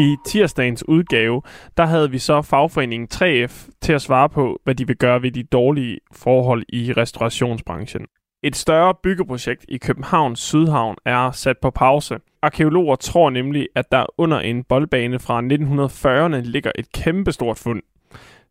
I 0.00 0.16
tirsdagens 0.26 0.88
udgave, 0.88 1.42
der 1.76 1.86
havde 1.86 2.10
vi 2.10 2.18
så 2.18 2.42
fagforeningen 2.42 3.08
3F 3.14 3.70
til 3.80 3.92
at 3.92 4.02
svare 4.02 4.28
på, 4.28 4.60
hvad 4.64 4.74
de 4.74 4.86
vil 4.86 4.96
gøre 4.96 5.22
ved 5.22 5.32
de 5.32 5.42
dårlige 5.42 5.98
forhold 6.12 6.62
i 6.68 6.92
restaurationsbranchen. 6.92 8.06
Et 8.42 8.56
større 8.56 8.94
byggeprojekt 9.02 9.64
i 9.68 9.76
Københavns 9.76 10.40
Sydhavn 10.40 10.96
er 11.04 11.30
sat 11.30 11.58
på 11.58 11.70
pause. 11.70 12.18
Arkeologer 12.42 12.96
tror 12.96 13.30
nemlig, 13.30 13.68
at 13.74 13.92
der 13.92 14.06
under 14.18 14.40
en 14.40 14.64
boldbane 14.64 15.18
fra 15.18 15.40
1940'erne 15.40 16.40
ligger 16.40 16.72
et 16.78 16.92
kæmpestort 16.92 17.58
fund. 17.58 17.82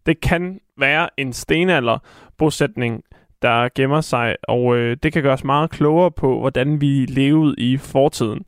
Det 0.05 0.21
kan 0.21 0.59
være 0.77 1.09
en 1.17 1.33
stenalderbosætning, 1.33 3.03
der 3.41 3.69
gemmer 3.75 4.01
sig, 4.01 4.35
og 4.43 4.75
øh, 4.75 4.97
det 5.03 5.13
kan 5.13 5.23
gøre 5.23 5.33
os 5.33 5.43
meget 5.43 5.69
klogere 5.69 6.11
på, 6.11 6.39
hvordan 6.39 6.81
vi 6.81 7.05
levede 7.05 7.55
i 7.57 7.77
fortiden. 7.77 8.45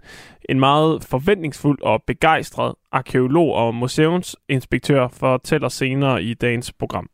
En 0.49 0.59
meget 0.59 1.03
forventningsfuld 1.03 1.81
og 1.81 2.03
begejstret 2.07 2.73
arkeolog 2.91 3.53
og 3.53 3.75
museumsinspektør 3.75 5.07
fortæller 5.07 5.69
senere 5.69 6.23
i 6.23 6.33
dagens 6.33 6.73
program. 6.73 7.09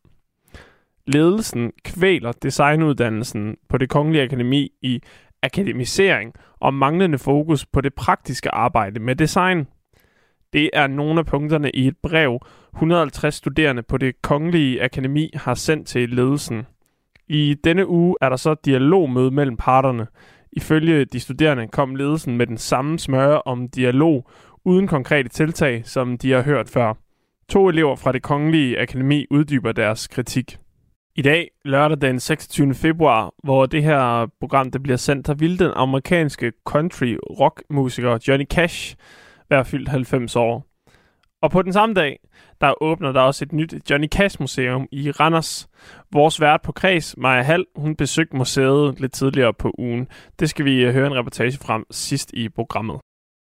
Ledelsen 1.07 1.71
kvæler 1.83 2.31
designuddannelsen 2.31 3.55
på 3.69 3.77
det 3.77 3.89
kongelige 3.89 4.23
akademi 4.23 4.69
i 4.81 5.01
akademisering 5.43 6.33
og 6.59 6.73
manglende 6.73 7.17
fokus 7.17 7.65
på 7.65 7.81
det 7.81 7.93
praktiske 7.93 8.51
arbejde 8.51 8.99
med 8.99 9.15
design. 9.15 9.67
Det 10.53 10.69
er 10.73 10.87
nogle 10.87 11.19
af 11.19 11.25
punkterne 11.25 11.71
i 11.71 11.87
et 11.87 11.97
brev, 12.03 12.39
150 12.75 13.35
studerende 13.35 13.83
på 13.83 13.97
det 13.97 14.21
kongelige 14.21 14.83
akademi 14.83 15.29
har 15.33 15.53
sendt 15.53 15.87
til 15.87 16.09
ledelsen. 16.09 16.65
I 17.27 17.55
denne 17.63 17.87
uge 17.87 18.15
er 18.21 18.29
der 18.29 18.35
så 18.35 18.55
dialogmøde 18.65 19.31
mellem 19.31 19.57
parterne. 19.57 20.07
Ifølge 20.57 21.05
de 21.05 21.19
studerende 21.19 21.67
kom 21.67 21.95
ledelsen 21.95 22.37
med 22.37 22.47
den 22.47 22.57
samme 22.57 22.99
smøre 22.99 23.41
om 23.41 23.69
dialog 23.69 24.29
uden 24.65 24.87
konkrete 24.87 25.29
tiltag, 25.29 25.81
som 25.85 26.17
de 26.17 26.31
har 26.31 26.41
hørt 26.41 26.69
før. 26.69 26.93
To 27.49 27.69
elever 27.69 27.95
fra 27.95 28.11
det 28.11 28.23
kongelige 28.23 28.79
akademi 28.79 29.25
uddyber 29.31 29.71
deres 29.71 30.07
kritik. 30.07 30.57
I 31.15 31.21
dag, 31.21 31.49
lørdag 31.65 32.01
den 32.01 32.19
26. 32.19 32.73
februar, 32.73 33.33
hvor 33.43 33.65
det 33.65 33.83
her 33.83 34.27
program 34.39 34.71
det 34.71 34.83
bliver 34.83 34.97
sendt, 34.97 35.27
der 35.27 35.33
ville 35.33 35.57
den 35.57 35.71
amerikanske 35.75 36.51
country 36.65 37.15
rock 37.39 37.63
musiker 37.69 38.17
Johnny 38.27 38.45
Cash 38.45 38.95
være 39.49 39.65
fyldt 39.65 39.89
90 39.89 40.35
år. 40.35 40.66
Og 41.41 41.51
på 41.51 41.61
den 41.61 41.73
samme 41.73 41.95
dag, 41.95 42.19
der 42.61 42.83
åbner 42.83 43.11
der 43.11 43.21
også 43.21 43.45
et 43.45 43.53
nyt 43.53 43.73
Johnny 43.89 44.07
Cash 44.07 44.37
Museum 44.39 44.87
i 44.91 45.11
Randers. 45.11 45.67
Vores 46.11 46.41
vært 46.41 46.61
på 46.61 46.71
Kreds, 46.71 47.17
Maja 47.17 47.41
Hall, 47.41 47.65
hun 47.75 47.95
besøgte 47.95 48.35
museet 48.35 48.99
lidt 48.99 49.13
tidligere 49.13 49.53
på 49.53 49.75
ugen. 49.77 50.07
Det 50.39 50.49
skal 50.49 50.65
vi 50.65 50.85
øh, 50.85 50.93
høre 50.93 51.07
en 51.07 51.15
reportage 51.15 51.57
frem 51.57 51.83
sidst 51.91 52.33
i 52.33 52.49
programmet. 52.49 52.99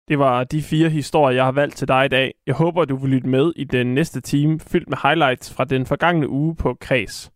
Det 0.07 0.19
var 0.19 0.43
de 0.43 0.61
fire 0.61 0.89
historier, 0.89 1.35
jeg 1.35 1.45
har 1.45 1.51
valgt 1.51 1.75
til 1.75 1.87
dig 1.87 2.05
i 2.05 2.07
dag. 2.07 2.33
Jeg 2.47 2.55
håber, 2.55 2.85
du 2.85 2.95
vil 2.95 3.09
lytte 3.09 3.27
med 3.27 3.51
i 3.55 3.63
den 3.63 3.93
næste 3.93 4.21
time, 4.21 4.59
fyldt 4.59 4.89
med 4.89 4.97
highlights 5.03 5.53
fra 5.53 5.63
den 5.63 5.85
forgangne 5.85 6.29
uge 6.29 6.55
på 6.55 6.77
Kreds. 6.81 7.31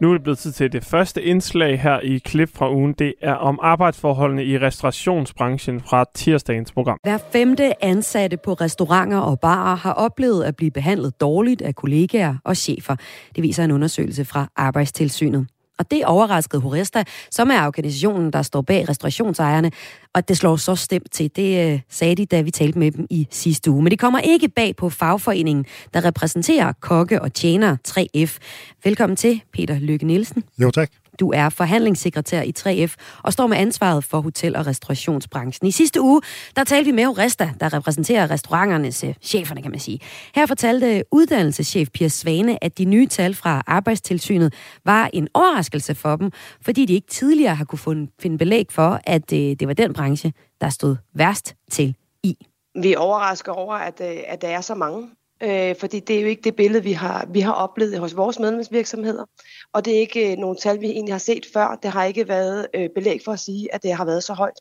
Nu 0.00 0.08
er 0.08 0.12
det 0.12 0.22
blevet 0.22 0.38
tid 0.38 0.52
til 0.52 0.72
det 0.72 0.84
første 0.84 1.22
indslag 1.22 1.80
her 1.80 2.00
i 2.00 2.18
klip 2.18 2.56
fra 2.56 2.72
ugen. 2.72 2.92
Det 2.92 3.14
er 3.20 3.34
om 3.34 3.58
arbejdsforholdene 3.62 4.44
i 4.44 4.58
restaurationsbranchen 4.58 5.80
fra 5.80 6.04
tirsdagens 6.14 6.72
program. 6.72 6.98
Hver 7.02 7.18
femte 7.32 7.84
ansatte 7.84 8.36
på 8.36 8.52
restauranter 8.52 9.18
og 9.18 9.40
barer 9.40 9.76
har 9.76 9.92
oplevet 9.92 10.44
at 10.44 10.56
blive 10.56 10.70
behandlet 10.70 11.20
dårligt 11.20 11.62
af 11.62 11.74
kollegaer 11.74 12.34
og 12.44 12.56
chefer. 12.56 12.96
Det 13.36 13.42
viser 13.42 13.64
en 13.64 13.70
undersøgelse 13.70 14.24
fra 14.24 14.48
Arbejdstilsynet. 14.56 15.46
Og 15.78 15.90
det 15.90 16.04
overraskede 16.04 16.62
Horesta, 16.62 17.04
som 17.30 17.50
er 17.50 17.66
organisationen, 17.66 18.32
der 18.32 18.42
står 18.42 18.62
bag 18.62 18.88
restaurationsejerne. 18.88 19.70
Og 20.14 20.28
det 20.28 20.36
slår 20.36 20.56
så 20.56 20.74
stemt 20.74 21.12
til, 21.12 21.30
det 21.36 21.72
øh, 21.72 21.80
sagde 21.90 22.14
de, 22.14 22.26
da 22.26 22.40
vi 22.40 22.50
talte 22.50 22.78
med 22.78 22.90
dem 22.90 23.06
i 23.10 23.26
sidste 23.30 23.70
uge. 23.70 23.82
Men 23.82 23.90
det 23.90 23.98
kommer 23.98 24.18
ikke 24.18 24.48
bag 24.48 24.76
på 24.76 24.90
fagforeningen, 24.90 25.66
der 25.94 26.04
repræsenterer 26.04 26.72
kokke 26.80 27.22
og 27.22 27.32
tjener 27.32 27.76
3F. 27.88 28.38
Velkommen 28.84 29.16
til, 29.16 29.42
Peter 29.52 29.78
Lykke 29.78 30.06
Nielsen. 30.06 30.44
Jo, 30.58 30.70
tak. 30.70 30.90
Du 31.20 31.30
er 31.30 31.48
forhandlingssekretær 31.48 32.42
i 32.42 32.52
3F 32.58 32.94
og 33.22 33.32
står 33.32 33.46
med 33.46 33.56
ansvaret 33.56 34.04
for 34.04 34.20
hotel- 34.20 34.56
og 34.56 34.66
restaurationsbranchen. 34.66 35.68
I 35.68 35.70
sidste 35.70 36.00
uge, 36.00 36.20
der 36.56 36.64
talte 36.64 36.90
vi 36.90 36.92
med 36.92 37.04
Horesta, 37.04 37.50
der 37.60 37.72
repræsenterer 37.72 38.30
restauranternes 38.30 39.04
cheferne, 39.22 39.62
kan 39.62 39.70
man 39.70 39.80
sige. 39.80 40.00
Her 40.34 40.46
fortalte 40.46 41.04
uddannelseschef 41.12 41.88
Pia 41.90 42.08
Svane, 42.08 42.64
at 42.64 42.78
de 42.78 42.84
nye 42.84 43.06
tal 43.06 43.34
fra 43.34 43.62
Arbejdstilsynet 43.66 44.54
var 44.84 45.10
en 45.12 45.28
overraskelse 45.34 45.94
for 45.94 46.16
dem, 46.16 46.30
fordi 46.62 46.84
de 46.84 46.94
ikke 46.94 47.06
tidligere 47.06 47.54
har 47.54 47.64
kunne 47.64 48.08
finde 48.20 48.38
belæg 48.38 48.66
for, 48.70 49.00
at 49.04 49.32
øh, 49.32 49.38
det 49.38 49.68
var 49.68 49.74
den 49.74 49.92
branche, 49.92 50.32
der 50.60 50.68
stod 50.68 50.96
værst 51.14 51.54
til 51.70 51.96
i. 52.22 52.36
Vi 52.82 52.92
er 52.92 52.98
overrasket 52.98 53.54
over, 53.54 53.74
at, 53.74 54.00
øh, 54.00 54.16
at 54.26 54.42
der 54.42 54.48
er 54.48 54.60
så 54.60 54.74
mange 54.74 55.08
øh, 55.42 55.74
fordi 55.80 56.00
det 56.00 56.16
er 56.16 56.20
jo 56.20 56.26
ikke 56.26 56.42
det 56.42 56.56
billede, 56.56 56.84
vi 56.84 56.92
har, 56.92 57.26
vi 57.32 57.40
har 57.40 57.52
oplevet 57.52 57.98
hos 57.98 58.16
vores 58.16 58.38
medlemsvirksomheder. 58.38 59.24
Og 59.72 59.84
det 59.84 59.96
er 59.96 60.00
ikke 60.00 60.32
øh, 60.32 60.38
nogle 60.38 60.56
tal, 60.56 60.80
vi 60.80 60.86
egentlig 60.86 61.14
har 61.14 61.18
set 61.18 61.46
før. 61.52 61.78
Det 61.82 61.90
har 61.90 62.04
ikke 62.04 62.28
været 62.28 62.66
øh, 62.74 62.88
belæg 62.94 63.20
for 63.24 63.32
at 63.32 63.40
sige, 63.40 63.74
at 63.74 63.82
det 63.82 63.92
har 63.92 64.04
været 64.04 64.22
så 64.22 64.32
højt. 64.32 64.60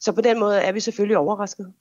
Så 0.00 0.12
på 0.12 0.20
den 0.20 0.40
måde 0.40 0.58
er 0.58 0.72
vi 0.72 0.80
selvfølgelig 0.80 1.18
overrasket. 1.18 1.72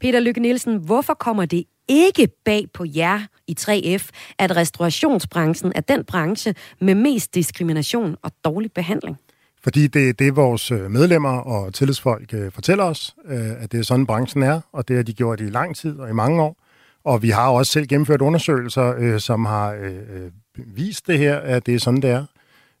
Peter 0.00 0.20
Lykke 0.20 0.40
Nielsen, 0.40 0.76
hvorfor 0.76 1.14
kommer 1.14 1.44
det 1.44 1.64
ikke 1.88 2.28
bag 2.44 2.66
på 2.74 2.84
jer 2.96 3.20
i 3.46 3.56
3F, 3.60 4.10
at 4.38 4.56
restaurationsbranchen 4.56 5.72
er 5.74 5.80
den 5.80 6.04
branche 6.04 6.54
med 6.80 6.94
mest 6.94 7.34
diskrimination 7.34 8.16
og 8.22 8.32
dårlig 8.44 8.72
behandling? 8.72 9.18
Fordi 9.62 9.86
det 9.86 10.08
er 10.08 10.12
det, 10.12 10.36
vores 10.36 10.70
øh, 10.70 10.90
medlemmer 10.90 11.38
og 11.38 11.74
tillidsfolk 11.74 12.34
øh, 12.34 12.52
fortæller 12.52 12.84
os, 12.84 13.16
øh, 13.26 13.62
at 13.62 13.72
det 13.72 13.80
er 13.80 13.84
sådan, 13.84 14.06
branchen 14.06 14.42
er, 14.42 14.60
og 14.72 14.88
det 14.88 14.96
har 14.96 15.02
de 15.02 15.12
gjort 15.12 15.40
i 15.40 15.44
lang 15.44 15.76
tid 15.76 15.98
og 15.98 16.08
i 16.08 16.12
mange 16.12 16.42
år. 16.42 16.61
Og 17.04 17.22
vi 17.22 17.30
har 17.30 17.48
også 17.48 17.72
selv 17.72 17.86
gennemført 17.86 18.20
undersøgelser, 18.20 18.94
øh, 18.98 19.20
som 19.20 19.44
har 19.44 19.72
øh, 19.72 19.94
øh, 19.94 20.30
vist 20.76 21.06
det 21.06 21.18
her, 21.18 21.36
at 21.36 21.66
det 21.66 21.74
er 21.74 21.78
sådan, 21.78 22.02
det 22.02 22.10
er. 22.10 22.24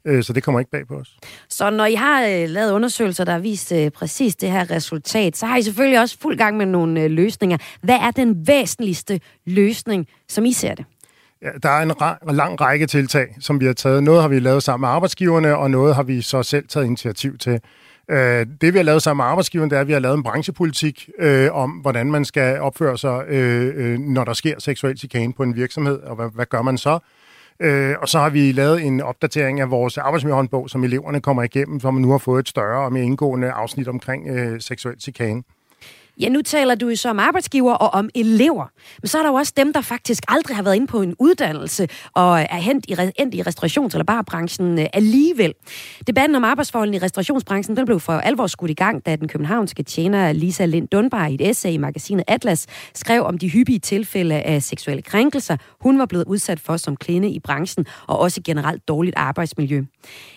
Øh, 0.04 0.24
så 0.24 0.32
det 0.32 0.42
kommer 0.42 0.60
ikke 0.60 0.70
bag 0.70 0.86
på 0.86 0.94
os. 0.94 1.16
Så 1.48 1.70
når 1.70 1.84
I 1.84 1.94
har 1.94 2.22
øh, 2.22 2.48
lavet 2.48 2.72
undersøgelser, 2.72 3.24
der 3.24 3.32
har 3.32 3.38
vist 3.38 3.72
øh, 3.72 3.90
præcis 3.90 4.36
det 4.36 4.50
her 4.50 4.70
resultat, 4.70 5.36
så 5.36 5.46
har 5.46 5.56
I 5.56 5.62
selvfølgelig 5.62 6.00
også 6.00 6.16
fuld 6.22 6.38
gang 6.38 6.56
med 6.56 6.66
nogle 6.66 7.02
øh, 7.02 7.10
løsninger. 7.10 7.58
Hvad 7.82 7.94
er 7.96 8.10
den 8.10 8.46
væsentligste 8.46 9.20
løsning, 9.46 10.06
som 10.28 10.44
I 10.44 10.52
ser 10.52 10.74
det? 10.74 10.84
Ja, 11.42 11.48
der 11.62 11.68
er 11.68 11.82
en 11.82 11.90
ra- 11.90 12.32
lang 12.32 12.60
række 12.60 12.86
tiltag, 12.86 13.36
som 13.40 13.60
vi 13.60 13.66
har 13.66 13.72
taget. 13.72 14.02
Noget 14.02 14.20
har 14.20 14.28
vi 14.28 14.38
lavet 14.38 14.62
sammen 14.62 14.86
med 14.86 14.88
arbejdsgiverne, 14.88 15.56
og 15.56 15.70
noget 15.70 15.94
har 15.94 16.02
vi 16.02 16.22
så 16.22 16.42
selv 16.42 16.68
taget 16.68 16.86
initiativ 16.86 17.38
til. 17.38 17.60
Øh, 18.12 18.46
det 18.60 18.72
vi 18.72 18.78
har 18.78 18.82
lavet 18.82 19.02
sammen 19.02 19.24
med 19.24 19.30
arbejdsgiveren, 19.30 19.70
det 19.70 19.76
er, 19.76 19.80
at 19.80 19.86
vi 19.86 19.92
har 19.92 20.00
lavet 20.00 20.16
en 20.16 20.22
branchepolitik 20.22 21.10
øh, 21.18 21.52
om, 21.52 21.70
hvordan 21.70 22.10
man 22.10 22.24
skal 22.24 22.60
opføre 22.60 22.98
sig, 22.98 23.24
øh, 23.28 23.72
øh, 23.76 23.98
når 23.98 24.24
der 24.24 24.32
sker 24.32 24.54
seksuel 24.58 24.98
chikane 24.98 25.32
på 25.32 25.42
en 25.42 25.56
virksomhed, 25.56 26.00
og 26.00 26.16
hvad, 26.16 26.28
hvad 26.34 26.46
gør 26.46 26.62
man 26.62 26.78
så? 26.78 26.98
Øh, 27.60 27.94
og 28.02 28.08
så 28.08 28.18
har 28.18 28.30
vi 28.30 28.52
lavet 28.52 28.86
en 28.86 29.00
opdatering 29.00 29.60
af 29.60 29.70
vores 29.70 29.98
arbejdsmiljøhåndbog, 29.98 30.70
som 30.70 30.84
eleverne 30.84 31.20
kommer 31.20 31.42
igennem, 31.42 31.80
som 31.80 31.94
nu 31.94 32.10
har 32.10 32.18
fået 32.18 32.40
et 32.40 32.48
større 32.48 32.84
og 32.84 32.92
mere 32.92 33.04
indgående 33.04 33.50
afsnit 33.50 33.88
omkring 33.88 34.28
øh, 34.28 34.60
seksuel 34.60 35.00
chikane. 35.00 35.42
Ja, 36.20 36.28
nu 36.28 36.42
taler 36.42 36.74
du 36.74 36.88
jo 36.88 36.96
så 36.96 37.10
om 37.10 37.18
arbejdsgiver 37.18 37.74
og 37.74 37.94
om 37.94 38.10
elever. 38.14 38.66
Men 39.02 39.08
så 39.08 39.18
er 39.18 39.22
der 39.22 39.30
jo 39.30 39.34
også 39.34 39.52
dem, 39.56 39.72
der 39.72 39.80
faktisk 39.80 40.22
aldrig 40.28 40.56
har 40.56 40.62
været 40.62 40.74
inde 40.74 40.86
på 40.86 41.02
en 41.02 41.14
uddannelse 41.18 41.88
og 42.14 42.40
er 42.40 42.56
hent 42.56 42.86
i, 42.88 42.96
endt 43.18 43.34
i 43.34 43.42
restaurations- 43.42 43.92
eller 43.92 44.04
barbranchen 44.04 44.78
øh, 44.78 44.86
alligevel. 44.92 45.54
Debatten 46.06 46.34
om 46.34 46.44
arbejdsforholdene 46.44 46.96
i 46.96 47.00
restaurationsbranchen 47.00 47.76
den 47.76 47.86
blev 47.86 48.00
for 48.00 48.12
alvor 48.12 48.46
skudt 48.46 48.70
i 48.70 48.74
gang, 48.74 49.06
da 49.06 49.16
den 49.16 49.28
københavnske 49.28 49.82
tjener 49.82 50.32
Lisa 50.32 50.64
Lind 50.64 50.88
Dunbar 50.88 51.26
i 51.26 51.34
et 51.34 51.48
essay 51.48 51.70
i 51.70 51.76
magasinet 51.76 52.24
Atlas 52.28 52.66
skrev 52.94 53.22
om 53.22 53.38
de 53.38 53.48
hyppige 53.48 53.78
tilfælde 53.78 54.34
af 54.34 54.62
seksuelle 54.62 55.02
krænkelser, 55.02 55.56
hun 55.80 55.98
var 55.98 56.06
blevet 56.06 56.24
udsat 56.24 56.60
for 56.60 56.76
som 56.76 56.96
kvinde 56.96 57.30
i 57.30 57.38
branchen, 57.38 57.86
og 58.06 58.18
også 58.18 58.40
generelt 58.44 58.88
dårligt 58.88 59.16
arbejdsmiljø. 59.16 59.82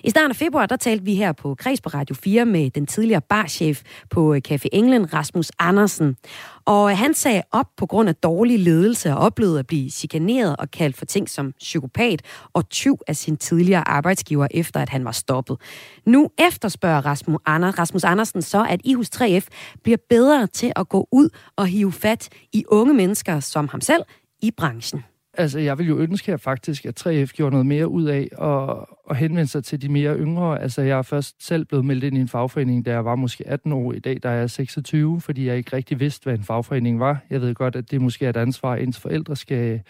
I 0.03 0.09
starten 0.09 0.31
af 0.31 0.35
februar, 0.35 0.65
der 0.65 0.75
talte 0.75 1.05
vi 1.05 1.15
her 1.15 1.31
på 1.31 1.55
Kreds 1.55 1.81
på 1.81 1.89
Radio 1.89 2.15
4 2.15 2.45
med 2.45 2.69
den 2.69 2.85
tidligere 2.85 3.21
barchef 3.21 3.81
på 4.09 4.33
øh, 4.33 4.41
Café 4.47 4.67
England, 4.73 5.13
Rasmus 5.13 5.51
Andersen. 5.67 6.17
Og 6.65 6.97
han 6.97 7.13
sagde 7.13 7.43
op 7.51 7.65
på 7.77 7.85
grund 7.85 8.09
af 8.09 8.15
dårlig 8.15 8.59
ledelse 8.59 9.11
og 9.11 9.17
oplevede 9.17 9.59
at 9.59 9.67
blive 9.67 9.89
chikaneret 9.89 10.55
og 10.59 10.71
kaldt 10.71 10.97
for 10.97 11.05
ting 11.05 11.29
som 11.29 11.51
psykopat 11.59 12.21
og 12.53 12.69
tyv 12.69 12.97
af 13.07 13.15
sin 13.15 13.37
tidligere 13.37 13.87
arbejdsgiver, 13.87 14.47
efter 14.51 14.79
at 14.79 14.89
han 14.89 15.05
var 15.05 15.11
stoppet. 15.11 15.57
Nu 16.05 16.29
efterspørger 16.37 17.05
Rasmus, 17.05 17.39
Anders, 17.45 17.79
Rasmus 17.79 18.03
Andersen 18.03 18.41
så, 18.41 18.65
at 18.69 18.81
IHUS 18.83 19.09
3F 19.15 19.47
bliver 19.83 19.97
bedre 20.09 20.47
til 20.47 20.71
at 20.75 20.89
gå 20.89 21.07
ud 21.11 21.29
og 21.55 21.67
hive 21.67 21.91
fat 21.91 22.29
i 22.53 22.65
unge 22.67 22.93
mennesker 22.93 23.39
som 23.39 23.67
ham 23.67 23.81
selv 23.81 24.03
i 24.41 24.51
branchen. 24.51 25.03
Altså, 25.37 25.59
jeg 25.59 25.77
vil 25.77 25.87
jo 25.87 25.97
ønske 25.97 26.31
her 26.31 26.37
faktisk, 26.37 26.85
at 26.85 27.07
3F 27.07 27.25
gjorde 27.25 27.51
noget 27.51 27.65
mere 27.65 27.87
ud 27.87 28.03
af 28.03 28.29
at, 28.41 28.85
at 29.09 29.17
henvende 29.17 29.47
sig 29.47 29.63
til 29.63 29.81
de 29.81 29.89
mere 29.89 30.17
yngre. 30.17 30.61
Altså, 30.61 30.81
jeg 30.81 30.97
er 30.97 31.01
først 31.01 31.45
selv 31.47 31.65
blevet 31.65 31.85
meldt 31.85 32.03
ind 32.03 32.17
i 32.17 32.19
en 32.19 32.27
fagforening, 32.27 32.85
da 32.85 32.91
jeg 32.91 33.05
var 33.05 33.15
måske 33.15 33.47
18 33.47 33.71
år. 33.71 33.93
I 33.93 33.99
dag 33.99 34.19
der 34.23 34.29
er 34.29 34.39
jeg 34.39 34.49
26, 34.49 35.21
fordi 35.21 35.47
jeg 35.47 35.57
ikke 35.57 35.75
rigtig 35.75 35.99
vidste, 35.99 36.23
hvad 36.23 36.33
en 36.33 36.43
fagforening 36.43 36.99
var. 36.99 37.25
Jeg 37.29 37.41
ved 37.41 37.53
godt, 37.53 37.75
at 37.75 37.91
det 37.91 38.01
måske 38.01 38.25
er 38.25 38.29
et 38.29 38.37
ansvar, 38.37 38.73
at 38.73 38.83
ens 38.83 38.99
forældre 38.99 39.35
skal, 39.35 39.81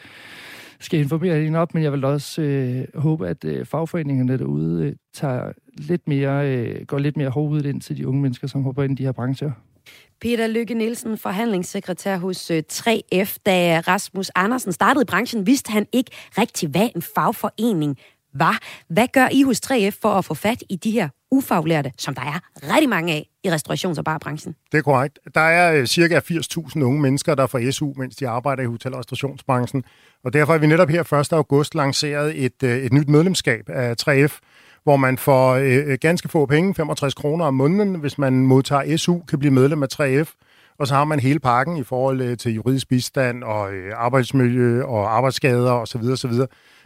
skal 0.80 1.00
informere 1.00 1.44
en 1.44 1.56
op, 1.56 1.74
men 1.74 1.84
jeg 1.84 1.92
vil 1.92 2.06
også 2.06 2.42
øh, 2.42 3.02
håbe, 3.02 3.28
at 3.28 3.46
øh, 3.46 3.66
fagforeningerne 3.66 4.38
derude 4.38 4.86
øh, 4.86 4.96
tager 5.14 5.52
lidt 5.78 6.08
mere, 6.08 6.58
øh, 6.58 6.86
går 6.86 6.98
lidt 6.98 7.18
mere 7.18 7.30
hårdt 7.30 7.66
ind 7.66 7.82
til 7.82 7.98
de 7.98 8.08
unge 8.08 8.22
mennesker, 8.22 8.48
som 8.48 8.64
hopper 8.64 8.84
ind 8.84 8.92
i 8.92 8.96
de 8.96 9.04
her 9.04 9.12
brancher. 9.12 9.52
Peter 10.22 10.48
Lykke 10.48 10.74
Nielsen, 10.74 11.18
forhandlingssekretær 11.18 12.18
hos 12.18 12.52
øh, 12.52 12.64
3F. 12.74 13.38
Da 13.46 13.80
Rasmus 13.88 14.32
Andersen 14.36 14.72
startede 14.72 15.04
i 15.04 15.06
branchen, 15.06 15.48
vidste 15.48 15.72
han 15.72 15.88
ikke 15.94 16.12
rigtig, 16.38 16.70
hvad 16.70 16.90
en 16.96 17.02
fagforening 17.02 17.98
var. 18.34 18.60
Hvad 18.90 19.08
gør 19.14 19.28
I 19.32 19.44
hos 19.44 19.62
3F 19.66 19.98
for 20.02 20.10
at 20.10 20.26
få 20.26 20.34
fat 20.34 20.64
i 20.70 20.76
de 20.76 20.92
her 20.92 21.10
ufaglærte, 21.32 21.92
som 21.98 22.16
der 22.16 22.22
er 22.22 22.40
rigtig 22.74 22.90
mange 22.90 23.14
af 23.14 23.30
i 23.44 23.50
restaurations- 23.50 23.98
og 23.98 24.06
barbranchen? 24.06 24.56
Det 24.72 24.78
er 24.78 24.82
korrekt. 24.82 25.20
Der 25.36 25.42
er 25.42 25.80
øh, 25.80 25.86
cirka 25.86 26.20
80.000 26.20 26.82
unge 26.82 27.02
mennesker, 27.02 27.36
der 27.36 27.48
får 27.48 27.72
SU, 27.72 27.94
mens 27.98 28.16
de 28.16 28.28
arbejder 28.28 28.64
i 28.64 28.66
hotel- 28.66 28.94
og 28.94 29.00
restaurationsbranchen. 29.00 29.84
Og 30.24 30.34
derfor 30.34 30.54
har 30.54 30.60
vi 30.60 30.68
netop 30.68 30.90
her 30.90 31.14
1. 31.14 31.34
august 31.34 31.76
lanceret 31.76 32.46
et, 32.46 32.64
øh, 32.64 32.78
et 32.78 32.94
nyt 32.94 33.10
medlemskab 33.10 33.70
af 33.70 33.96
3F, 34.02 34.40
hvor 34.86 34.96
man 34.96 35.18
får 35.18 35.54
øh, 35.54 35.84
øh 35.88 35.98
ganske 36.02 36.30
få 36.30 36.46
penge, 36.46 36.76
65 36.76 37.14
kroner 37.14 37.46
om 37.46 37.54
måneden, 37.54 37.96
hvis 37.96 38.18
man 38.18 38.34
modtager 38.34 38.98
SU, 38.98 39.20
kan 39.20 39.40
blive 39.40 39.54
medlem 39.54 39.84
af 39.84 39.88
3F. 39.94 40.34
Og 40.80 40.88
så 40.88 40.96
har 40.96 41.06
man 41.06 41.20
hele 41.20 41.40
pakken 41.40 41.78
i 41.78 41.84
forhold 41.84 42.22
øh, 42.22 42.38
til 42.38 42.54
juridisk 42.54 42.90
bistand 42.90 43.44
og 43.44 43.74
øh, 43.74 43.94
arbejdsmiljø 43.96 44.84
og 44.84 45.18
arbejdsskader 45.18 45.72
osv. 45.72 46.02
osv. 46.02 46.32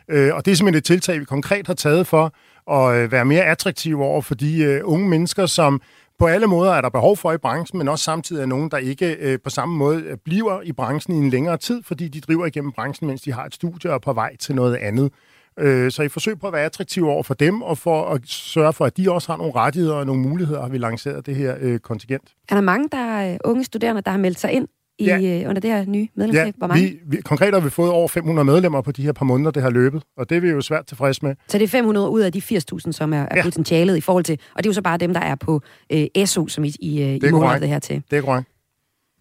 Øh, 0.10 0.36
og 0.36 0.46
det 0.46 0.52
er 0.52 0.56
simpelthen 0.56 0.78
et 0.78 0.84
tiltag, 0.84 1.20
vi 1.20 1.26
konkret 1.26 1.68
har 1.68 1.74
taget 1.74 2.08
for 2.08 2.34
at 2.72 2.96
øh, 2.96 3.12
være 3.12 3.26
mere 3.26 3.46
attraktive 3.46 4.04
over 4.04 4.22
for 4.22 4.36
de 4.36 4.64
øh, 4.64 4.82
unge 4.84 5.10
mennesker, 5.10 5.46
som 5.46 5.82
på 6.20 6.28
alle 6.28 6.48
måder 6.48 6.72
er 6.72 6.82
der 6.82 6.90
behov 6.90 7.18
for 7.18 7.32
i 7.32 7.38
branchen, 7.38 7.78
men 7.78 7.88
også 7.88 8.04
samtidig 8.04 8.42
er 8.42 8.46
nogen, 8.46 8.72
der 8.72 8.78
ikke 8.78 9.16
øh, 9.20 9.40
på 9.44 9.50
samme 9.50 9.78
måde 9.78 10.02
øh, 10.02 10.18
bliver 10.26 10.62
i 10.62 10.72
branchen 10.72 11.16
i 11.16 11.18
en 11.18 11.30
længere 11.30 11.58
tid, 11.58 11.84
fordi 11.84 12.08
de 12.08 12.22
driver 12.22 12.46
igennem 12.46 12.72
branchen, 12.72 13.08
mens 13.08 13.22
de 13.22 13.34
har 13.34 13.46
et 13.46 13.54
studie 13.54 13.90
og 13.90 13.96
er 13.96 14.00
på 14.00 14.14
vej 14.14 14.36
til 14.36 14.56
noget 14.56 14.76
andet. 14.76 15.12
Øh, 15.60 15.92
så 15.92 16.04
i 16.04 16.10
forsøg 16.10 16.40
på 16.40 16.48
at 16.48 16.54
være 16.54 16.64
attraktiv 16.64 17.08
over 17.08 17.24
for 17.24 17.34
dem, 17.34 17.62
og 17.62 17.78
for 17.78 18.06
at 18.06 18.22
sørge 18.26 18.74
for, 18.74 18.86
at 18.86 18.98
de 18.98 19.12
også 19.12 19.32
har 19.32 19.38
nogle 19.38 19.54
rettigheder 19.56 19.96
og 19.96 20.06
nogle 20.06 20.22
muligheder, 20.22 20.62
har 20.62 20.70
vi 20.70 20.78
lanceret 20.78 21.26
det 21.26 21.36
her 21.36 21.56
øh, 21.60 21.80
kontingent. 21.80 22.34
Er 22.50 22.56
der 22.56 22.62
mange 22.62 22.90
der 22.92 22.98
er 22.98 23.38
unge 23.46 23.64
studerende, 23.64 24.02
der 24.02 24.12
har 24.12 24.18
meldt 24.18 24.40
sig 24.40 24.52
ind 24.52 24.68
i, 25.00 25.06
ja. 25.06 25.42
øh, 25.42 25.50
under 25.50 25.62
det 25.62 25.70
her 25.70 25.86
nye 25.86 26.08
medlemskab? 26.16 26.46
Ja, 26.46 26.52
Hvor 26.58 26.68
mange? 26.68 26.84
Vi, 26.84 27.00
vi, 27.06 27.18
konkret 27.18 27.54
har 27.54 27.60
vi 27.60 27.70
fået 27.70 27.92
over 27.92 28.08
500 28.08 28.46
medlemmer 28.46 28.82
på 28.82 28.92
de 28.92 29.04
her 29.04 29.12
par 29.12 29.26
måneder, 29.26 29.52
det 29.52 29.64
har 29.64 29.70
løbet, 29.70 30.04
og 30.18 30.30
det 30.30 30.38
er 30.38 30.42
vi 30.42 30.50
jo 30.50 30.62
svært 30.62 30.86
tilfreds 30.86 31.24
med. 31.24 31.36
Så 31.48 31.58
det 31.58 31.64
er 31.64 31.68
500 31.68 32.10
ud 32.10 32.22
af 32.22 32.32
de 32.32 32.40
80.000, 32.40 32.92
som 32.92 33.14
er, 33.14 33.18
er 33.18 33.36
ja. 33.36 33.44
potentialet 33.44 33.98
i 33.98 34.02
forhold 34.02 34.24
til, 34.24 34.40
og 34.56 34.64
det 34.64 34.66
er 34.66 34.70
jo 34.70 34.74
så 34.74 34.82
bare 34.82 34.98
dem, 34.98 35.14
der 35.14 35.22
er 35.22 35.36
på 35.36 35.62
øh, 35.90 36.26
SU, 36.26 36.48
som 36.48 36.64
I, 36.64 36.74
I, 36.80 37.02
øh, 37.02 37.16
I 37.16 37.32
måler 37.32 37.60
det 37.60 37.68
her 37.68 37.80
til. 37.80 38.04
Det 38.12 38.18
er 38.18 38.22
korrekt. 38.22 38.48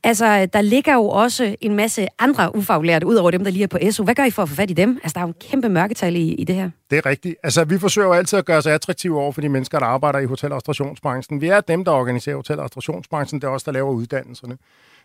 Altså, 0.04 0.46
der 0.52 0.60
ligger 0.60 0.94
jo 0.94 1.08
også 1.08 1.56
en 1.60 1.74
masse 1.74 2.08
andre 2.18 2.56
ufaglærte, 2.56 3.06
ud 3.06 3.14
over 3.14 3.30
dem, 3.30 3.44
der 3.44 3.50
lige 3.50 3.62
er 3.62 3.66
på 3.66 3.78
SU. 3.90 4.04
Hvad 4.04 4.14
gør 4.14 4.24
I 4.24 4.30
for 4.30 4.42
at 4.42 4.48
få 4.48 4.54
fat 4.54 4.70
i 4.70 4.74
dem? 4.74 4.98
Altså, 5.02 5.14
der 5.14 5.20
er 5.20 5.24
jo 5.24 5.28
en 5.28 5.34
kæmpe 5.50 5.68
mørketal 5.68 6.16
i, 6.16 6.34
i 6.34 6.44
det 6.44 6.54
her. 6.54 6.70
Det 6.90 6.98
er 6.98 7.06
rigtigt. 7.06 7.36
Altså, 7.42 7.64
vi 7.64 7.78
forsøger 7.78 8.08
jo 8.08 8.14
altid 8.14 8.38
at 8.38 8.44
gøre 8.44 8.58
os 8.58 8.66
attraktive 8.66 9.20
over 9.20 9.32
for 9.32 9.40
de 9.40 9.48
mennesker, 9.48 9.78
der 9.78 9.86
arbejder 9.86 10.18
i 10.18 10.24
hotel- 10.24 10.52
og 10.52 10.56
restaurationsbranchen. 10.56 11.40
Vi 11.40 11.48
er 11.48 11.60
dem, 11.60 11.84
der 11.84 11.92
organiserer 11.92 12.36
hotel- 12.36 12.58
og 12.58 12.64
restaurationsbranchen. 12.64 13.40
Det 13.40 13.46
er 13.46 13.50
os, 13.50 13.62
der 13.62 13.72
laver 13.72 13.90
uddannelserne. 13.90 14.56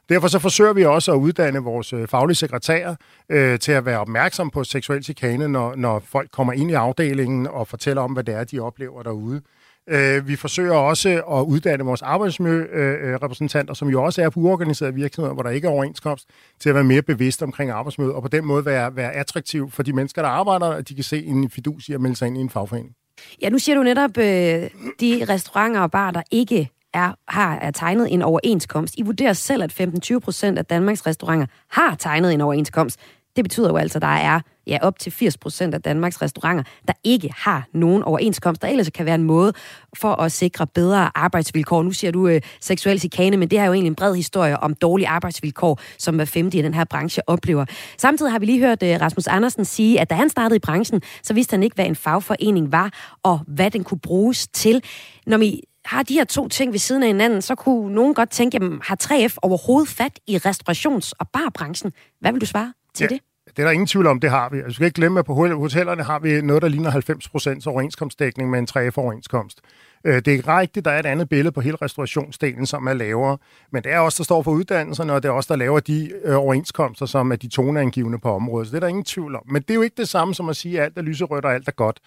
Derfor 0.10 0.28
så 0.28 0.40
forsøger 0.40 0.74
vi 0.74 0.86
også 0.86 1.12
at 1.12 1.18
uddanne 1.18 1.60
vores 1.60 1.94
øh, 1.94 2.08
faglige 2.08 2.36
sekretærer 2.36 2.96
øh, 3.30 3.60
til 3.60 3.72
at 3.72 3.86
være 3.86 4.00
opmærksom 4.00 4.50
på 4.50 4.64
seksuel 4.64 5.04
chikane, 5.04 5.48
når, 5.48 5.76
når 5.76 6.04
folk 6.06 6.32
kommer 6.32 6.54
ind 6.54 6.72
i 6.72 6.74
afdelingen 6.74 7.48
og 7.48 7.68
fortæller 7.68 8.02
om, 8.02 8.12
hvad 8.12 8.24
det 8.24 8.36
er, 8.36 8.44
de 8.44 8.60
oplever 8.60 9.04
derude. 9.04 9.42
Øh, 9.90 10.28
vi 10.28 10.36
forsøger 10.36 10.74
også 10.74 11.10
at 11.10 11.42
uddanne 11.42 11.84
vores 11.84 12.02
arbejdsmiljørepræsentanter, 12.02 13.72
øh, 13.72 13.74
øh, 13.74 13.76
som 13.76 13.90
jo 13.90 14.04
også 14.04 14.22
er 14.22 14.30
på 14.30 14.40
uorganiserede 14.40 14.94
virksomheder, 14.94 15.34
hvor 15.34 15.44
der 15.44 15.50
ikke 15.50 15.68
er 15.68 15.72
overenskomst, 15.72 16.28
til 16.60 16.70
at 16.70 16.76
være 16.76 16.84
mere 16.84 17.02
bevidste 17.02 17.44
omkring 17.44 17.72
arbejdsmiljøet, 17.72 18.16
og 18.16 18.22
på 18.22 18.28
den 18.28 18.46
måde 18.46 18.66
være, 18.66 18.96
være 18.96 19.12
attraktiv 19.12 19.72
for 19.72 19.84
de 19.84 19.94
mennesker, 19.94 20.22
der 20.22 20.30
arbejder, 20.30 20.68
at 20.68 20.90
de 20.90 20.96
kan 20.96 21.04
se 21.04 21.26
en 21.26 21.50
fidus 21.50 21.90
i 21.90 21.94
at 21.94 22.02
melde 22.02 22.16
sig 22.16 22.28
ind 22.28 22.38
i 22.38 22.42
en 22.42 22.50
fagforening. 22.50 22.96
Ja, 23.42 23.50
nu 23.50 23.60
siger 23.60 23.76
du 23.76 23.84
netop, 23.84 24.18
øh, 24.18 24.70
de 25.00 25.26
restauranter 25.30 25.82
og 25.82 25.92
bar, 25.92 26.12
der 26.12 26.22
ikke 26.32 26.70
er, 26.94 27.14
har 27.28 27.56
er 27.56 27.72
tegnet 27.72 28.14
en 28.14 28.22
overenskomst. 28.22 28.96
I 28.98 29.02
vurderer 29.02 29.34
selv, 29.34 29.64
at 29.64 29.82
15-20 29.82 30.20
procent 30.20 30.58
af 30.58 30.66
Danmarks 30.66 31.08
restauranter 31.08 31.48
har 31.70 31.96
tegnet 31.96 32.34
en 32.34 32.42
overenskomst. 32.42 33.00
Det 33.36 33.44
betyder 33.44 33.70
jo 33.70 33.78
altså, 33.78 33.98
at 33.98 34.02
der 34.02 34.08
er 34.08 34.40
ja, 34.68 34.78
op 34.82 35.00
til 35.00 35.12
80 35.12 35.38
procent 35.38 35.74
af 35.74 35.82
Danmarks 35.82 36.22
restauranter, 36.22 36.64
der 36.88 36.94
ikke 37.04 37.34
har 37.38 37.68
nogen 37.74 38.04
overenskomst, 38.04 38.62
der 38.62 38.68
Ellers 38.68 38.90
kan 38.90 39.06
være 39.06 39.16
en 39.16 39.24
måde 39.24 39.54
for 39.98 40.22
at 40.22 40.32
sikre 40.32 40.68
bedre 40.68 41.18
arbejdsvilkår. 41.18 41.84
Nu 41.84 41.92
siger 41.92 42.12
du 42.12 42.28
øh, 42.28 42.42
seksuel 42.62 43.00
chikane, 43.00 43.38
men 43.38 43.50
det 43.50 43.60
er 43.60 43.66
jo 43.66 43.74
egentlig 43.74 43.90
en 43.90 43.96
bred 43.96 44.16
historie 44.16 44.60
om 44.60 44.74
dårlige 44.74 45.08
arbejdsvilkår, 45.08 45.80
som 45.98 46.16
hver 46.16 46.26
femte 46.26 46.58
i 46.58 46.62
den 46.62 46.74
her 46.74 46.84
branche 46.84 47.30
oplever. 47.30 47.66
Samtidig 47.98 48.32
har 48.32 48.40
vi 48.40 48.46
lige 48.46 48.60
hørt 48.60 48.84
øh, 48.84 49.02
Rasmus 49.02 49.28
Andersen 49.28 49.66
sige, 49.66 50.00
at 50.00 50.10
da 50.10 50.16
han 50.16 50.30
startede 50.30 50.56
i 50.56 50.60
branchen, 50.60 51.02
så 51.24 51.34
vidste 51.34 51.54
han 51.54 51.64
ikke, 51.64 51.76
hvad 51.76 51.86
en 51.86 51.96
fagforening 51.96 52.72
var, 52.72 52.94
og 53.24 53.40
hvad 53.48 53.72
den 53.72 53.84
kunne 53.84 54.00
bruges 54.00 54.48
til. 54.48 54.84
Når 55.28 55.38
vi 55.38 55.62
har 55.86 56.04
de 56.04 56.14
her 56.14 56.24
to 56.24 56.48
ting 56.48 56.72
ved 56.72 56.80
siden 56.80 57.04
af 57.04 57.10
hinanden, 57.10 57.42
så 57.42 57.56
kunne 57.56 57.96
nogen 57.96 58.14
godt 58.14 58.30
tænke, 58.30 58.56
jamen, 58.56 58.80
har 58.84 58.98
3F 59.04 59.36
overhovedet 59.42 59.90
fat 59.90 60.20
i 60.28 60.38
restaurations- 60.38 61.12
og 61.20 61.28
barbranchen? 61.34 61.92
Hvad 62.22 62.32
vil 62.32 62.42
du 62.42 62.46
svare 62.46 62.74
til 62.96 63.08
ja. 63.12 63.16
det? 63.16 63.22
Det 63.48 63.60
er 63.60 63.64
der 63.64 63.72
ingen 63.72 63.88
tvivl 63.88 64.08
om, 64.08 64.20
det 64.20 64.30
har 64.30 64.50
vi. 64.50 64.58
Altså, 64.58 64.68
vi 64.68 64.74
skal 64.74 64.86
ikke 64.86 64.96
glemme, 64.96 65.20
at 65.20 65.26
på 65.26 65.34
hotellerne 65.34 66.04
har 66.04 66.20
vi 66.20 66.42
noget, 66.42 66.62
der 66.62 66.68
ligner 66.68 66.90
90 66.90 67.30
procents 67.30 67.68
overenskomstdækning 67.68 68.50
med 68.50 68.60
en 68.60 68.68
3F-overenskomst. 68.72 69.62
Øh, 70.06 70.16
det 70.26 70.28
er 70.28 70.58
rigtigt, 70.60 70.86
der 70.86 70.92
er 70.92 71.00
et 71.00 71.06
andet 71.06 71.30
billede 71.30 71.52
på 71.52 71.62
hele 71.62 71.78
restaurationsdelen, 71.82 72.66
som 72.66 72.88
er 72.88 72.94
lavere. 72.94 73.38
Men 73.72 73.84
det 73.84 73.92
er 73.92 74.00
også 74.00 74.18
der 74.18 74.24
står 74.24 74.44
for 74.44 74.52
uddannelserne, 74.52 75.14
og 75.14 75.24
det 75.24 75.30
er 75.30 75.34
også 75.34 75.54
der 75.54 75.60
laver 75.60 75.80
de 75.80 76.12
øh, 76.24 76.38
overenskomster, 76.38 77.06
som 77.06 77.32
er 77.32 77.36
de 77.36 77.48
toneangivende 77.48 78.20
på 78.20 78.32
området. 78.32 78.68
Så 78.68 78.72
det 78.72 78.76
er 78.76 78.80
der 78.80 78.88
ingen 78.88 79.04
tvivl 79.04 79.36
om. 79.36 79.44
Men 79.46 79.62
det 79.62 79.70
er 79.70 79.76
jo 79.76 79.82
ikke 79.82 79.98
det 79.98 80.10
samme 80.10 80.36
som 80.36 80.50
at 80.50 80.56
sige, 80.56 80.80
at 80.80 80.86
alt 80.86 80.98
er 80.98 81.02
lyserødt 81.02 81.46
og 81.46 81.54
alt 81.54 81.68
er 81.68 81.72
godt. 81.72 82.00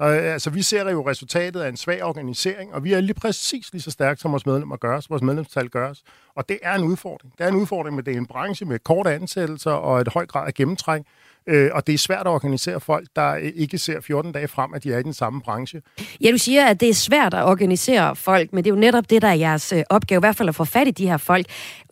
Og, 0.00 0.16
øh, 0.16 0.32
altså, 0.32 0.50
vi 0.50 0.62
ser 0.62 0.90
jo 0.90 1.08
resultatet 1.08 1.60
af 1.60 1.68
en 1.68 1.76
svag 1.76 2.04
organisering, 2.04 2.74
og 2.74 2.84
vi 2.84 2.92
er 2.92 3.00
lige 3.00 3.14
præcis 3.14 3.72
lige 3.72 3.82
så 3.82 3.90
stærke, 3.90 4.20
som 4.20 4.32
vores 4.32 4.46
medlemmer 4.46 4.76
gør, 4.76 5.00
vores 5.08 5.22
medlemstal 5.22 5.68
gør. 5.68 5.90
os. 5.90 6.02
Og 6.34 6.48
det 6.48 6.58
er 6.62 6.74
en 6.74 6.84
udfordring. 6.84 7.32
Det 7.38 7.44
er 7.44 7.48
en 7.48 7.54
udfordring 7.56 7.96
med, 7.96 8.04
det 8.04 8.14
er 8.14 8.18
en 8.18 8.26
branche 8.26 8.66
med 8.66 8.78
korte 8.78 9.10
ansættelser 9.10 9.70
og 9.70 10.00
et 10.00 10.08
høj 10.08 10.26
grad 10.26 10.46
af 10.46 10.54
gennemtræk. 10.54 11.02
Øh, 11.46 11.70
og 11.74 11.86
det 11.86 11.94
er 11.94 11.98
svært 11.98 12.20
at 12.20 12.26
organisere 12.26 12.80
folk, 12.80 13.08
der 13.16 13.34
øh, 13.34 13.52
ikke 13.54 13.78
ser 13.78 14.00
14 14.00 14.32
dage 14.32 14.48
frem, 14.48 14.74
at 14.74 14.84
de 14.84 14.92
er 14.92 14.98
i 14.98 15.02
den 15.02 15.12
samme 15.12 15.40
branche. 15.40 15.82
Ja, 16.20 16.30
du 16.30 16.38
siger, 16.38 16.66
at 16.66 16.80
det 16.80 16.88
er 16.88 16.94
svært 16.94 17.34
at 17.34 17.44
organisere 17.44 18.16
folk, 18.16 18.52
men 18.52 18.64
det 18.64 18.70
er 18.70 18.74
jo 18.74 18.80
netop 18.80 19.10
det, 19.10 19.22
der 19.22 19.28
er 19.28 19.34
jeres 19.34 19.72
øh, 19.72 19.82
opgave, 19.90 20.18
i 20.18 20.20
hvert 20.22 20.36
fald 20.36 20.48
at 20.48 20.54
få 20.54 20.64
fat 20.64 20.88
i 20.88 20.90
de 20.90 21.06
her 21.06 21.16
folk. 21.16 21.46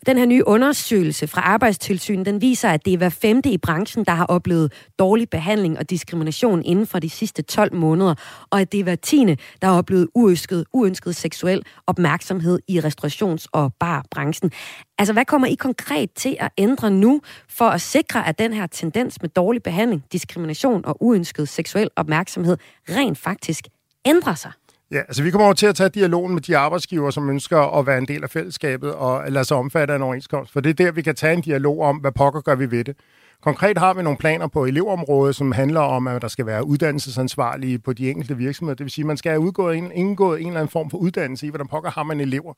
Den 0.05 0.17
her 0.17 0.25
nye 0.25 0.47
undersøgelse 0.47 1.27
fra 1.27 1.41
Arbejdstilsynet, 1.41 2.25
den 2.25 2.41
viser, 2.41 2.69
at 2.69 2.85
det 2.85 2.93
er 2.93 2.97
hver 2.97 3.09
femte 3.09 3.51
i 3.51 3.57
branchen, 3.57 4.05
der 4.05 4.11
har 4.11 4.25
oplevet 4.25 4.73
dårlig 4.99 5.29
behandling 5.29 5.77
og 5.79 5.89
diskrimination 5.89 6.63
inden 6.63 6.87
for 6.87 6.99
de 6.99 7.09
sidste 7.09 7.41
12 7.41 7.75
måneder, 7.75 8.15
og 8.49 8.61
at 8.61 8.71
det 8.71 8.79
er 8.79 8.83
hver 8.83 8.95
tiende, 8.95 9.37
der 9.61 9.67
har 9.67 9.77
oplevet 9.77 10.07
uønsket, 10.15 10.65
uønsket 10.73 11.15
seksuel 11.15 11.63
opmærksomhed 11.87 12.59
i 12.67 12.79
restaurations- 12.79 13.45
og 13.51 13.73
barbranchen. 13.79 14.51
Altså, 14.97 15.13
hvad 15.13 15.25
kommer 15.25 15.47
I 15.47 15.55
konkret 15.55 16.11
til 16.11 16.37
at 16.39 16.49
ændre 16.57 16.91
nu 16.91 17.21
for 17.49 17.65
at 17.65 17.81
sikre, 17.81 18.27
at 18.27 18.39
den 18.39 18.53
her 18.53 18.67
tendens 18.67 19.21
med 19.21 19.29
dårlig 19.29 19.63
behandling, 19.63 20.03
diskrimination 20.11 20.85
og 20.85 21.03
uønsket 21.03 21.49
seksuel 21.49 21.89
opmærksomhed 21.95 22.57
rent 22.89 23.17
faktisk 23.17 23.67
ændrer 24.05 24.35
sig? 24.35 24.51
Ja, 24.91 24.99
altså 24.99 25.23
vi 25.23 25.31
kommer 25.31 25.45
over 25.45 25.53
til 25.53 25.65
at 25.65 25.75
tage 25.75 25.89
dialogen 25.89 26.33
med 26.33 26.41
de 26.41 26.57
arbejdsgiver, 26.57 27.09
som 27.09 27.29
ønsker 27.29 27.79
at 27.79 27.87
være 27.87 27.97
en 27.97 28.07
del 28.07 28.23
af 28.23 28.29
fællesskabet 28.29 28.93
og 28.93 29.31
lade 29.31 29.45
sig 29.45 29.57
omfatte 29.57 29.93
af 29.93 29.95
en 29.95 30.03
overenskomst. 30.03 30.53
For 30.53 30.59
det 30.59 30.69
er 30.69 30.73
der, 30.73 30.91
vi 30.91 31.01
kan 31.01 31.15
tage 31.15 31.33
en 31.33 31.41
dialog 31.41 31.81
om, 31.81 31.97
hvad 31.97 32.11
pokker 32.11 32.41
gør 32.41 32.55
vi 32.55 32.71
ved 32.71 32.83
det. 32.83 32.95
Konkret 33.41 33.77
har 33.77 33.93
vi 33.93 34.03
nogle 34.03 34.17
planer 34.17 34.47
på 34.47 34.65
elevområdet, 34.65 35.35
som 35.35 35.51
handler 35.51 35.79
om, 35.79 36.07
at 36.07 36.21
der 36.21 36.27
skal 36.27 36.45
være 36.45 36.65
uddannelsesansvarlige 36.65 37.79
på 37.79 37.93
de 37.93 38.09
enkelte 38.09 38.37
virksomheder. 38.37 38.75
Det 38.75 38.83
vil 38.83 38.91
sige, 38.91 39.03
at 39.03 39.07
man 39.07 39.17
skal 39.17 39.29
have 39.29 39.39
udgået 39.39 39.77
en, 39.77 39.91
indgået 39.91 40.41
en 40.41 40.47
eller 40.47 40.59
anden 40.59 40.71
form 40.71 40.89
for 40.89 40.97
uddannelse 40.97 41.45
i, 41.45 41.49
hvordan 41.49 41.67
pokker 41.67 41.91
har 41.91 42.03
man 42.03 42.19
elever. 42.19 42.53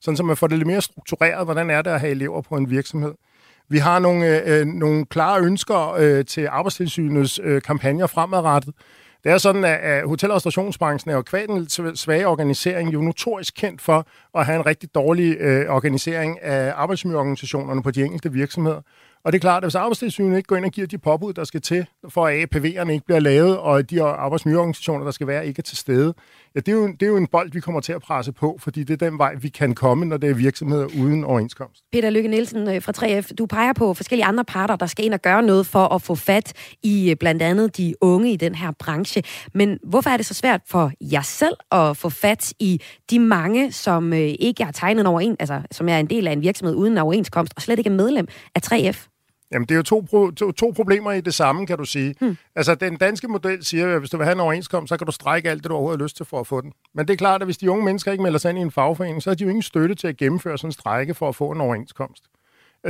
Sådan 0.00 0.16
så 0.16 0.22
man 0.22 0.36
får 0.36 0.46
det 0.46 0.58
lidt 0.58 0.66
mere 0.66 0.80
struktureret, 0.80 1.46
hvordan 1.46 1.70
er 1.70 1.82
det 1.82 1.90
at 1.90 2.00
have 2.00 2.10
elever 2.10 2.42
på 2.42 2.56
en 2.56 2.70
virksomhed. 2.70 3.14
Vi 3.68 3.78
har 3.78 3.98
nogle, 3.98 4.26
øh, 4.26 4.60
øh 4.60 4.66
nogle 4.66 5.06
klare 5.06 5.40
ønsker 5.40 5.92
øh, 5.92 6.24
til 6.24 6.46
arbejdstilsynets 6.50 7.40
øh, 7.42 7.62
kampagner 7.62 8.06
fremadrettet. 8.06 8.74
Det 9.24 9.32
er 9.32 9.38
sådan, 9.38 9.64
at 9.64 10.08
hotel- 10.08 10.30
og 10.30 10.36
restaurationsbranchen 10.36 11.10
er 11.10 11.14
jo 11.14 11.22
kvad 11.22 11.48
den 11.48 11.96
svage 11.96 12.26
organisering 12.26 12.92
jo 12.92 13.00
notorisk 13.00 13.54
kendt 13.54 13.82
for 13.82 14.06
at 14.34 14.46
have 14.46 14.56
en 14.56 14.66
rigtig 14.66 14.94
dårlig 14.94 15.36
øh, 15.40 15.66
organisering 15.68 16.42
af 16.42 16.72
arbejdsmiljøorganisationerne 16.76 17.82
på 17.82 17.90
de 17.90 18.04
enkelte 18.04 18.32
virksomheder. 18.32 18.80
Og 19.24 19.32
det 19.32 19.38
er 19.38 19.40
klart, 19.40 19.62
at 19.62 19.64
hvis 19.64 19.74
arbejdstilsynet 19.74 20.36
ikke 20.36 20.46
går 20.46 20.56
ind 20.56 20.64
og 20.64 20.70
giver 20.70 20.86
de 20.86 20.98
påbud, 20.98 21.32
der 21.32 21.44
skal 21.44 21.60
til, 21.60 21.86
for 22.08 22.26
at 22.26 22.34
APV'erne 22.34 22.90
ikke 22.90 23.06
bliver 23.06 23.20
lavet, 23.20 23.58
og 23.58 23.90
de 23.90 24.02
arbejdsmiljøorganisationer, 24.02 25.04
der 25.04 25.10
skal 25.10 25.26
være, 25.26 25.46
ikke 25.46 25.60
er 25.60 25.62
til 25.62 25.76
stede, 25.76 26.14
Ja, 26.54 26.60
det 26.60 26.68
er, 26.68 26.76
jo, 26.76 26.86
det 26.86 27.02
er 27.02 27.06
jo 27.06 27.16
en 27.16 27.26
bold, 27.26 27.52
vi 27.52 27.60
kommer 27.60 27.80
til 27.80 27.92
at 27.92 28.02
presse 28.02 28.32
på, 28.32 28.56
fordi 28.60 28.84
det 28.84 29.02
er 29.02 29.10
den 29.10 29.18
vej, 29.18 29.34
vi 29.34 29.48
kan 29.48 29.74
komme, 29.74 30.04
når 30.04 30.16
det 30.16 30.30
er 30.30 30.34
virksomheder 30.34 30.86
uden 30.86 31.24
overenskomst. 31.24 31.82
Peter 31.92 32.10
Lykke 32.10 32.28
Nielsen 32.28 32.68
øh, 32.68 32.82
fra 32.82 32.92
3F, 32.96 33.34
du 33.34 33.46
peger 33.46 33.72
på 33.72 33.94
forskellige 33.94 34.26
andre 34.26 34.44
parter, 34.44 34.76
der 34.76 34.86
skal 34.86 35.04
ind 35.04 35.14
og 35.14 35.22
gøre 35.22 35.42
noget 35.42 35.66
for 35.66 35.94
at 35.94 36.02
få 36.02 36.14
fat 36.14 36.52
i 36.82 37.10
øh, 37.10 37.16
blandt 37.16 37.42
andet 37.42 37.76
de 37.76 37.94
unge 38.00 38.32
i 38.32 38.36
den 38.36 38.54
her 38.54 38.70
branche. 38.78 39.22
Men 39.54 39.78
hvorfor 39.82 40.10
er 40.10 40.16
det 40.16 40.26
så 40.26 40.34
svært 40.34 40.60
for 40.66 40.92
jer 41.00 41.22
selv 41.22 41.56
at 41.70 41.96
få 41.96 42.08
fat 42.08 42.52
i 42.60 42.80
de 43.10 43.18
mange, 43.18 43.72
som 43.72 44.12
øh, 44.12 44.34
ikke 44.38 44.64
har 44.64 44.72
tegnet 44.72 45.06
over 45.06 45.20
en, 45.20 45.36
altså 45.40 45.62
som 45.70 45.88
er 45.88 45.98
en 45.98 46.06
del 46.06 46.28
af 46.28 46.32
en 46.32 46.42
virksomhed 46.42 46.76
uden 46.76 46.98
overenskomst, 46.98 47.52
og 47.56 47.62
slet 47.62 47.78
ikke 47.78 47.90
er 47.90 47.94
medlem 47.94 48.26
af 48.54 48.60
3F? 48.72 49.13
Jamen, 49.52 49.66
det 49.66 49.74
er 49.74 49.76
jo 49.76 49.82
to, 49.82 50.04
pro- 50.10 50.34
to, 50.34 50.52
to 50.52 50.72
problemer 50.76 51.12
i 51.12 51.20
det 51.20 51.34
samme, 51.34 51.66
kan 51.66 51.78
du 51.78 51.84
sige. 51.84 52.14
Hmm. 52.20 52.36
Altså, 52.54 52.74
den 52.74 52.96
danske 52.96 53.28
model 53.28 53.64
siger, 53.64 53.94
at 53.94 53.98
hvis 53.98 54.10
du 54.10 54.16
vil 54.16 54.24
have 54.24 54.34
en 54.34 54.40
overenskomst, 54.40 54.88
så 54.88 54.96
kan 54.96 55.06
du 55.06 55.12
strække 55.12 55.50
alt 55.50 55.62
det, 55.62 55.70
du 55.70 55.74
overhovedet 55.74 56.00
har 56.00 56.04
lyst 56.04 56.16
til 56.16 56.26
for 56.26 56.40
at 56.40 56.46
få 56.46 56.60
den. 56.60 56.72
Men 56.94 57.08
det 57.08 57.12
er 57.12 57.16
klart, 57.16 57.42
at 57.42 57.46
hvis 57.46 57.58
de 57.58 57.70
unge 57.70 57.84
mennesker 57.84 58.12
ikke 58.12 58.22
melder 58.22 58.38
sig 58.38 58.50
ind 58.50 58.58
i 58.58 58.62
en 58.62 58.70
fagforening, 58.70 59.22
så 59.22 59.30
har 59.30 59.34
de 59.34 59.44
jo 59.44 59.50
ingen 59.50 59.62
støtte 59.62 59.94
til 59.94 60.06
at 60.06 60.16
gennemføre 60.16 60.58
sådan 60.58 60.68
en 60.68 60.72
strække 60.72 61.14
for 61.14 61.28
at 61.28 61.36
få 61.36 61.50
en 61.50 61.60
overenskomst. 61.60 62.24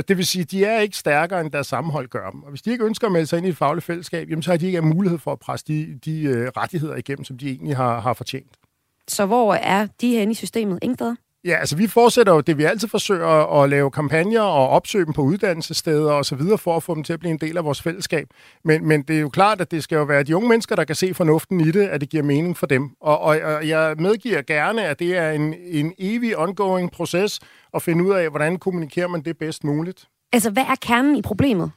Det 0.07 0.17
vil 0.17 0.25
sige, 0.25 0.41
at 0.41 0.51
de 0.51 0.65
er 0.65 0.79
ikke 0.79 0.97
stærkere, 0.97 1.41
end 1.41 1.51
deres 1.51 1.67
sammenhold 1.67 2.07
gør 2.07 2.29
dem. 2.29 2.43
Og 2.43 2.49
hvis 2.49 2.61
de 2.61 2.71
ikke 2.71 2.85
ønsker 2.85 3.07
at 3.07 3.13
melde 3.13 3.27
sig 3.27 3.37
ind 3.37 3.45
i 3.45 3.49
et 3.49 3.57
fagligt 3.57 3.85
fællesskab, 3.85 4.29
jamen, 4.29 4.43
så 4.43 4.51
har 4.51 4.57
de 4.57 4.65
ikke 4.65 4.81
mulighed 4.81 5.19
for 5.19 5.31
at 5.31 5.39
presse 5.39 5.65
de, 5.67 5.99
de 6.05 6.29
uh, 6.29 6.37
rettigheder 6.61 6.95
igennem, 6.95 7.23
som 7.23 7.37
de 7.37 7.49
egentlig 7.49 7.75
har, 7.75 7.99
har 7.99 8.13
fortjent. 8.13 8.57
Så 9.07 9.25
hvor 9.25 9.53
er 9.53 9.87
de 10.01 10.17
henne 10.17 10.31
i 10.31 10.35
systemet? 10.35 10.79
Ingen 10.81 10.95
steder? 10.95 11.15
Ja, 11.45 11.55
altså 11.55 11.75
vi 11.75 11.87
fortsætter 11.87 12.33
jo 12.33 12.41
det, 12.41 12.57
vi 12.57 12.63
altid 12.63 12.87
forsøger 12.87 13.61
at 13.61 13.69
lave 13.69 13.91
kampagner 13.91 14.41
og 14.41 14.69
opsøge 14.69 15.05
dem 15.05 15.13
på 15.13 15.21
uddannelsessteder 15.21 16.11
og 16.11 16.25
så 16.25 16.35
videre 16.35 16.57
for 16.57 16.77
at 16.77 16.83
få 16.83 16.95
dem 16.95 17.03
til 17.03 17.13
at 17.13 17.19
blive 17.19 17.31
en 17.31 17.37
del 17.37 17.57
af 17.57 17.65
vores 17.65 17.81
fællesskab. 17.81 18.27
Men, 18.63 18.87
men 18.87 19.01
det 19.01 19.15
er 19.15 19.19
jo 19.19 19.29
klart, 19.29 19.61
at 19.61 19.71
det 19.71 19.83
skal 19.83 19.95
jo 19.95 20.03
være 20.03 20.23
de 20.23 20.35
unge 20.35 20.49
mennesker, 20.49 20.75
der 20.75 20.83
kan 20.83 20.95
se 20.95 21.13
fornuften 21.13 21.61
i 21.61 21.71
det, 21.71 21.87
at 21.87 22.01
det 22.01 22.09
giver 22.09 22.23
mening 22.23 22.57
for 22.57 22.65
dem. 22.65 22.89
Og, 23.01 23.19
og, 23.19 23.39
og 23.41 23.67
jeg 23.67 23.95
medgiver 23.99 24.41
gerne, 24.41 24.85
at 24.85 24.99
det 24.99 25.17
er 25.17 25.31
en, 25.31 25.53
en 25.53 25.93
evig 25.99 26.37
ongoing 26.37 26.91
proces 26.91 27.39
at 27.73 27.81
finde 27.81 28.03
ud 28.03 28.13
af, 28.13 28.29
hvordan 28.29 28.57
kommunikerer 28.57 29.07
man 29.07 29.21
det 29.21 29.37
bedst 29.37 29.63
muligt. 29.63 30.07
Altså, 30.33 30.49
hvad 30.49 30.63
er 30.63 30.75
kernen 30.81 31.15
i 31.15 31.21
problemet? 31.21 31.71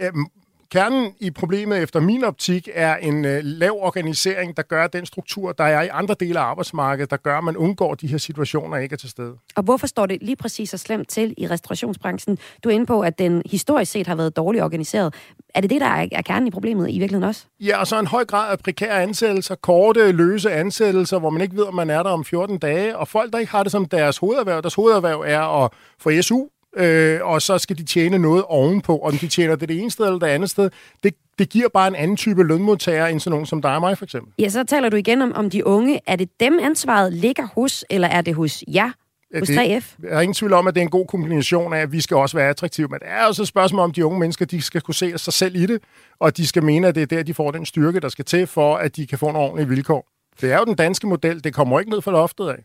Øhm, 0.00 0.26
kernen 0.70 1.12
i 1.20 1.30
problemet 1.30 1.82
efter 1.82 2.00
min 2.00 2.24
optik 2.24 2.68
er 2.74 2.96
en 2.96 3.24
øh, 3.24 3.40
lav 3.42 3.78
organisering, 3.80 4.56
der 4.56 4.62
gør 4.62 4.86
den 4.86 5.06
struktur, 5.06 5.52
der 5.52 5.64
er 5.64 5.82
i 5.82 5.88
andre 5.92 6.14
dele 6.20 6.40
af 6.40 6.44
arbejdsmarkedet, 6.44 7.10
der 7.10 7.16
gør, 7.16 7.38
at 7.38 7.44
man 7.44 7.56
undgår 7.56 7.94
de 7.94 8.06
her 8.06 8.18
situationer 8.18 8.76
ikke 8.76 8.92
er 8.92 8.96
til 8.96 9.10
stede. 9.10 9.34
Og 9.56 9.62
hvorfor 9.62 9.86
står 9.86 10.06
det 10.06 10.18
lige 10.22 10.36
præcis 10.36 10.70
så 10.70 10.78
slemt 10.78 11.08
til 11.08 11.34
i 11.38 11.46
restaurationsbranchen? 11.46 12.38
Du 12.64 12.68
er 12.68 12.72
inde 12.72 12.86
på, 12.86 13.00
at 13.00 13.18
den 13.18 13.42
historisk 13.50 13.92
set 13.92 14.06
har 14.06 14.14
været 14.14 14.36
dårligt 14.36 14.64
organiseret. 14.64 15.14
Er 15.54 15.60
det 15.60 15.70
det, 15.70 15.80
der 15.80 15.86
er, 15.86 16.08
er 16.12 16.22
kernen 16.22 16.46
i 16.46 16.50
problemet 16.50 16.90
i 16.90 16.98
virkeligheden 16.98 17.28
også? 17.28 17.44
Ja, 17.60 17.80
og 17.80 17.86
så 17.86 17.98
en 17.98 18.06
høj 18.06 18.24
grad 18.24 18.52
af 18.52 18.58
prekære 18.58 19.02
ansættelser, 19.02 19.54
korte, 19.54 20.12
løse 20.12 20.52
ansættelser, 20.52 21.18
hvor 21.18 21.30
man 21.30 21.42
ikke 21.42 21.56
ved, 21.56 21.64
om 21.64 21.74
man 21.74 21.90
er 21.90 22.02
der 22.02 22.10
om 22.10 22.24
14 22.24 22.58
dage, 22.58 22.96
og 22.96 23.08
folk, 23.08 23.32
der 23.32 23.38
ikke 23.38 23.52
har 23.52 23.62
det 23.62 23.72
som 23.72 23.84
deres 23.84 24.18
hovederhverv. 24.18 24.62
Deres 24.62 24.74
hovederhverv 24.74 25.22
er 25.26 25.64
at 25.64 25.70
få 25.98 26.22
SU, 26.22 26.46
øh, 26.76 27.20
og 27.22 27.42
så 27.42 27.58
skal 27.58 27.78
de 27.78 27.84
tjene 27.84 28.18
noget 28.18 28.44
ovenpå. 28.44 28.98
Om 28.98 29.18
de 29.18 29.28
tjener 29.28 29.56
det 29.56 29.68
det 29.68 29.80
ene 29.80 29.90
sted 29.90 30.04
eller 30.06 30.18
det 30.18 30.26
andet 30.26 30.50
sted, 30.50 30.70
det, 31.02 31.14
det 31.38 31.48
giver 31.48 31.68
bare 31.68 31.88
en 31.88 31.94
anden 31.94 32.16
type 32.16 32.44
lønmodtager 32.44 33.06
end 33.06 33.20
sådan 33.20 33.30
nogen 33.30 33.46
som 33.46 33.62
dig 33.62 33.74
og 33.74 33.80
mig, 33.80 33.98
for 33.98 34.04
eksempel. 34.04 34.32
Ja, 34.38 34.48
så 34.48 34.64
taler 34.64 34.88
du 34.88 34.96
igen 34.96 35.22
om, 35.22 35.32
om 35.34 35.50
de 35.50 35.66
unge. 35.66 36.00
Er 36.06 36.16
det 36.16 36.28
dem, 36.40 36.58
ansvaret 36.62 37.12
ligger 37.12 37.46
hos, 37.54 37.84
eller 37.90 38.08
er 38.08 38.20
det 38.20 38.34
hos 38.34 38.64
jer? 38.68 38.90
Hos 39.38 39.50
3F? 39.50 39.96
Jeg 40.02 40.10
er 40.10 40.20
ingen 40.20 40.34
tvivl 40.34 40.52
om, 40.52 40.66
at 40.66 40.74
det 40.74 40.80
er 40.80 40.84
en 40.84 40.90
god 40.90 41.06
kombination 41.06 41.72
af, 41.72 41.78
at 41.78 41.92
vi 41.92 42.00
skal 42.00 42.16
også 42.16 42.36
være 42.36 42.48
attraktive. 42.48 42.88
Men 42.88 43.00
det 43.00 43.08
er 43.08 43.24
også 43.24 43.42
et 43.42 43.48
spørgsmål 43.48 43.80
om, 43.80 43.92
de 43.92 44.06
unge 44.06 44.18
mennesker 44.18 44.44
de 44.44 44.62
skal 44.62 44.80
kunne 44.80 44.94
se 44.94 45.18
sig 45.18 45.32
selv 45.32 45.56
i 45.56 45.66
det, 45.66 45.82
og 46.18 46.36
de 46.36 46.46
skal 46.46 46.62
mene, 46.62 46.88
at 46.88 46.94
det 46.94 47.02
er 47.02 47.06
der, 47.06 47.22
de 47.22 47.34
får 47.34 47.50
den 47.50 47.66
styrke, 47.66 48.00
der 48.00 48.08
skal 48.08 48.24
til, 48.24 48.46
for 48.46 48.76
at 48.76 48.96
de 48.96 49.06
kan 49.06 49.18
få 49.18 49.28
en 49.28 49.36
ordentlig 49.36 49.70
vilkår. 49.70 50.08
Det 50.40 50.52
er 50.52 50.58
jo 50.58 50.64
den 50.64 50.74
danske 50.74 51.06
model. 51.06 51.44
Det 51.44 51.54
kommer 51.54 51.78
ikke 51.80 51.90
ned 51.90 52.02
fra 52.02 52.12
loftet 52.12 52.48
af. 52.48 52.64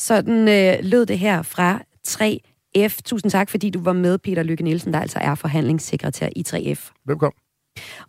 Sådan 0.00 0.48
øh, 0.48 0.74
lød 0.82 1.06
det 1.06 1.18
her 1.18 1.42
fra 1.42 1.82
3 2.04 2.40
F. 2.76 3.02
Tusind 3.02 3.30
tak, 3.30 3.50
fordi 3.50 3.70
du 3.70 3.82
var 3.82 3.92
med, 3.92 4.18
Peter 4.18 4.42
Lykke 4.42 4.64
Nielsen, 4.64 4.92
der 4.92 5.00
altså 5.00 5.18
er 5.18 5.34
forhandlingssekretær 5.34 6.28
i 6.36 6.44
3F. 6.48 6.92
Velkommen. 7.06 7.38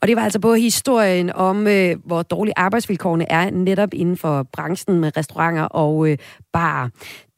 Og 0.01 0.07
det 0.07 0.15
var 0.15 0.21
altså 0.21 0.39
på 0.39 0.53
historien 0.53 1.31
om, 1.35 1.67
øh, 1.67 1.95
hvor 2.05 2.23
dårlige 2.23 2.53
arbejdsvilkårene 2.57 3.31
er 3.31 3.49
netop 3.49 3.93
inden 3.93 4.17
for 4.17 4.47
branchen 4.53 4.99
med 4.99 5.17
restauranter 5.17 5.63
og 5.63 6.09
øh, 6.09 6.17
barer. 6.53 6.89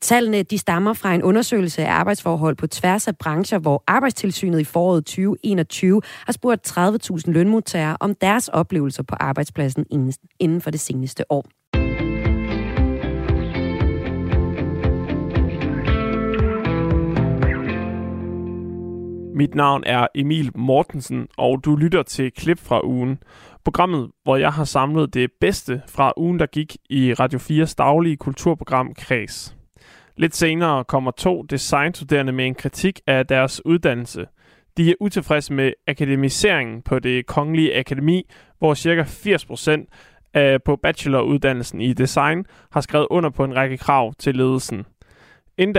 Tallene 0.02 0.44
de 0.44 0.58
stammer 0.58 0.94
fra 0.94 1.14
en 1.14 1.24
undersøgelse 1.24 1.86
af 1.86 1.92
arbejdsforhold 1.92 2.56
på 2.56 2.68
tværs 2.68 3.08
af 3.08 3.18
brancher, 3.18 3.60
hvor 3.60 3.84
Arbejdstilsynet 3.88 4.60
i 4.60 4.64
foråret 4.64 5.06
2021 5.06 6.02
har 6.26 6.34
spurgt 6.34 6.78
30.000 6.78 7.32
lønmodtagere 7.32 7.98
om 8.00 8.16
deres 8.16 8.48
oplevelser 8.48 9.04
på 9.04 9.16
arbejdspladsen 9.20 9.86
inden 10.40 10.62
for 10.62 10.72
det 10.72 10.80
seneste 10.80 11.32
år. 11.32 11.46
Mit 19.36 19.56
navn 19.56 19.84
er 19.86 20.08
Emil 20.16 20.52
Mortensen, 20.56 21.28
og 21.38 21.66
du 21.66 21.76
lytter 21.76 22.04
til 22.04 22.32
klip 22.32 22.60
fra 22.60 22.86
ugen. 22.86 23.20
Programmet, 23.64 24.12
hvor 24.24 24.36
jeg 24.38 24.52
har 24.52 24.64
samlet 24.64 25.14
det 25.14 25.32
bedste 25.42 25.82
fra 25.88 26.14
ugen, 26.18 26.40
der 26.40 26.46
gik 26.46 26.78
i 26.90 27.14
Radio 27.14 27.40
4's 27.40 27.76
daglige 27.78 28.18
kulturprogram 28.18 28.94
Kreds. 28.94 29.56
Lidt 30.18 30.36
senere 30.36 30.84
kommer 30.84 31.12
to 31.12 31.42
designstuderende 31.42 32.32
med 32.32 32.46
en 32.46 32.56
kritik 32.56 33.00
af 33.08 33.28
deres 33.28 33.66
uddannelse. 33.66 34.26
De 34.78 34.90
er 34.90 34.96
utilfredse 35.00 35.54
med 35.54 35.74
akademiseringen 35.88 36.82
på 36.82 37.00
det 37.00 37.26
kongelige 37.26 37.78
akademi, 37.78 38.24
hvor 38.60 38.74
ca. 38.74 39.04
80% 39.04 40.58
på 40.66 40.76
bacheloruddannelsen 40.76 41.82
i 41.82 41.94
design 41.94 42.46
har 42.72 42.82
skrevet 42.82 43.08
under 43.10 43.30
på 43.30 43.44
en 43.44 43.56
række 43.56 43.78
krav 43.78 44.14
til 44.14 44.36
ledelsen. 44.36 44.86
Inden 45.58 45.76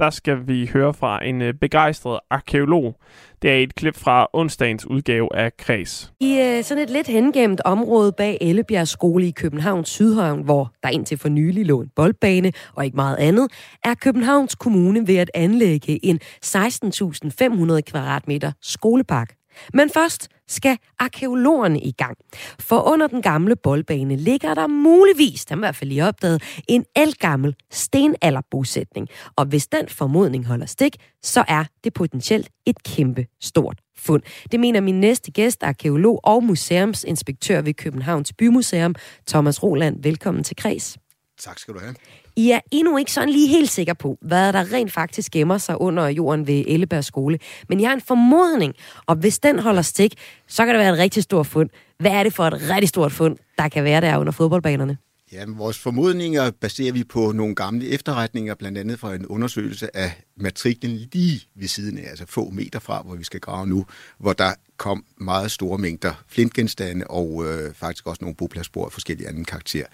der 0.00 0.10
skal 0.10 0.46
vi 0.46 0.70
høre 0.72 0.94
fra 0.94 1.24
en 1.26 1.42
øh, 1.42 1.54
begejstret 1.54 2.20
arkeolog. 2.30 2.96
Det 3.42 3.50
er 3.50 3.56
et 3.56 3.74
klip 3.74 3.96
fra 3.96 4.28
onsdagens 4.32 4.86
udgave 4.86 5.36
af 5.36 5.56
Kreds. 5.56 6.12
I 6.20 6.38
øh, 6.38 6.64
sådan 6.64 6.82
et 6.82 6.90
lidt 6.90 7.06
hengemt 7.06 7.60
område 7.64 8.12
bag 8.12 8.38
Ellebjerg 8.40 8.88
skole 8.88 9.26
i 9.28 9.30
Københavns 9.30 9.88
Sydhavn, 9.88 10.42
hvor 10.42 10.72
der 10.82 10.88
indtil 10.88 11.18
for 11.18 11.28
nylig 11.28 11.66
lå 11.66 11.80
en 11.80 11.90
boldbane 11.96 12.52
og 12.74 12.84
ikke 12.84 12.96
meget 12.96 13.16
andet, 13.16 13.48
er 13.84 13.94
Københavns 13.94 14.54
Kommune 14.54 15.06
ved 15.06 15.16
at 15.16 15.30
anlægge 15.34 16.06
en 16.06 16.20
16.500 16.44 17.80
kvadratmeter 17.80 18.52
skolepark. 18.62 19.39
Men 19.74 19.90
først 19.90 20.28
skal 20.48 20.78
arkeologerne 20.98 21.80
i 21.80 21.92
gang. 21.92 22.16
For 22.58 22.92
under 22.92 23.06
den 23.06 23.22
gamle 23.22 23.56
boldbane 23.56 24.16
ligger 24.16 24.54
der 24.54 24.66
muligvis, 24.66 25.44
der 25.44 25.56
i 25.56 25.58
hvert 25.58 25.76
fald 25.76 25.88
lige 25.88 26.04
opdaget, 26.04 26.42
en 26.68 26.84
elgammel 26.96 27.56
stenalderbosætning. 27.70 29.08
Og 29.36 29.44
hvis 29.44 29.66
den 29.66 29.88
formodning 29.88 30.46
holder 30.46 30.66
stik, 30.66 30.96
så 31.22 31.44
er 31.48 31.64
det 31.84 31.92
potentielt 31.92 32.48
et 32.66 32.82
kæmpe 32.82 33.26
stort 33.40 33.80
fund. 33.96 34.22
Det 34.52 34.60
mener 34.60 34.80
min 34.80 35.00
næste 35.00 35.30
gæst, 35.30 35.62
arkeolog 35.62 36.20
og 36.24 36.44
museumsinspektør 36.44 37.60
ved 37.62 37.74
Københavns 37.74 38.32
Bymuseum, 38.32 38.94
Thomas 39.28 39.62
Roland. 39.62 40.02
Velkommen 40.02 40.44
til 40.44 40.56
Kreds. 40.56 40.98
Tak 41.38 41.58
skal 41.58 41.74
du 41.74 41.78
have. 41.78 41.94
I 42.36 42.50
er 42.50 42.60
endnu 42.70 42.96
ikke 42.96 43.12
sådan 43.12 43.28
lige 43.28 43.48
helt 43.48 43.70
sikker 43.70 43.94
på, 43.94 44.18
hvad 44.22 44.52
der 44.52 44.72
rent 44.72 44.92
faktisk 44.92 45.32
gemmer 45.32 45.58
sig 45.58 45.80
under 45.80 46.08
jorden 46.08 46.46
ved 46.46 46.64
Elleberg 46.66 47.04
skole. 47.04 47.38
Men 47.68 47.80
jeg 47.80 47.88
har 47.88 47.94
en 47.94 48.00
formodning, 48.00 48.74
og 49.06 49.16
hvis 49.16 49.38
den 49.38 49.58
holder 49.58 49.82
stik, 49.82 50.14
så 50.48 50.64
kan 50.64 50.74
det 50.74 50.80
være 50.80 50.92
et 50.92 50.98
rigtig 50.98 51.22
stort 51.22 51.46
fund. 51.46 51.68
Hvad 51.98 52.10
er 52.10 52.22
det 52.22 52.34
for 52.34 52.44
et 52.44 52.70
rigtig 52.70 52.88
stort 52.88 53.12
fund, 53.12 53.36
der 53.58 53.68
kan 53.68 53.84
være 53.84 54.00
der 54.00 54.18
under 54.18 54.32
fodboldbanerne? 54.32 54.98
Ja, 55.32 55.44
vores 55.48 55.78
formodninger 55.78 56.50
baserer 56.50 56.92
vi 56.92 57.04
på 57.04 57.32
nogle 57.32 57.54
gamle 57.54 57.88
efterretninger, 57.88 58.54
blandt 58.54 58.78
andet 58.78 59.00
fra 59.00 59.14
en 59.14 59.26
undersøgelse 59.26 59.96
af 59.96 60.22
matriklen 60.36 61.08
lige 61.12 61.42
ved 61.54 61.68
siden 61.68 61.98
af, 61.98 62.10
altså 62.10 62.26
få 62.26 62.50
meter 62.50 62.78
fra, 62.78 63.02
hvor 63.02 63.16
vi 63.16 63.24
skal 63.24 63.40
grave 63.40 63.66
nu, 63.66 63.86
hvor 64.18 64.32
der 64.32 64.54
kom 64.76 65.04
meget 65.16 65.50
store 65.50 65.78
mængder 65.78 66.24
flintgenstande 66.28 67.06
og 67.06 67.44
øh, 67.46 67.74
faktisk 67.74 68.06
også 68.06 68.18
nogle 68.24 68.36
bopladsspor 68.36 68.86
af 68.86 68.92
forskellige 68.92 69.28
anden 69.28 69.44
karakter. 69.44 69.84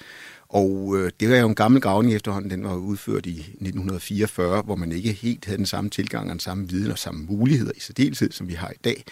Og 0.48 0.96
øh, 0.96 1.10
det 1.20 1.30
var 1.30 1.36
jo 1.36 1.48
en 1.48 1.54
gammel 1.54 1.80
gravning 1.80 2.14
efterhånden, 2.14 2.50
den 2.50 2.64
var 2.64 2.76
udført 2.76 3.26
i 3.26 3.38
1944, 3.38 4.62
hvor 4.62 4.76
man 4.76 4.92
ikke 4.92 5.12
helt 5.12 5.44
havde 5.44 5.58
den 5.58 5.66
samme 5.66 5.90
tilgang 5.90 6.24
og 6.24 6.30
den 6.30 6.40
samme 6.40 6.68
viden 6.68 6.90
og 6.90 6.98
samme 6.98 7.24
muligheder 7.24 7.72
i 7.76 7.80
særdeleshed, 7.80 8.32
som 8.32 8.48
vi 8.48 8.54
har 8.54 8.70
i 8.70 8.78
dag. 8.84 9.04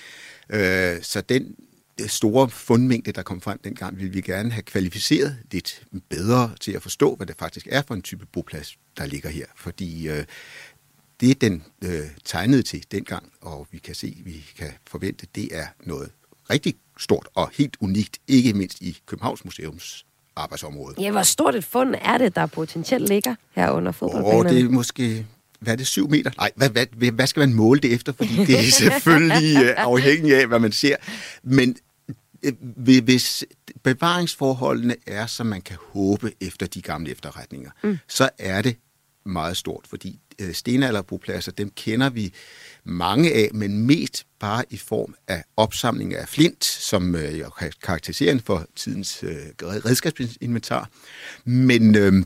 Øh, 0.51 1.03
så 1.03 1.21
den 1.21 1.57
øh, 2.01 2.09
store 2.09 2.51
fundmængde, 2.51 3.13
der 3.13 3.23
kom 3.23 3.41
frem 3.41 3.59
dengang, 3.65 3.97
ville 3.97 4.13
vi 4.13 4.21
gerne 4.21 4.51
have 4.51 4.63
kvalificeret 4.63 5.37
lidt 5.51 5.87
bedre 6.09 6.51
til 6.61 6.73
at 6.73 6.83
forstå, 6.83 7.15
hvad 7.15 7.27
det 7.27 7.37
faktisk 7.39 7.69
er 7.71 7.83
for 7.87 7.95
en 7.95 8.03
type 8.03 8.27
boplads, 8.27 8.77
der 8.97 9.07
ligger 9.07 9.31
her. 9.31 9.47
Fordi 9.57 10.09
øh, 10.09 10.25
det, 11.21 11.41
den 11.41 11.65
øh, 11.85 12.01
tegnede 12.25 12.63
til 12.63 12.85
dengang, 12.93 13.33
og 13.41 13.67
vi 13.71 13.79
kan 13.79 13.95
se, 13.95 14.23
vi 14.25 14.45
kan 14.57 14.71
forvente, 14.87 15.27
det 15.35 15.57
er 15.57 15.67
noget 15.85 16.11
rigtig 16.51 16.75
stort 16.99 17.29
og 17.35 17.51
helt 17.53 17.77
unikt, 17.81 18.19
ikke 18.29 18.53
mindst 18.53 18.81
i 18.81 18.99
Københavns 19.07 19.45
Museums 19.45 20.07
arbejdsområde. 20.37 20.95
Ja, 21.01 21.11
hvor 21.11 21.23
stort 21.23 21.55
et 21.55 21.65
fund 21.65 21.95
er 22.01 22.19
det, 22.19 22.37
der 22.37 22.47
potentielt 22.47 23.09
ligger 23.09 23.35
her 23.53 23.71
under 23.71 23.93
fodboldbanerne? 23.93 24.49
Og 24.49 24.55
det 24.55 24.65
er 24.65 24.69
måske 24.69 25.27
hvad 25.65 25.73
er 25.73 25.77
det, 25.77 25.87
syv 25.87 26.11
meter? 26.11 26.31
Nej, 26.37 26.51
hvad, 26.57 26.71
hvad, 26.71 27.13
hvad 27.13 27.27
skal 27.27 27.41
man 27.41 27.55
måle 27.55 27.81
det 27.81 27.93
efter? 27.95 28.13
Fordi 28.13 28.37
det 28.37 28.59
er 28.59 28.71
selvfølgelig 28.71 29.65
øh, 29.65 29.75
afhængigt 29.93 30.37
af, 30.37 30.47
hvad 30.47 30.59
man 30.59 30.73
ser. 30.73 30.97
Men 31.43 31.77
hvis 33.05 33.45
bevaringsforholdene 33.83 34.97
er, 35.07 35.27
som 35.27 35.47
man 35.47 35.63
kan 35.63 35.77
håbe 35.93 36.33
efter 36.41 36.67
de 36.67 36.83
gamle 36.83 37.11
efterretninger, 37.11 37.71
mm. 37.83 37.99
så 38.09 38.31
er 38.39 38.63
det 38.63 38.77
meget 39.27 39.57
stort, 39.57 39.87
fordi 39.91 40.21
øh, 40.39 40.53
stenalderbopladser, 40.53 41.53
dem 41.53 41.71
kender 41.71 42.11
vi 42.11 42.33
mange 42.85 43.33
af, 43.33 43.51
men 43.55 43.87
mest 43.87 44.27
bare 44.39 44.65
i 44.71 44.77
form 44.77 45.15
af 45.29 45.45
opsamling 45.57 46.15
af 46.15 46.29
flint, 46.29 46.65
som 46.65 47.15
øh, 47.15 47.41
karakteriserer 47.83 48.39
for 48.39 48.67
tidens 48.77 49.23
øh, 49.23 49.47
redskabsinventar. 49.63 50.89
Men 51.45 51.97
øh, 51.97 52.25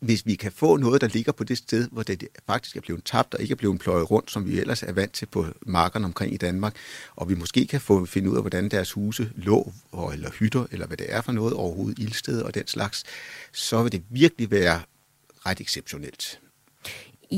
hvis 0.00 0.26
vi 0.26 0.34
kan 0.34 0.52
få 0.52 0.76
noget, 0.76 1.00
der 1.00 1.08
ligger 1.08 1.32
på 1.32 1.44
det 1.44 1.58
sted, 1.58 1.88
hvor 1.92 2.02
det 2.02 2.28
faktisk 2.46 2.76
er 2.76 2.80
blevet 2.80 3.04
tabt 3.04 3.34
og 3.34 3.42
ikke 3.42 3.52
er 3.52 3.56
blevet 3.56 3.80
pløjet 3.80 4.10
rundt, 4.10 4.30
som 4.30 4.46
vi 4.46 4.60
ellers 4.60 4.82
er 4.82 4.92
vant 4.92 5.12
til 5.12 5.26
på 5.26 5.46
markerne 5.66 6.04
omkring 6.04 6.34
i 6.34 6.36
Danmark, 6.36 6.76
og 7.16 7.28
vi 7.28 7.34
måske 7.34 7.66
kan 7.66 7.80
få 7.80 8.06
finde 8.06 8.30
ud 8.30 8.36
af, 8.36 8.42
hvordan 8.42 8.68
deres 8.68 8.92
huse 8.92 9.30
lå, 9.36 9.72
eller 10.12 10.30
hytter, 10.30 10.66
eller 10.70 10.86
hvad 10.86 10.96
det 10.96 11.06
er 11.08 11.20
for 11.20 11.32
noget 11.32 11.54
overhovedet, 11.54 11.98
ildsted 11.98 12.42
og 12.42 12.54
den 12.54 12.66
slags, 12.66 13.04
så 13.52 13.82
vil 13.82 13.92
det 13.92 14.02
virkelig 14.10 14.50
være 14.50 14.80
ret 15.46 15.60
exceptionelt. 15.60 16.40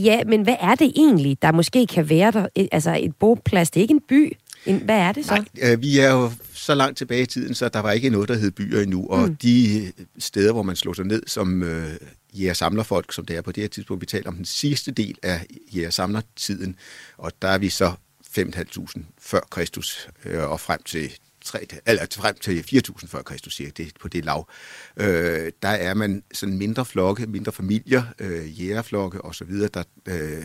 Ja, 0.05 0.25
men 0.25 0.43
hvad 0.43 0.57
er 0.61 0.75
det 0.75 0.93
egentlig, 0.97 1.43
der 1.43 1.53
måske 1.53 1.87
kan 1.87 2.09
være 2.09 2.31
der? 2.31 2.47
Altså 2.73 2.99
et 3.01 3.17
boplads, 3.17 3.71
det 3.71 3.81
er 3.81 3.83
ikke 3.83 3.95
en 3.95 4.03
by. 4.09 4.37
En, 4.67 4.77
hvad 4.77 4.99
er 4.99 5.13
det 5.13 5.25
så? 5.25 5.35
Nej, 5.35 5.73
øh, 5.73 5.83
vi 5.83 5.99
er 5.99 6.13
jo 6.13 6.31
så 6.53 6.75
langt 6.75 6.99
tilbage 6.99 7.23
i 7.23 7.27
tiden, 7.27 7.55
så 7.55 7.69
der 7.69 7.81
var 7.81 7.93
ikke 7.93 8.11
noget, 8.11 8.29
der 8.29 8.35
hed 8.35 8.51
byer 8.51 8.81
endnu. 8.81 9.07
Og 9.09 9.29
mm. 9.29 9.37
de 9.37 9.93
steder, 10.19 10.53
hvor 10.53 10.63
man 10.63 10.77
slog 10.77 10.97
sig 10.97 11.05
ned 11.05 11.23
som 11.27 11.63
øh, 11.63 11.91
jægersamlerfolk, 12.35 13.13
som 13.13 13.25
det 13.25 13.37
er 13.37 13.41
på 13.41 13.53
det 13.53 13.63
her 13.63 13.69
tidspunkt, 13.69 14.01
vi 14.01 14.07
taler 14.07 14.29
om 14.29 14.37
den 14.37 14.45
sidste 14.45 14.91
del 14.91 15.19
af 15.23 15.47
jægersamlertiden, 15.75 16.77
og 17.19 17.33
der 17.43 17.49
er 17.49 17.59
vi 17.59 17.69
så 17.69 17.93
5.500 18.39 19.03
før 19.21 19.41
Kristus 19.51 20.09
øh, 20.25 20.51
og 20.51 20.61
frem 20.61 20.83
til 20.83 21.13
3, 21.47 21.67
eller 21.87 22.07
frem 22.17 22.37
til 22.41 22.65
4.000 22.73 23.07
før 23.07 23.23
Kristus, 23.23 23.55
cirka, 23.55 23.71
det 23.77 23.93
på 24.01 24.09
det 24.09 24.25
lav. 24.25 24.49
Øh, 24.97 25.53
der 25.63 25.69
er 25.69 25.95
man 25.95 26.23
sådan 26.33 26.59
mindre 26.59 26.85
flokke, 26.85 27.27
mindre 27.27 27.53
familier, 27.53 28.03
øh, 28.19 28.61
jægerflokke 28.61 29.25
osv., 29.25 29.53
der 29.75 29.83
øh, 30.09 30.45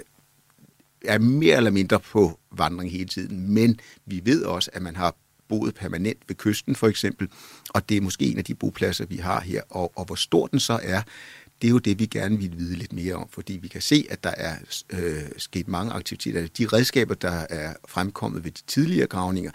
er 1.05 1.19
mere 1.19 1.57
eller 1.57 1.71
mindre 1.71 1.99
på 1.99 2.39
vandring 2.51 2.91
hele 2.91 3.05
tiden. 3.05 3.53
Men 3.53 3.79
vi 4.05 4.21
ved 4.23 4.43
også, 4.43 4.69
at 4.73 4.81
man 4.81 4.95
har 4.95 5.15
boet 5.49 5.75
permanent 5.75 6.17
ved 6.27 6.35
kysten 6.35 6.75
for 6.75 6.87
eksempel, 6.87 7.29
og 7.69 7.89
det 7.89 7.97
er 7.97 8.01
måske 8.01 8.25
en 8.25 8.37
af 8.37 8.45
de 8.45 8.55
bopladser, 8.55 9.05
vi 9.05 9.17
har 9.17 9.41
her. 9.41 9.61
Og, 9.69 9.91
og 9.95 10.05
hvor 10.05 10.15
stor 10.15 10.47
den 10.47 10.59
så 10.59 10.79
er, 10.83 11.01
det 11.61 11.67
er 11.67 11.71
jo 11.71 11.77
det, 11.77 11.99
vi 11.99 12.05
gerne 12.05 12.37
vil 12.37 12.57
vide 12.57 12.75
lidt 12.75 12.93
mere 12.93 13.15
om, 13.15 13.27
fordi 13.29 13.53
vi 13.53 13.67
kan 13.67 13.81
se, 13.81 14.05
at 14.09 14.23
der 14.23 14.29
er 14.37 14.55
øh, 14.89 15.23
sket 15.37 15.67
mange 15.67 15.93
aktiviteter. 15.93 16.47
De 16.47 16.67
redskaber, 16.67 17.13
der 17.13 17.45
er 17.49 17.73
fremkommet 17.87 18.43
ved 18.43 18.51
de 18.51 18.61
tidligere 18.67 19.07
gravninger, 19.07 19.51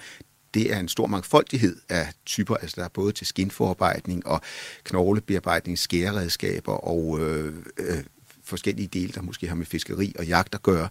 det 0.55 0.73
er 0.73 0.79
en 0.79 0.89
stor 0.89 1.07
mangfoldighed 1.07 1.77
af 1.89 2.09
typer. 2.27 2.57
Altså 2.57 2.75
der 2.77 2.85
er 2.85 2.89
både 2.89 3.13
til 3.13 3.27
skinforarbejdning 3.27 4.27
og 4.27 4.41
knoglebearbejdning, 4.85 5.79
skæreredskaber 5.79 6.73
og 6.73 7.21
øh, 7.21 7.53
øh, 7.79 8.05
forskellige 8.47 8.87
dele, 8.87 9.13
der 9.13 9.23
måske 9.23 9.49
har 9.49 9.55
med 9.55 9.67
fiskeri 9.67 10.15
og 10.19 10.27
jagt 10.27 10.55
at 10.55 10.63
gøre. 10.63 10.89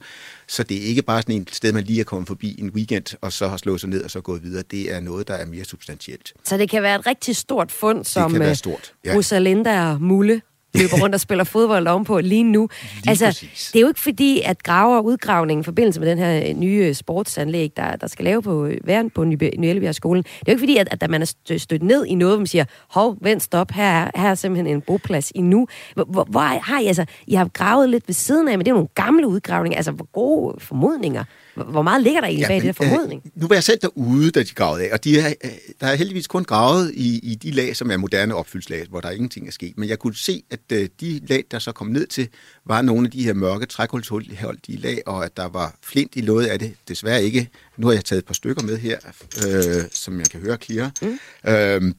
Så 0.47 0.63
det 0.63 0.77
er 0.77 0.81
ikke 0.81 1.01
bare 1.01 1.21
sådan 1.21 1.41
et 1.41 1.55
sted, 1.55 1.74
man 1.74 1.83
lige 1.83 2.00
er 2.00 2.03
kommet 2.03 2.27
forbi 2.27 2.59
en 2.59 2.69
weekend, 2.69 3.17
og 3.21 3.33
så 3.33 3.47
har 3.47 3.57
slået 3.57 3.81
sig 3.81 3.89
ned 3.89 4.03
og 4.03 4.12
så 4.12 4.21
gået 4.21 4.43
videre. 4.43 4.63
Det 4.71 4.93
er 4.93 5.00
noget, 5.00 5.27
der 5.27 5.33
er 5.33 5.45
mere 5.45 5.65
substantielt. 5.65 6.33
Så 6.43 6.57
det 6.57 6.69
kan 6.69 6.83
være 6.83 7.00
et 7.00 7.07
rigtig 7.07 7.35
stort 7.35 7.71
fund, 7.71 8.05
som 8.05 8.24
det 8.24 8.31
kan 8.31 8.39
være 8.39 8.50
øh, 8.50 8.55
stort. 8.55 8.93
Ja. 9.05 9.15
Rosalinda 9.15 9.89
og 9.89 10.01
Mulle 10.01 10.41
løber 10.77 11.01
rundt 11.01 11.15
og 11.15 11.22
spiller 11.22 11.44
fodbold 11.44 11.88
ovenpå 11.88 12.20
lige 12.20 12.44
nu. 12.44 12.70
Lige 12.96 13.10
altså, 13.10 13.25
præcis. 13.25 13.70
det 13.74 13.79
er 13.79 13.82
jo 13.82 13.88
ikke 13.88 14.00
fordi, 14.00 14.41
at 14.46 14.63
graver 14.63 15.01
udgravningen 15.01 15.62
i 15.62 15.63
forbindelse 15.63 16.00
med 16.00 16.10
den 16.10 16.17
her 16.17 16.53
nye 16.53 16.94
sportsanlæg, 16.94 17.72
der, 17.77 17.96
der 17.96 18.08
skal 18.08 18.25
lave 18.25 18.41
på, 18.41 18.70
være 18.84 19.10
på 19.10 19.24
Ny 19.24 19.91
skolen, 19.91 20.24
det 20.24 20.29
er 20.29 20.44
jo 20.48 20.51
ikke 20.51 20.62
fordi, 20.62 20.77
at, 20.77 20.88
at 21.01 21.10
man 21.10 21.22
er 21.22 21.58
stødt 21.58 21.84
ned 21.84 22.05
i 22.05 22.15
noget, 22.15 22.34
hvor 22.34 22.39
man 22.39 22.48
siger, 22.48 22.65
hov, 22.88 23.17
vent, 23.22 23.44
stop, 23.44 23.72
her 23.72 23.84
er, 23.84 24.12
her 24.15 24.29
er 24.29 24.35
simpelthen 24.35 24.75
en 24.75 24.81
boplads 24.81 25.31
i 25.35 25.42
nu. 25.42 25.68
Hvor, 25.96 26.24
hvor 26.29 26.42
har 26.42 26.79
I, 26.79 26.85
altså, 26.85 27.05
I 27.27 27.33
har 27.33 27.48
gravet 27.48 27.90
lidt 27.90 28.07
ved 28.07 28.14
siden 28.14 28.48
af, 28.48 28.57
men 28.57 28.66
det 28.66 28.72
er 28.72 28.74
jo 28.74 28.77
nogle 28.77 28.90
gamle 28.96 29.27
udgravninger, 29.27 29.77
altså 29.77 29.92
hvor 29.92 30.07
gode 30.11 30.55
formodninger 30.59 31.24
hvor 31.55 31.81
meget 31.81 32.03
ligger 32.03 32.22
der 32.22 32.27
egentlig 32.27 32.42
ja, 32.42 32.48
bag 32.48 32.55
det 32.55 32.64
her 32.64 32.72
formodning? 32.74 33.22
Øh, 33.25 33.42
nu 33.42 33.48
var 33.48 33.55
jeg 33.55 33.64
selv 33.64 33.79
derude, 33.81 34.31
da 34.31 34.40
de 34.40 34.53
gravede 34.55 34.83
af, 34.83 34.94
og 34.94 35.03
de 35.03 35.20
er, 35.20 35.33
øh, 35.44 35.51
der 35.81 35.88
er 35.88 35.96
heldigvis 35.96 36.27
kun 36.27 36.44
gravet 36.44 36.92
i, 36.94 37.20
i 37.24 37.35
de 37.35 37.51
lag, 37.51 37.75
som 37.75 37.92
er 37.92 37.98
moderne 37.98 38.35
opfyldslag, 38.35 38.85
hvor 38.90 39.01
der 39.01 39.09
ingenting 39.09 39.48
er 39.48 39.51
sket. 39.51 39.77
Men 39.77 39.90
jeg 39.90 40.00
kunne 40.00 40.16
se, 40.16 40.44
at 40.51 40.59
øh, 40.72 40.90
de 41.00 41.22
lag, 41.28 41.44
der 41.51 41.60
så 41.60 41.72
kom 41.72 41.88
ned 41.88 42.08
til, 42.08 42.28
var 42.66 42.82
nogle 42.82 43.08
af 43.08 43.12
de 43.12 43.24
her 43.24 43.34
mørke 43.34 43.66
trækulturholdige 43.66 44.78
lag, 44.78 45.01
og 45.06 45.25
at 45.25 45.38
der 45.38 45.46
var 45.46 45.75
flint 45.84 46.16
i 46.16 46.22
noget 46.22 46.46
af 46.46 46.60
det. 46.60 46.75
Desværre 46.88 47.24
ikke. 47.24 47.50
Nu 47.78 47.88
har 47.88 47.94
jeg 47.94 48.06
taget 48.06 48.20
et 48.20 48.25
par 48.25 48.34
stykker 48.34 48.64
med 48.64 48.78
her, 48.78 49.00
øh, 49.48 49.84
som 49.92 50.20
jeg 50.20 50.28
kan 50.28 50.40
høre 50.40 50.58
klire. 50.58 50.92
Mm. 51.01 51.20
Øh, 51.48 51.94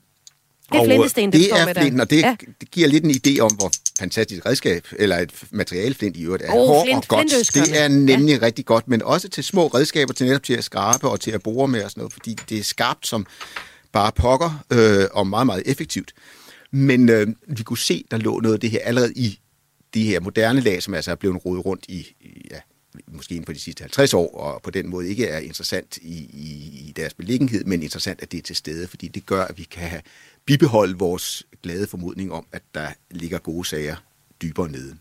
det 0.72 0.80
er 0.80 0.84
flintesten, 0.84 1.32
det, 1.32 1.40
det 1.40 1.60
er 1.60 1.74
flinten, 1.74 2.00
og 2.00 2.10
det, 2.10 2.20
ja. 2.20 2.36
det 2.60 2.70
giver 2.70 2.88
lidt 2.88 3.04
en 3.04 3.10
idé 3.10 3.40
om, 3.40 3.54
hvor 3.54 3.72
fantastisk 3.98 4.46
redskab, 4.46 4.86
eller 4.98 5.16
et 5.16 5.32
materiale 5.50 5.94
flint 5.94 6.16
i 6.16 6.24
øvrigt 6.24 6.42
er. 6.42 6.52
Oh, 6.52 6.66
Hård 6.66 6.86
flint, 6.86 6.98
og 6.98 7.08
godt. 7.08 7.54
Det 7.54 7.80
er 7.80 7.88
nemlig 7.88 8.38
ja. 8.40 8.46
rigtig 8.46 8.66
godt, 8.66 8.88
men 8.88 9.02
også 9.02 9.28
til 9.28 9.44
små 9.44 9.66
redskaber, 9.66 10.12
til 10.12 10.26
netop 10.26 10.42
til 10.42 10.54
at 10.54 10.64
skrabe 10.64 11.08
og 11.08 11.20
til 11.20 11.30
at 11.30 11.42
bore 11.42 11.68
med 11.68 11.84
og 11.84 11.90
sådan 11.90 12.00
noget, 12.00 12.12
fordi 12.12 12.36
det 12.48 12.58
er 12.58 12.62
skarpt 12.62 13.06
som 13.06 13.26
bare 13.92 14.12
pokker, 14.12 14.64
øh, 14.72 15.04
og 15.12 15.26
meget, 15.26 15.46
meget 15.46 15.62
effektivt. 15.66 16.12
Men 16.76 17.08
øh, 17.08 17.26
vi 17.48 17.62
kunne 17.62 17.78
se, 17.78 18.04
der 18.10 18.16
lå 18.16 18.40
noget 18.40 18.54
af 18.54 18.60
det 18.60 18.70
her 18.70 18.80
allerede 18.82 19.12
i 19.16 19.38
de 19.94 20.04
her 20.04 20.20
moderne 20.20 20.60
lag, 20.60 20.82
som 20.82 20.94
altså 20.94 21.10
er 21.10 21.14
blevet 21.14 21.44
rodet 21.44 21.66
rundt 21.66 21.84
i, 21.88 22.06
ja, 22.50 22.60
måske 23.08 23.34
inden 23.34 23.46
for 23.46 23.52
de 23.52 23.58
sidste 23.58 23.82
50 23.82 24.14
år, 24.14 24.36
og 24.38 24.62
på 24.62 24.70
den 24.70 24.88
måde 24.88 25.08
ikke 25.08 25.26
er 25.26 25.38
interessant 25.38 25.96
i, 25.96 26.16
i, 26.32 26.86
i 26.88 26.92
deres 26.96 27.14
beliggenhed, 27.14 27.64
men 27.64 27.82
interessant, 27.82 28.22
at 28.22 28.32
det 28.32 28.38
er 28.38 28.42
til 28.42 28.56
stede, 28.56 28.88
fordi 28.88 29.08
det 29.08 29.26
gør, 29.26 29.44
at 29.44 29.58
vi 29.58 29.62
kan 29.62 30.00
bibeholde 30.46 30.98
vores 30.98 31.46
glade 31.62 31.86
formodning 31.86 32.32
om, 32.32 32.46
at 32.52 32.62
der 32.74 32.88
ligger 33.10 33.38
gode 33.38 33.64
sager 33.64 33.96
dybere 34.42 34.68
nede. 34.68 34.96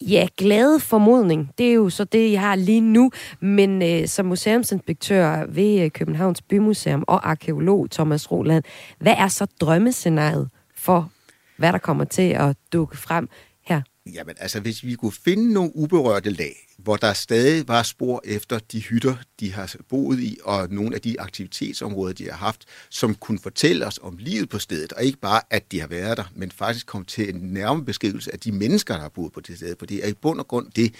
Ja, 0.00 0.26
glade 0.36 0.80
formodning, 0.80 1.50
det 1.58 1.68
er 1.68 1.72
jo 1.72 1.90
så 1.90 2.04
det, 2.04 2.32
jeg 2.32 2.40
har 2.40 2.54
lige 2.54 2.80
nu. 2.80 3.10
Men 3.40 3.82
øh, 3.82 4.08
som 4.08 4.26
museumsinspektør 4.26 5.46
ved 5.48 5.80
øh, 5.80 5.90
Københavns 5.90 6.42
Bymuseum 6.42 7.04
og 7.08 7.30
arkeolog 7.30 7.90
Thomas 7.90 8.30
Roland, 8.30 8.64
hvad 8.98 9.14
er 9.18 9.28
så 9.28 9.46
drømmescenariet 9.60 10.48
for, 10.80 11.10
hvad 11.56 11.72
der 11.72 11.78
kommer 11.78 12.04
til 12.04 12.30
at 12.30 12.56
dukke 12.72 12.96
frem 12.96 13.28
her? 13.64 13.82
Jamen 14.14 14.34
altså, 14.38 14.60
hvis 14.60 14.84
vi 14.84 14.94
kunne 14.94 15.12
finde 15.12 15.52
nogle 15.52 15.76
uberørte 15.76 16.30
lag, 16.30 16.56
hvor 16.78 16.96
der 16.96 17.12
stadig 17.12 17.68
var 17.68 17.82
spor 17.82 18.22
efter 18.24 18.58
de 18.58 18.80
hytter, 18.80 19.16
de 19.40 19.52
har 19.52 19.74
boet 19.88 20.20
i, 20.20 20.38
og 20.44 20.68
nogle 20.70 20.94
af 20.94 21.00
de 21.00 21.20
aktivitetsområder, 21.20 22.12
de 22.12 22.24
har 22.24 22.36
haft, 22.36 22.64
som 22.90 23.14
kunne 23.14 23.38
fortælle 23.38 23.86
os 23.86 23.98
om 24.02 24.16
livet 24.16 24.48
på 24.48 24.58
stedet, 24.58 24.92
og 24.92 25.04
ikke 25.04 25.18
bare, 25.18 25.40
at 25.50 25.72
de 25.72 25.80
har 25.80 25.86
været 25.86 26.16
der, 26.16 26.24
men 26.34 26.50
faktisk 26.50 26.86
komme 26.86 27.04
til 27.04 27.34
en 27.34 27.40
nærmere 27.40 27.84
beskrivelse 27.84 28.32
af 28.32 28.40
de 28.40 28.52
mennesker, 28.52 28.94
der 28.94 29.02
har 29.02 29.08
boet 29.08 29.32
på 29.32 29.40
det 29.40 29.56
sted, 29.56 29.76
for 29.78 29.86
det 29.86 30.04
er 30.04 30.08
i 30.08 30.14
bund 30.14 30.40
og 30.40 30.48
grund 30.48 30.70
det, 30.76 30.94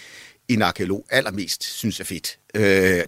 en 0.47 0.61
arkeolog 0.61 1.05
allermest 1.09 1.63
synes 1.63 1.99
er 1.99 2.03
fedt. 2.03 2.39
Øh, 2.55 2.61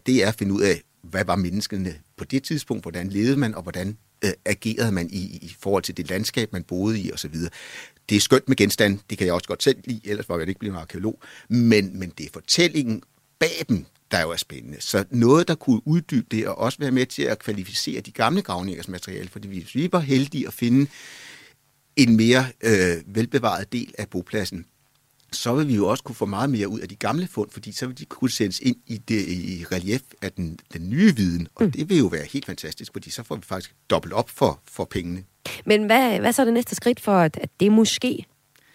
det 0.05 0.23
er 0.23 0.27
at 0.27 0.35
finde 0.35 0.53
ud 0.53 0.61
af, 0.61 0.81
hvad 1.03 1.25
var 1.25 1.35
menneskene 1.35 1.95
på 2.17 2.25
det 2.25 2.43
tidspunkt, 2.43 2.83
hvordan 2.83 3.09
levede 3.09 3.37
man, 3.37 3.55
og 3.55 3.61
hvordan 3.61 3.97
øh, 4.23 4.31
agerede 4.45 4.91
man 4.91 5.09
i, 5.09 5.39
i 5.41 5.55
forhold 5.59 5.83
til 5.83 5.97
det 5.97 6.09
landskab, 6.09 6.53
man 6.53 6.63
boede 6.63 6.99
i 6.99 7.11
osv 7.11 7.35
det 8.09 8.15
er 8.15 8.19
skønt 8.19 8.49
med 8.49 8.57
genstande, 8.57 8.99
det 9.09 9.17
kan 9.17 9.27
jeg 9.27 9.33
også 9.33 9.47
godt 9.47 9.63
selv 9.63 9.77
lide, 9.85 10.01
ellers 10.03 10.29
var 10.29 10.37
jeg 10.37 10.47
ikke 10.47 10.59
blive 10.59 10.71
en 10.71 10.79
arkeolog, 10.79 11.19
men, 11.49 11.99
men 11.99 12.13
det 12.17 12.25
er 12.25 12.29
fortællingen 12.33 13.01
bag 13.39 13.65
dem, 13.69 13.85
der 14.11 14.21
jo 14.21 14.31
er 14.31 14.35
spændende. 14.35 14.81
Så 14.81 15.05
noget, 15.09 15.47
der 15.47 15.55
kunne 15.55 15.87
uddybe 15.87 16.27
det, 16.31 16.47
og 16.47 16.57
også 16.57 16.79
være 16.79 16.91
med 16.91 17.05
til 17.05 17.23
at 17.23 17.39
kvalificere 17.39 18.01
de 18.01 18.11
gamle 18.11 18.41
gravningers 18.41 18.87
materiale, 18.87 19.29
fordi 19.29 19.47
hvis 19.47 19.75
vi 19.75 19.89
var 19.91 19.99
heldige 19.99 20.47
at 20.47 20.53
finde 20.53 20.91
en 21.95 22.17
mere 22.17 22.45
øh, 22.63 23.15
velbevaret 23.15 23.71
del 23.71 23.93
af 23.97 24.09
bopladsen, 24.09 24.65
så 25.33 25.55
vil 25.55 25.67
vi 25.67 25.75
jo 25.75 25.87
også 25.87 26.03
kunne 26.03 26.15
få 26.15 26.25
meget 26.25 26.49
mere 26.49 26.67
ud 26.67 26.79
af 26.79 26.89
de 26.89 26.95
gamle 26.95 27.27
fund, 27.27 27.49
fordi 27.51 27.71
så 27.71 27.87
vil 27.87 27.97
de 27.97 28.05
kunne 28.05 28.31
sættes 28.31 28.59
ind 28.59 28.75
i, 28.87 28.97
det, 28.97 29.27
i 29.27 29.65
relief 29.71 30.01
af 30.21 30.31
den, 30.31 30.59
den 30.73 30.89
nye 30.89 31.15
viden, 31.15 31.47
og 31.55 31.65
mm. 31.65 31.71
det 31.71 31.89
vil 31.89 31.97
jo 31.97 32.05
være 32.05 32.25
helt 32.33 32.45
fantastisk, 32.45 32.91
fordi 32.93 33.09
så 33.09 33.23
får 33.23 33.35
vi 33.35 33.41
faktisk 33.45 33.75
dobbelt 33.89 34.13
op 34.13 34.29
for, 34.29 34.59
for 34.71 34.85
pengene. 34.85 35.23
Men 35.65 35.85
hvad, 35.85 36.19
hvad 36.19 36.33
så 36.33 36.41
er 36.41 36.45
det 36.45 36.53
næste 36.53 36.75
skridt 36.75 36.99
for, 36.99 37.17
at, 37.17 37.37
at 37.41 37.49
det 37.59 37.71
måske 37.71 38.25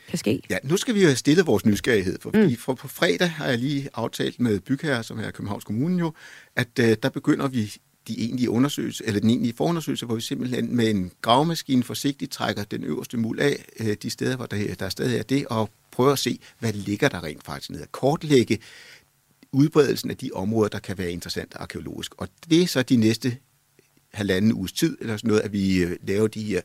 kan 0.09 0.19
ske? 0.19 0.43
Ja, 0.51 0.57
nu 0.63 0.77
skal 0.77 0.95
vi 0.95 1.01
jo 1.01 1.07
have 1.07 1.17
stillet 1.17 1.47
vores 1.47 1.67
nysgerrighed, 1.67 2.19
for, 2.21 2.31
mm. 2.35 2.57
for 2.57 2.75
på 2.75 2.89
fredag 2.89 3.31
har 3.31 3.47
jeg 3.47 3.59
lige 3.59 3.89
aftalt 3.95 4.41
med 4.41 4.61
bygherre, 4.61 5.03
som 5.03 5.19
er 5.19 5.31
Københavns 5.31 5.65
Kommune 5.65 5.99
jo, 5.99 6.13
at 6.57 6.69
uh, 6.81 6.93
der 7.03 7.09
begynder 7.09 7.49
vi 7.49 7.75
de 8.09 8.21
egentlige 8.21 8.51
undersøgelser, 8.51 9.05
eller 9.07 9.21
den 9.21 9.31
egentlige 9.31 9.55
forundersøgelse, 9.57 10.07
hvor 10.07 10.15
vi 10.15 10.21
simpelthen 10.21 10.77
med 10.77 10.91
en 10.91 11.11
gravemaskine 11.23 11.83
forsigtigt 11.83 12.33
trækker 12.33 12.65
den 12.65 12.85
øverste 12.85 13.17
muld 13.17 13.41
af 13.41 13.65
uh, 13.81 13.93
de 14.03 14.11
steder, 14.11 14.37
hvor 14.37 14.47
der, 14.47 14.75
der 14.75 14.89
stadig 14.89 15.19
er 15.19 15.23
det, 15.23 15.47
og 15.47 15.71
prøver 15.99 16.13
at 16.13 16.19
se, 16.19 16.39
hvad 16.59 16.73
ligger 16.73 17.09
der 17.09 17.25
rent 17.25 17.45
faktisk 17.45 17.71
nede. 17.71 17.87
Kortlægge 17.91 18.59
udbredelsen 19.53 20.11
af 20.11 20.17
de 20.17 20.31
områder, 20.35 20.69
der 20.69 20.79
kan 20.79 20.99
være 20.99 21.13
interessant 21.13 21.55
arkeologisk. 21.57 22.15
Og 22.19 22.29
det 22.51 22.63
er 22.63 22.67
så 22.67 22.83
de 22.83 22.97
næste 22.97 23.37
halvanden 24.13 24.53
uges 24.53 24.73
tid, 24.73 24.99
eller 25.01 25.17
sådan 25.17 25.29
noget, 25.29 25.41
at 25.41 25.53
vi 25.53 25.83
øh, 25.83 25.97
laver 26.03 26.29
de 26.29 26.43
her 26.43 26.61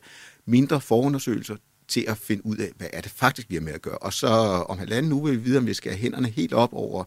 mindre 0.46 0.80
forundersøgelser 0.80 1.56
til 1.88 2.04
at 2.08 2.18
finde 2.18 2.46
ud 2.46 2.56
af, 2.56 2.70
hvad 2.76 2.86
er 2.92 3.00
det 3.00 3.10
faktisk, 3.10 3.50
vi 3.50 3.54
har 3.54 3.62
med 3.62 3.72
at 3.72 3.82
gøre. 3.82 3.98
Og 3.98 4.12
så 4.12 4.26
om 4.68 4.78
halvanden 4.78 5.12
uge 5.12 5.30
vil 5.30 5.38
vi 5.38 5.44
vide, 5.44 5.58
om 5.58 5.66
vi 5.66 5.74
skal 5.74 5.92
have 5.92 6.00
hænderne 6.00 6.28
helt 6.28 6.52
op 6.52 6.72
over 6.72 7.04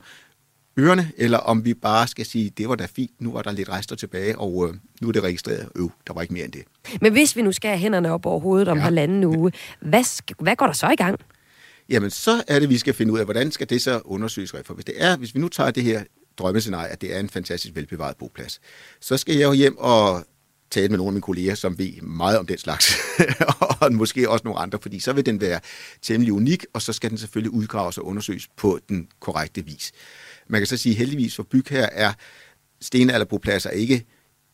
ørerne, 0.80 1.12
eller 1.18 1.38
om 1.38 1.66
vi 1.66 1.74
bare 1.74 2.08
skal 2.08 2.26
sige, 2.26 2.50
det 2.50 2.70
var 2.70 2.76
da 2.76 2.88
fint, 2.96 3.22
nu 3.22 3.32
var 3.32 3.42
der 3.42 3.52
lidt 3.52 3.70
rester 3.70 3.96
tilbage, 3.96 4.38
og 4.38 4.70
øh, 4.70 4.76
nu 5.02 5.08
er 5.08 5.12
det 5.12 5.24
registreret. 5.24 5.70
Øv, 5.76 5.92
der 6.08 6.14
var 6.14 6.22
ikke 6.22 6.34
mere 6.34 6.46
end 6.46 6.54
det. 6.54 6.64
Men 7.02 7.12
hvis 7.12 7.36
vi 7.36 7.42
nu 7.42 7.52
skal 7.52 7.70
have 7.70 7.80
hænderne 7.80 8.12
op 8.12 8.26
over 8.26 8.40
hovedet 8.40 8.68
om 8.68 8.78
ja. 8.78 8.84
halvanden 8.84 9.24
uge, 9.24 9.52
hvad, 9.80 10.22
hvad 10.40 10.56
går 10.56 10.66
der 10.66 10.74
så 10.74 10.90
i 10.90 10.96
gang? 10.96 11.20
Jamen, 11.90 12.10
så 12.10 12.44
er 12.48 12.60
det, 12.60 12.70
vi 12.70 12.78
skal 12.78 12.94
finde 12.94 13.14
ud 13.14 13.20
af, 13.20 13.26
hvordan 13.26 13.52
skal 13.52 13.70
det 13.70 13.82
så 13.82 14.02
undersøges. 14.06 14.52
For 14.66 14.74
hvis, 14.74 14.86
det 14.86 14.96
er, 14.98 15.18
hvis 15.18 15.36
vi 15.36 15.40
nu 15.40 15.48
tager 15.48 15.72
det 15.72 15.84
her 15.84 16.04
drømmescenarie, 16.38 16.90
at 16.90 17.02
det 17.02 17.16
er 17.16 17.20
en 17.20 17.30
fantastisk 17.30 17.76
velbevaret 17.76 18.18
boplads, 18.18 18.60
så 19.02 19.18
skal 19.18 19.36
jeg 19.36 19.48
jo 19.48 19.54
hjem 19.54 19.78
og 19.78 20.26
tale 20.72 20.90
med 20.90 20.98
nogle 20.98 21.10
af 21.10 21.14
mine 21.14 21.22
kolleger, 21.22 21.56
som 21.56 21.80
ved 21.80 22.02
meget 22.02 22.38
om 22.38 22.46
den 22.46 22.58
slags, 22.58 22.96
og 23.82 23.94
måske 23.94 24.30
også 24.30 24.44
nogle 24.46 24.60
andre, 24.60 24.80
fordi 24.82 25.00
så 25.00 25.14
vil 25.14 25.26
den 25.26 25.42
være 25.42 25.60
temmelig 26.02 26.34
unik, 26.34 26.66
og 26.74 26.82
så 26.82 26.94
skal 26.94 27.10
den 27.10 27.18
selvfølgelig 27.18 27.54
udgraves 27.54 27.98
og 27.98 28.06
undersøges 28.06 28.48
på 28.58 28.80
den 28.90 29.08
korrekte 29.20 29.66
vis. 29.66 29.92
Man 30.48 30.60
kan 30.60 30.68
så 30.68 30.78
sige, 30.78 30.96
heldigvis 30.96 31.36
for 31.36 31.44
byg 31.44 31.66
her 31.70 31.90
er 31.92 32.14
stenalderbopladser 32.82 33.70
ikke 33.70 34.06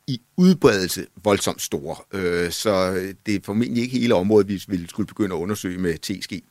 i 0.08 0.22
udbredelse 0.38 1.06
voldsomt 1.24 1.62
store, 1.62 1.96
øh, 2.13 2.52
så 2.52 2.93
det 3.26 3.36
er 3.36 3.39
formentlig 3.43 3.84
ikke 3.84 4.00
hele 4.00 4.15
området, 4.15 4.48
vi 4.48 4.63
ville 4.67 4.89
skulle 4.89 5.08
begynde 5.08 5.36
at 5.36 5.39
undersøge 5.39 5.78
med 5.78 5.98
TSG. 5.98 6.43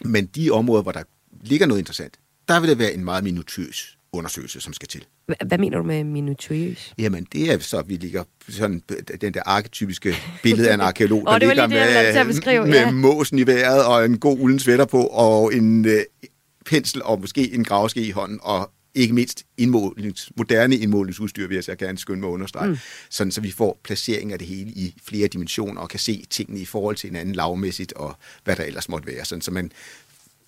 Men 0.00 0.26
de 0.26 0.50
områder, 0.50 0.82
hvor 0.82 0.92
der 0.92 1.02
ligger 1.40 1.66
noget 1.66 1.80
interessant, 1.80 2.18
der 2.48 2.60
vil 2.60 2.68
det 2.68 2.78
være 2.78 2.92
en 2.92 3.04
meget 3.04 3.24
minutiøs 3.24 3.98
undersøgelse, 4.12 4.60
som 4.60 4.72
skal 4.72 4.88
til. 4.88 5.06
Hvad 5.46 5.58
mener 5.58 5.78
du 5.78 5.84
med 5.84 6.04
minutiøs? 6.04 6.94
Jamen, 6.98 7.26
det 7.32 7.52
er 7.52 7.58
så, 7.58 7.78
at 7.78 7.88
vi 7.88 7.96
ligger 7.96 8.24
sådan 8.48 8.82
den 9.20 9.34
der 9.34 9.42
arketypiske 9.46 10.14
billede 10.42 10.70
af 10.70 10.74
en 10.74 10.80
arkeolog, 10.80 11.26
der 11.26 11.38
ligger 11.38 11.66
det, 11.66 11.70
med, 12.14 12.24
beskrive, 12.24 12.66
med 12.66 12.78
ja. 12.78 12.90
måsen 12.90 13.38
i 13.38 13.46
vejret 13.46 13.84
og 13.84 14.04
en 14.04 14.18
god 14.18 14.38
ulden 14.40 14.58
sweater 14.58 14.84
på 14.84 15.06
og 15.06 15.54
en 15.54 15.84
øh, 15.84 16.00
pensel 16.66 17.02
og 17.02 17.20
måske 17.20 17.54
en 17.54 17.64
gravske 17.64 18.02
i 18.02 18.10
hånden 18.10 18.38
og 18.42 18.70
ikke 18.94 19.14
mindst 19.14 19.44
indmålings, 19.56 20.32
moderne 20.36 20.76
indmålingsudstyr, 20.76 21.48
vil 21.48 21.54
jeg 21.54 21.64
så 21.64 21.74
gerne 21.74 21.98
skynde 21.98 22.20
mig 22.20 22.28
at 22.28 22.32
understrege, 22.32 22.68
mm. 22.68 22.76
sådan 23.10 23.30
så 23.30 23.40
vi 23.40 23.50
får 23.50 23.80
placering 23.84 24.32
af 24.32 24.38
det 24.38 24.48
hele 24.48 24.70
i 24.70 24.94
flere 25.04 25.28
dimensioner 25.28 25.80
og 25.80 25.88
kan 25.88 26.00
se 26.00 26.26
tingene 26.30 26.60
i 26.60 26.64
forhold 26.64 26.96
til 26.96 27.08
hinanden 27.08 27.34
lavmæssigt 27.34 27.92
og 27.92 28.16
hvad 28.44 28.56
der 28.56 28.64
ellers 28.64 28.88
måtte 28.88 29.06
være, 29.06 29.24
sådan 29.24 29.42
så 29.42 29.50
man 29.50 29.72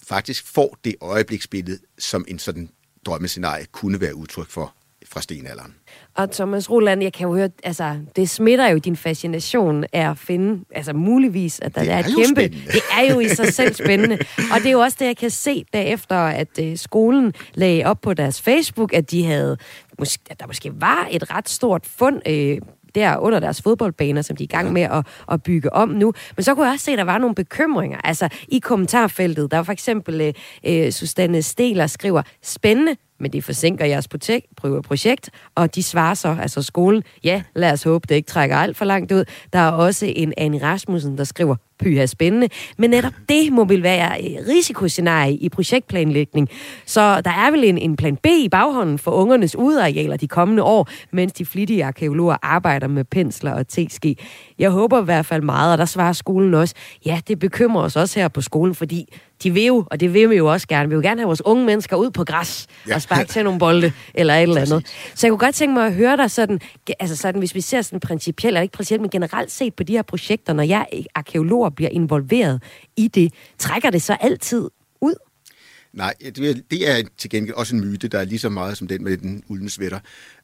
faktisk 0.02 0.46
får 0.46 0.78
det 0.84 0.94
øjebliksbillede, 1.00 1.78
som 1.98 2.24
en 2.28 2.38
sådan 2.38 2.68
drømmescenarie 3.06 3.66
kunne 3.72 4.00
være 4.00 4.14
udtryk 4.14 4.50
for 4.50 4.74
fra 5.12 5.20
stenalderen. 5.22 5.74
Og 6.14 6.30
Thomas 6.30 6.70
Roland, 6.70 7.02
jeg 7.02 7.12
kan 7.12 7.26
jo 7.28 7.34
høre, 7.34 7.48
altså, 7.64 7.96
det 8.16 8.30
smitter 8.30 8.68
jo 8.68 8.78
din 8.78 8.96
fascination 8.96 9.84
af 9.92 10.10
at 10.10 10.18
finde, 10.18 10.64
altså 10.74 10.92
muligvis, 10.92 11.60
at 11.60 11.74
der 11.74 11.80
det 11.80 11.90
er, 11.90 11.94
er 11.94 11.98
et 11.98 12.04
kæmpe... 12.04 12.40
Spændende. 12.40 12.72
Det 12.72 12.82
er 12.98 13.12
jo 13.14 13.20
i 13.20 13.28
sig 13.28 13.54
selv 13.54 13.74
spændende. 13.74 14.18
Og 14.52 14.58
det 14.58 14.66
er 14.66 14.72
jo 14.72 14.80
også 14.80 14.96
det, 15.00 15.06
jeg 15.06 15.16
kan 15.16 15.30
se 15.30 15.64
derefter, 15.72 16.16
at 16.16 16.48
uh, 16.62 16.76
skolen 16.76 17.32
lagde 17.54 17.84
op 17.84 18.00
på 18.00 18.14
deres 18.14 18.42
Facebook, 18.42 18.92
at 18.92 19.10
de 19.10 19.24
havde, 19.24 19.56
måske, 19.98 20.22
at 20.30 20.40
der 20.40 20.46
måske 20.46 20.72
var 20.80 21.08
et 21.10 21.30
ret 21.30 21.48
stort 21.48 21.86
fund 21.86 22.20
uh, 22.28 22.68
der 22.94 23.16
under 23.16 23.40
deres 23.40 23.62
fodboldbaner, 23.62 24.22
som 24.22 24.36
de 24.36 24.42
er 24.42 24.46
i 24.46 24.56
gang 24.56 24.72
med 24.72 24.82
at, 24.82 25.06
at 25.32 25.42
bygge 25.42 25.72
om 25.72 25.88
nu. 25.88 26.12
Men 26.36 26.44
så 26.44 26.54
kunne 26.54 26.66
jeg 26.66 26.72
også 26.72 26.84
se, 26.84 26.92
at 26.92 26.98
der 26.98 27.04
var 27.04 27.18
nogle 27.18 27.34
bekymringer. 27.34 27.98
Altså 28.04 28.28
i 28.48 28.58
kommentarfeltet, 28.58 29.50
der 29.50 29.56
var 29.56 29.64
for 29.64 29.72
eksempel 29.72 30.34
uh, 30.68 30.90
Susanne 30.90 31.42
Steler 31.42 31.86
skriver, 31.86 32.22
spændende, 32.42 32.96
men 33.20 33.32
det 33.32 33.44
forsinker 33.44 33.84
jeres 33.84 34.08
projekt, 34.84 35.30
og 35.54 35.74
de 35.74 35.82
svarer 35.82 36.14
så, 36.14 36.36
altså 36.40 36.62
skolen, 36.62 37.02
ja, 37.24 37.42
lad 37.54 37.72
os 37.72 37.82
håbe, 37.82 38.06
det 38.08 38.14
ikke 38.14 38.26
trækker 38.26 38.56
alt 38.56 38.76
for 38.76 38.84
langt 38.84 39.12
ud. 39.12 39.24
Der 39.52 39.58
er 39.58 39.70
også 39.70 40.06
en 40.16 40.32
Annie 40.36 40.62
Rasmussen, 40.62 41.18
der 41.18 41.24
skriver, 41.24 41.56
pyha 41.78 42.06
spændende. 42.06 42.48
Men 42.78 42.90
netop 42.90 43.12
det 43.28 43.52
må 43.52 43.64
vel 43.64 43.82
være 43.82 44.20
øh, 44.20 44.48
risikoscenarie 44.48 45.36
i 45.36 45.48
projektplanlægning. 45.48 46.48
Så 46.86 47.20
der 47.20 47.30
er 47.30 47.50
vel 47.50 47.64
en, 47.64 47.78
en 47.78 47.96
plan 47.96 48.16
B 48.16 48.26
i 48.26 48.48
baghånden 48.48 48.98
for 48.98 49.10
ungernes 49.10 49.56
udarealer 49.56 50.16
de 50.16 50.28
kommende 50.28 50.62
år, 50.62 50.88
mens 51.12 51.32
de 51.32 51.44
flittige 51.44 51.84
arkeologer 51.84 52.36
arbejder 52.42 52.88
med 52.88 53.04
pensler 53.04 53.52
og 53.52 53.68
teske. 53.68 54.16
Jeg 54.58 54.70
håber 54.70 55.02
i 55.02 55.04
hvert 55.04 55.26
fald 55.26 55.42
meget, 55.42 55.72
og 55.72 55.78
der 55.78 55.84
svarer 55.84 56.12
skolen 56.12 56.54
også, 56.54 56.74
ja, 57.06 57.20
det 57.28 57.38
bekymrer 57.38 57.82
os 57.82 57.96
også 57.96 58.20
her 58.20 58.28
på 58.28 58.40
skolen, 58.40 58.74
fordi 58.74 59.14
de 59.42 59.50
vil 59.50 59.64
jo, 59.64 59.84
og 59.90 60.00
det 60.00 60.14
vil 60.14 60.30
vi 60.30 60.36
jo 60.36 60.52
også 60.52 60.68
gerne, 60.68 60.88
vi 60.88 60.94
vil 60.94 61.02
gerne 61.02 61.20
have 61.20 61.26
vores 61.26 61.42
unge 61.44 61.64
mennesker 61.64 61.96
ud 61.96 62.10
på 62.10 62.24
græs 62.24 62.66
ja. 62.88 62.94
og 62.94 63.02
sparke 63.02 63.28
til 63.28 63.44
nogle 63.44 63.58
bolde 63.58 63.92
eller 64.14 64.34
et 64.34 64.42
eller 64.42 64.60
andet. 64.60 64.86
Så 65.14 65.26
jeg 65.26 65.30
kunne 65.30 65.38
godt 65.46 65.54
tænke 65.54 65.74
mig 65.74 65.86
at 65.86 65.94
høre 65.94 66.16
dig 66.16 66.30
sådan, 66.30 66.60
altså 67.00 67.16
sådan, 67.16 67.38
hvis 67.38 67.54
vi 67.54 67.60
ser 67.60 67.82
sådan 67.82 68.00
principielt, 68.00 68.46
eller 68.46 68.60
ikke 68.60 68.72
principielt, 68.72 69.00
men 69.00 69.10
generelt 69.10 69.50
set 69.50 69.74
på 69.74 69.82
de 69.82 69.92
her 69.92 70.02
projekter, 70.02 70.52
når 70.52 70.62
jeg 70.62 70.86
arkeologer 71.14 71.70
bliver 71.70 71.90
involveret 71.90 72.62
i 72.96 73.08
det, 73.08 73.32
trækker 73.58 73.90
det 73.90 74.02
så 74.02 74.16
altid 74.20 74.70
ud? 75.00 75.14
Nej, 75.96 76.14
det 76.70 76.90
er 76.90 77.02
til 77.18 77.30
gengæld 77.30 77.54
også 77.54 77.76
en 77.76 77.80
myte, 77.80 78.08
der 78.08 78.18
er 78.18 78.24
lige 78.24 78.38
så 78.38 78.48
meget 78.48 78.78
som 78.78 78.88
den 78.88 79.04
med 79.04 79.16
den 79.16 79.42
uldne 79.48 79.70
sweater. 79.70 79.98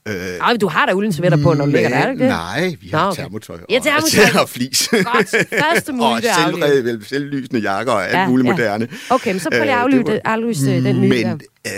Øh, 0.08 0.14
Ej, 0.14 0.56
du 0.56 0.68
har 0.68 0.86
da 0.86 0.92
ulden 0.92 1.12
sweater 1.12 1.42
på, 1.42 1.54
når 1.54 1.64
du 1.64 1.70
ligger 1.70 1.88
der, 1.88 1.96
er 1.96 2.04
det 2.04 2.12
ikke 2.12 2.24
det? 2.24 2.30
Nej, 2.30 2.76
vi 2.80 2.88
har 2.88 3.04
Nå, 3.04 3.10
okay. 3.10 3.22
termotøj 3.22 3.58
ja, 3.70 3.78
termotøj. 3.78 4.24
og, 4.34 4.40
og 4.42 4.48
flis. 4.48 4.88
Godt, 4.88 5.48
første 5.58 5.92
mulige 5.92 6.14
Og 6.14 6.22
selvred, 6.22 7.02
selvlysende 7.02 7.60
jakker 7.60 7.92
og 7.92 8.04
alt 8.04 8.16
ja, 8.16 8.28
muligt 8.28 8.46
ja. 8.46 8.52
moderne. 8.52 8.88
Okay, 9.10 9.30
men 9.30 9.40
så 9.40 9.50
prøv 9.50 9.60
lige 9.60 9.72
at 9.72 9.78
aflyse, 9.78 10.12
øh, 10.12 10.20
aflyse 10.24 10.84
den 10.84 11.00
myte 11.00 11.24
Men 11.24 11.40
øh, 11.66 11.72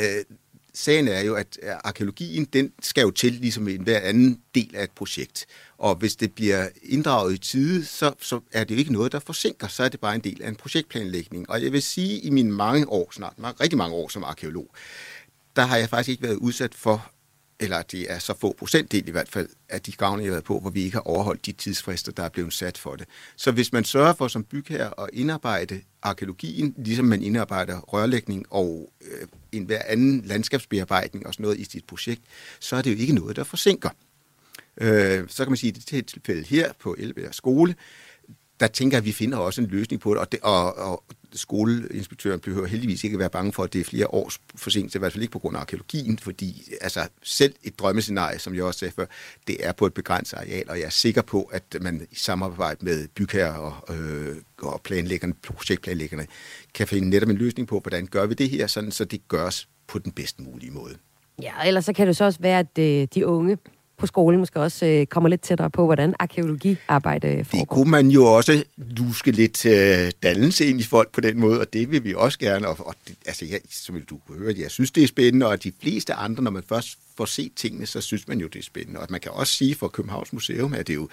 sagen 0.74 1.08
er 1.08 1.20
jo, 1.20 1.34
at 1.34 1.58
arkeologien, 1.84 2.46
den 2.52 2.70
skal 2.82 3.02
jo 3.02 3.10
til 3.10 3.32
ligesom 3.32 3.68
en 3.68 3.82
hver 3.82 4.00
anden 4.00 4.38
del 4.54 4.70
af 4.74 4.84
et 4.84 4.90
projekt. 4.90 5.46
Og 5.82 5.94
hvis 5.94 6.16
det 6.16 6.32
bliver 6.32 6.68
inddraget 6.82 7.34
i 7.34 7.38
tide, 7.38 7.84
så, 7.84 8.12
så 8.20 8.40
er 8.52 8.64
det 8.64 8.74
jo 8.74 8.78
ikke 8.78 8.92
noget, 8.92 9.12
der 9.12 9.18
forsinker. 9.18 9.68
Så 9.68 9.82
er 9.82 9.88
det 9.88 10.00
bare 10.00 10.14
en 10.14 10.20
del 10.20 10.42
af 10.42 10.48
en 10.48 10.56
projektplanlægning. 10.56 11.50
Og 11.50 11.62
jeg 11.62 11.72
vil 11.72 11.82
sige, 11.82 12.20
i 12.20 12.30
mine 12.30 12.52
mange 12.52 12.88
år, 12.88 13.12
snart 13.12 13.34
rigtig 13.60 13.78
mange 13.78 13.94
år 13.94 14.08
som 14.08 14.24
arkeolog, 14.24 14.74
der 15.56 15.62
har 15.62 15.76
jeg 15.76 15.88
faktisk 15.88 16.08
ikke 16.08 16.22
været 16.22 16.36
udsat 16.36 16.74
for 16.74 17.12
eller 17.60 17.82
det 17.82 18.12
er 18.12 18.18
så 18.18 18.34
få 18.40 18.54
procentdel 18.58 19.08
i 19.08 19.10
hvert 19.10 19.28
fald, 19.28 19.48
at 19.68 19.86
de 19.86 19.92
gavne, 19.92 20.22
jeg 20.22 20.28
har 20.28 20.32
været 20.32 20.44
på, 20.44 20.60
hvor 20.60 20.70
vi 20.70 20.82
ikke 20.82 20.96
har 20.96 21.00
overholdt 21.00 21.46
de 21.46 21.52
tidsfrister, 21.52 22.12
der 22.12 22.22
er 22.22 22.28
blevet 22.28 22.52
sat 22.52 22.78
for 22.78 22.96
det. 22.96 23.06
Så 23.36 23.52
hvis 23.52 23.72
man 23.72 23.84
sørger 23.84 24.14
for 24.14 24.28
som 24.28 24.44
bygherre 24.44 25.00
at 25.00 25.10
indarbejde 25.12 25.80
arkeologien, 26.02 26.74
ligesom 26.78 27.04
man 27.04 27.22
indarbejder 27.22 27.80
rørlægning 27.80 28.46
og 28.50 28.92
øh, 29.00 29.28
en 29.52 29.64
hver 29.64 29.82
anden 29.86 30.22
landskabsbearbejdning 30.24 31.26
og 31.26 31.34
sådan 31.34 31.44
noget 31.44 31.58
i 31.58 31.64
sit 31.64 31.84
projekt, 31.84 32.22
så 32.60 32.76
er 32.76 32.82
det 32.82 32.92
jo 32.92 32.96
ikke 32.96 33.14
noget, 33.14 33.36
der 33.36 33.44
forsinker. 33.44 33.90
Øh, 34.80 35.24
så 35.28 35.44
kan 35.44 35.50
man 35.50 35.56
sige, 35.56 35.70
at 35.70 35.90
det 35.90 36.06
tilfælde 36.06 36.42
her 36.42 36.72
på 36.78 36.96
Elbjerg 36.98 37.34
Skole, 37.34 37.74
der 38.60 38.68
tænker 38.68 38.96
jeg, 38.96 39.00
at 39.00 39.06
vi 39.06 39.12
finder 39.12 39.38
også 39.38 39.60
en 39.60 39.66
løsning 39.66 40.02
på 40.02 40.10
det, 40.10 40.20
og, 40.20 40.32
det, 40.32 40.40
og, 40.42 40.78
og 40.78 41.04
skoleinspektøren 41.32 42.40
behøver 42.40 42.66
heldigvis 42.66 43.04
ikke 43.04 43.14
at 43.14 43.18
være 43.18 43.30
bange 43.30 43.52
for, 43.52 43.62
at 43.64 43.72
det 43.72 43.80
er 43.80 43.84
flere 43.84 44.06
års 44.06 44.40
forsinkelse, 44.54 44.98
i 44.98 45.00
hvert 45.00 45.12
fald 45.12 45.22
ikke 45.22 45.32
på 45.32 45.38
grund 45.38 45.56
af 45.56 45.60
arkeologien, 45.60 46.18
fordi 46.18 46.62
altså, 46.80 47.08
selv 47.22 47.54
et 47.62 47.78
drømmescenarie, 47.78 48.38
som 48.38 48.54
jeg 48.54 48.64
også 48.64 48.78
sagde 48.78 48.94
før, 48.96 49.06
det 49.46 49.66
er 49.66 49.72
på 49.72 49.86
et 49.86 49.94
begrænset 49.94 50.36
areal, 50.36 50.70
og 50.70 50.78
jeg 50.78 50.84
er 50.86 50.90
sikker 50.90 51.22
på, 51.22 51.42
at 51.42 51.62
man 51.80 52.06
i 52.10 52.14
samarbejde 52.14 52.84
med 52.84 53.08
bygherrer 53.08 53.54
og, 53.54 53.96
øh, 53.96 54.36
og 54.62 54.80
planlæggerne, 54.84 55.34
projektplanlæggerne, 55.34 56.26
kan 56.74 56.88
finde 56.88 57.10
netop 57.10 57.28
en 57.28 57.36
løsning 57.36 57.68
på, 57.68 57.80
hvordan 57.80 58.06
gør 58.06 58.26
vi 58.26 58.34
det 58.34 58.50
her, 58.50 58.66
sådan, 58.66 58.90
så 58.90 59.04
det 59.04 59.28
gøres 59.28 59.68
på 59.86 59.98
den 59.98 60.12
bedst 60.12 60.40
mulige 60.40 60.70
måde. 60.70 60.94
Ja, 61.42 61.52
ellers 61.64 61.84
så 61.84 61.92
kan 61.92 62.06
det 62.06 62.16
så 62.16 62.24
også 62.24 62.40
være, 62.40 62.58
at 62.58 62.78
øh, 62.78 63.08
de 63.14 63.26
unge 63.26 63.58
på 63.96 64.06
skolen 64.06 64.40
måske 64.40 64.60
også 64.60 64.86
øh, 64.86 65.06
kommer 65.06 65.28
lidt 65.28 65.40
tættere 65.40 65.70
på, 65.70 65.84
hvordan 65.84 66.14
arkeologiarbejde 66.18 67.44
foregår. 67.44 67.58
Det 67.58 67.68
kunne 67.68 67.90
man 67.90 68.08
jo 68.08 68.24
også 68.24 68.64
luske 68.76 69.30
lidt 69.30 69.66
øh, 69.66 70.10
dannelse 70.22 70.66
ind 70.66 70.80
i 70.80 70.82
folk 70.82 71.12
på 71.12 71.20
den 71.20 71.40
måde, 71.40 71.60
og 71.60 71.72
det 71.72 71.90
vil 71.90 72.04
vi 72.04 72.14
også 72.14 72.38
gerne. 72.38 72.68
Og, 72.68 72.86
og 72.86 72.94
det, 73.08 73.16
altså, 73.26 73.44
jeg, 73.44 73.60
som 73.70 74.00
du 74.10 74.18
kunne 74.26 74.38
høre, 74.38 74.54
jeg 74.58 74.70
synes, 74.70 74.90
det 74.90 75.02
er 75.02 75.06
spændende, 75.08 75.46
og 75.46 75.64
de 75.64 75.72
fleste 75.82 76.14
andre, 76.14 76.42
når 76.42 76.50
man 76.50 76.62
først 76.68 76.98
får 77.16 77.24
set 77.24 77.52
tingene, 77.56 77.86
så 77.86 78.00
synes 78.00 78.28
man 78.28 78.38
jo, 78.38 78.46
det 78.46 78.58
er 78.58 78.62
spændende. 78.62 79.00
Og 79.00 79.06
man 79.10 79.20
kan 79.20 79.32
også 79.32 79.54
sige 79.54 79.74
for 79.74 79.88
Københavns 79.88 80.32
Museum, 80.32 80.74
at 80.74 80.86
det 80.86 80.92
er 80.92 80.96
jo 80.96 81.08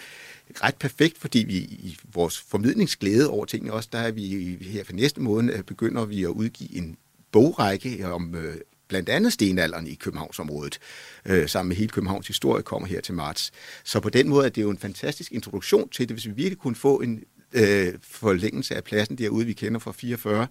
ret 0.64 0.76
perfekt, 0.76 1.18
fordi 1.18 1.40
vi 1.40 1.58
i 1.58 1.98
vores 2.14 2.40
formidlingsglæde 2.40 3.30
over 3.30 3.46
tingene 3.46 3.74
også, 3.74 3.90
der 3.92 4.00
er 4.00 4.12
vi 4.12 4.58
her 4.62 4.84
for 4.84 4.94
næste 4.94 5.22
måned, 5.22 5.54
øh, 5.54 5.64
begynder 5.64 6.06
vi 6.06 6.24
at 6.24 6.30
udgive 6.30 6.78
en 6.78 6.98
bogrække 7.32 8.08
om 8.08 8.36
øh, 8.36 8.56
blandt 8.90 9.10
andet 9.10 9.34
stenalderen 9.34 9.88
i 9.88 9.96
Københavnsområdet, 9.96 10.80
øh, 11.26 11.50
sammen 11.50 11.68
med 11.68 11.76
hele 11.76 11.90
Københavns 11.90 12.28
historie, 12.28 12.64
kommer 12.64 12.88
her 12.88 13.02
til 13.02 13.14
marts. 13.14 13.52
Så 13.84 14.00
på 14.00 14.10
den 14.10 14.30
måde 14.30 14.46
er 14.46 14.50
det 14.50 14.62
jo 14.62 14.70
en 14.70 14.78
fantastisk 14.78 15.32
introduktion 15.32 15.90
til 15.90 16.10
det, 16.10 16.16
hvis 16.16 16.26
vi 16.26 16.32
virkelig 16.32 16.58
kunne 16.58 16.76
få 16.76 17.02
en 17.02 17.24
øh, 17.54 17.94
forlængelse 18.02 18.76
af 18.76 18.84
pladsen 18.84 19.18
derude, 19.18 19.46
vi 19.46 19.54
kender 19.54 19.80
fra 19.80 19.92
44, 19.92 20.48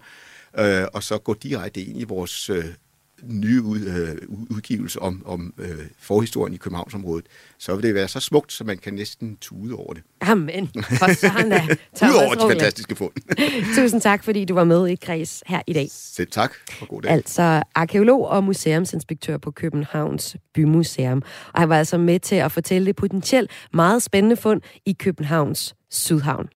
øh, 0.59 0.87
og 0.93 1.03
så 1.03 1.17
gå 1.17 1.33
direkte 1.33 1.81
ind 1.81 2.01
i 2.01 2.03
vores 2.03 2.49
øh, 2.49 2.65
nye 3.23 3.61
ud, 3.61 3.79
øh, 3.79 4.17
udgivelse 4.49 5.01
om, 5.01 5.23
om 5.25 5.53
øh, 5.57 5.69
forhistorien 5.99 6.53
i 6.53 6.57
Københavnsområdet, 6.57 7.25
så 7.57 7.75
vil 7.75 7.83
det 7.83 7.95
være 7.95 8.07
så 8.07 8.19
smukt, 8.19 8.53
så 8.53 8.63
man 8.63 8.77
kan 8.77 8.93
næsten 8.93 9.37
tude 9.41 9.75
over 9.75 9.93
det. 9.93 10.03
Amen. 10.21 10.63
Udover 12.03 12.35
de 12.35 12.49
fantastiske 12.49 12.95
fund. 12.95 13.11
Tusind 13.77 14.01
tak, 14.01 14.23
fordi 14.23 14.45
du 14.45 14.53
var 14.53 14.63
med 14.63 14.87
i 14.87 14.95
Kreds 14.95 15.43
her 15.47 15.61
i 15.67 15.73
dag. 15.73 15.87
Selv 15.91 16.31
tak, 16.31 16.53
og 16.81 16.87
god 16.87 17.01
dag. 17.01 17.11
Altså 17.11 17.63
arkeolog 17.75 18.27
og 18.27 18.43
museumsinspektør 18.43 19.37
på 19.37 19.51
Københavns 19.51 20.35
Bymuseum. 20.53 21.21
Og 21.53 21.59
han 21.59 21.69
var 21.69 21.77
altså 21.77 21.97
med 21.97 22.19
til 22.19 22.35
at 22.35 22.51
fortælle 22.51 22.85
det 22.85 22.95
potentielt 22.95 23.51
meget 23.73 24.03
spændende 24.03 24.35
fund 24.35 24.61
i 24.85 24.93
Københavns 24.93 25.75
Sydhavn. 25.91 26.49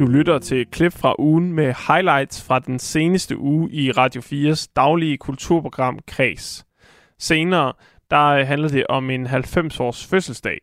Du 0.00 0.06
lytter 0.06 0.38
til 0.38 0.60
et 0.60 0.70
klip 0.70 0.92
fra 0.92 1.14
ugen 1.18 1.52
med 1.52 1.74
highlights 1.88 2.42
fra 2.42 2.58
den 2.58 2.78
seneste 2.78 3.38
uge 3.38 3.70
i 3.70 3.90
Radio 3.90 4.20
4's 4.20 4.72
daglige 4.76 5.16
kulturprogram 5.16 5.98
Kreds. 6.06 6.66
Senere 7.18 7.72
der 8.10 8.26
øh, 8.26 8.46
handler 8.46 8.68
det 8.68 8.86
om 8.86 9.10
en 9.10 9.26
90-års 9.26 10.06
fødselsdag. 10.06 10.58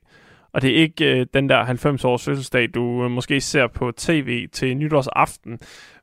Og 0.54 0.62
det 0.62 0.70
er 0.70 0.76
ikke 0.76 1.20
øh, 1.20 1.26
den 1.34 1.50
der 1.50 1.66
90-års 1.66 2.26
fødselsdag, 2.26 2.70
du 2.74 3.04
øh, 3.04 3.12
måske 3.12 3.42
ser 3.42 3.68
på 3.68 3.92
tv 3.92 4.48
til 4.54 4.78
nytårsaften. 4.78 5.60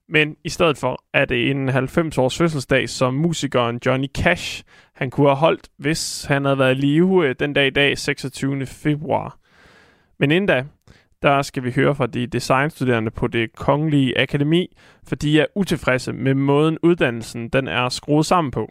Men 0.09 0.37
i 0.45 0.49
stedet 0.49 0.79
for 0.79 1.05
er 1.15 1.25
det 1.25 1.51
en 1.51 1.69
90-års 1.69 2.39
fødselsdag, 2.39 2.89
som 2.89 3.15
musikeren 3.15 3.81
Johnny 3.87 4.09
Cash 4.17 4.65
han 4.95 5.11
kunne 5.11 5.29
have 5.29 5.37
holdt, 5.37 5.69
hvis 5.79 6.25
han 6.25 6.45
havde 6.45 6.59
været 6.59 6.77
i 6.77 6.81
live 6.81 7.29
øh, 7.29 7.35
den 7.39 7.53
dag 7.53 7.67
i 7.67 7.71
dag, 7.71 7.99
26. 7.99 8.67
februar. 8.67 9.39
Men 10.19 10.31
inden 10.31 10.49
da, 10.49 10.65
der 11.25 11.43
skal 11.43 11.65
vi 11.65 11.73
høre 11.73 11.95
fra 11.95 12.07
de 12.07 12.27
designstuderende 12.27 13.11
på 13.11 13.27
det 13.27 13.57
Kongelige 13.57 14.21
Akademi, 14.21 14.77
for 15.09 15.17
de 15.17 15.41
er 15.41 15.47
utilfredse 15.55 16.13
med 16.13 16.35
måden 16.35 16.79
uddannelsen 16.83 17.49
den 17.49 17.69
er 17.69 17.89
skruet 17.89 18.27
sammen 18.27 18.51
på. 18.51 18.69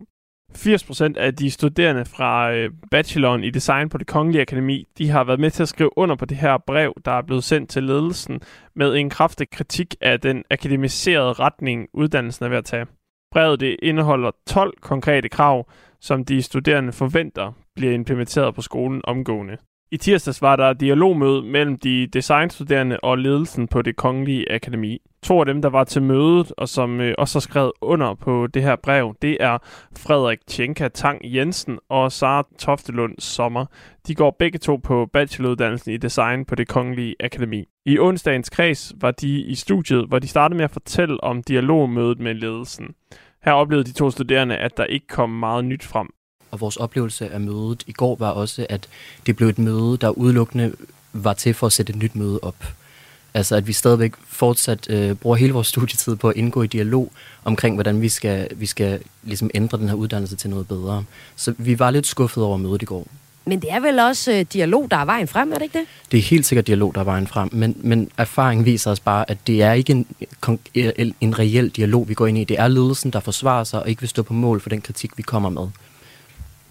80% 0.58 1.18
af 1.18 1.36
de 1.36 1.52
studerende 1.52 2.06
fra 2.06 2.54
øh, 2.54 2.72
bacheloren 2.92 3.44
i 3.44 3.50
design 3.50 3.89
på 3.89 3.98
det 3.98 4.08
Kongelige 4.08 4.42
Akademi, 4.42 4.88
de 4.98 5.10
har 5.10 5.24
været 5.24 5.39
med 5.39 5.52
til 5.52 5.63
at 5.63 5.70
skrive 5.70 5.98
under 5.98 6.16
på 6.16 6.26
det 6.26 6.38
her 6.38 6.58
brev, 6.68 6.94
der 7.06 7.12
er 7.12 7.22
blevet 7.22 7.44
sendt 7.44 7.70
til 7.70 7.84
ledelsen 7.84 8.42
med 8.76 8.96
en 8.96 9.10
kraftig 9.10 9.50
kritik 9.50 9.96
af 10.02 10.20
den 10.20 10.44
akademiserede 10.52 11.34
retning, 11.34 11.88
uddannelsen 11.94 12.46
er 12.46 12.50
ved 12.50 12.58
at 12.58 12.66
tage. 12.66 12.86
Brevet 13.32 13.60
det 13.60 13.76
indeholder 13.84 14.32
12 14.48 14.74
konkrete 14.82 15.30
krav, 15.30 15.68
som 16.02 16.26
de 16.26 16.42
studerende 16.42 16.92
forventer 16.92 17.52
bliver 17.76 17.94
implementeret 17.94 18.56
på 18.56 18.62
skolen 18.62 19.02
omgående. 19.04 19.58
I 19.93 19.97
tirsdags 19.97 20.41
var 20.41 20.56
der 20.56 20.73
dialogmøde 20.73 21.41
mellem 21.41 21.77
de 21.77 22.08
designstuderende 22.08 22.99
og 22.99 23.17
ledelsen 23.17 23.67
på 23.67 23.82
det 23.82 23.95
kongelige 23.95 24.51
akademi. 24.51 25.01
To 25.23 25.39
af 25.39 25.45
dem, 25.45 25.62
der 25.62 25.69
var 25.69 25.84
til 25.84 26.01
mødet, 26.01 26.53
og 26.58 26.69
som 26.69 27.01
øh, 27.01 27.15
også 27.17 27.36
har 27.36 27.41
skrevet 27.41 27.71
under 27.82 28.13
på 28.13 28.47
det 28.47 28.63
her 28.63 28.75
brev, 28.75 29.15
det 29.21 29.38
er 29.39 29.58
Frederik 29.97 30.39
Tjenka 30.47 30.88
Tang 30.88 31.19
Jensen 31.23 31.79
og 31.89 32.12
Sara 32.12 32.47
Toftelund 32.60 33.15
Sommer. 33.19 33.65
De 34.08 34.15
går 34.15 34.36
begge 34.39 34.60
to 34.60 34.75
på 34.75 35.10
bacheloruddannelsen 35.13 35.93
i 35.93 35.97
design 35.97 36.45
på 36.45 36.56
det 36.56 36.67
kongelige 36.67 37.15
akademi. 37.19 37.65
I 37.86 37.99
onsdagens 37.99 38.49
kreds 38.49 38.93
var 39.01 39.12
de 39.12 39.41
i 39.41 39.56
studiet, 39.56 40.08
hvor 40.08 40.19
de 40.19 40.27
startede 40.27 40.58
med 40.58 40.63
at 40.65 40.71
fortælle 40.71 41.23
om 41.23 41.43
dialogmødet 41.43 42.19
med 42.19 42.34
ledelsen. 42.34 42.95
Her 43.43 43.51
oplevede 43.51 43.88
de 43.88 43.93
to 43.93 44.10
studerende, 44.10 44.58
at 44.58 44.77
der 44.77 44.86
ikke 44.86 45.08
kom 45.08 45.29
meget 45.29 45.65
nyt 45.65 45.84
frem. 45.84 46.10
Og 46.54 46.62
vores 46.62 46.78
oplevelse 46.78 47.30
af 47.30 47.39
mødet 47.39 47.84
i 47.88 47.92
går 47.92 48.16
var 48.16 48.30
også, 48.30 48.66
at 48.70 48.88
det 49.26 49.36
blev 49.36 49.50
et 49.50 49.60
møde, 49.60 49.98
der 50.02 50.10
udelukkende 50.10 50.74
var 51.13 51.34
til 51.34 51.54
for 51.54 51.68
at 51.68 51.74
sætte 51.74 51.94
et 51.94 52.00
nyt 52.00 52.16
møde 52.16 52.39
op. 52.42 52.56
Altså 53.34 53.56
at 53.56 53.68
vi 53.68 53.74
stadigvæk 53.74 54.13
fortsat 54.28 54.89
øh, 54.89 55.16
bruger 55.16 55.36
hele 55.36 55.54
vores 55.54 55.68
studietid 55.68 56.16
på 56.16 56.30
at 56.30 56.36
indgå 56.36 56.63
i 56.63 56.68
dialog 56.68 57.12
omkring, 57.44 57.76
hvordan 57.76 58.02
vi 58.02 58.10
skal, 58.10 58.48
vi 58.56 58.66
skal 58.66 59.00
ligesom 59.24 59.50
ændre 59.54 59.78
den 59.78 59.88
her 59.88 59.96
uddannelse 59.96 60.36
til 60.36 60.50
noget 60.50 60.68
bedre. 60.68 61.04
Så 61.36 61.54
vi 61.58 61.80
var 61.80 61.92
lidt 61.92 62.08
skuffet 62.08 62.44
over 62.44 62.58
mødet 62.58 62.82
i 62.82 62.86
går. 62.86 63.08
Men 63.46 63.62
det 63.62 63.72
er 63.72 63.80
vel 63.80 64.00
også 64.00 64.32
øh, 64.32 64.46
dialog, 64.54 64.92
der 64.92 64.98
er 64.98 65.06
vejen 65.06 65.28
frem, 65.28 65.52
er 65.52 65.56
det 65.56 65.63
ikke 65.63 65.80
det? 65.80 65.88
Det 66.12 66.18
er 66.18 66.22
helt 66.22 66.46
sikkert 66.46 66.68
dialog, 66.68 66.96
der 66.96 67.02
er 67.02 67.06
vejen 67.06 67.28
frem, 67.28 67.50
men, 67.52 67.76
men 67.82 68.10
erfaringen 68.18 68.66
viser 68.66 68.92
os 68.92 69.00
bare, 69.00 69.30
at 69.32 69.38
det 69.48 69.62
er 69.62 69.74
ikke 69.74 69.92
en, 69.92 70.08
en, 70.76 71.16
en 71.22 71.39
reel 71.39 71.70
dialog, 71.70 72.10
vi 72.10 72.13
går 72.13 72.28
ind 72.28 72.38
i. 72.38 72.44
Det 72.44 72.60
er 72.60 72.68
ledelsen, 72.68 73.12
der 73.12 73.20
forsvarer 73.20 73.63
sig 73.63 73.82
og 73.82 73.89
ikke 73.89 74.00
vil 74.00 74.10
stå 74.10 74.24
på 74.24 74.34
mål 74.34 74.62
for 74.62 74.70
den 74.70 74.82
kritik, 74.82 75.18
vi 75.18 75.24
kommer 75.24 75.50
med. 75.50 75.68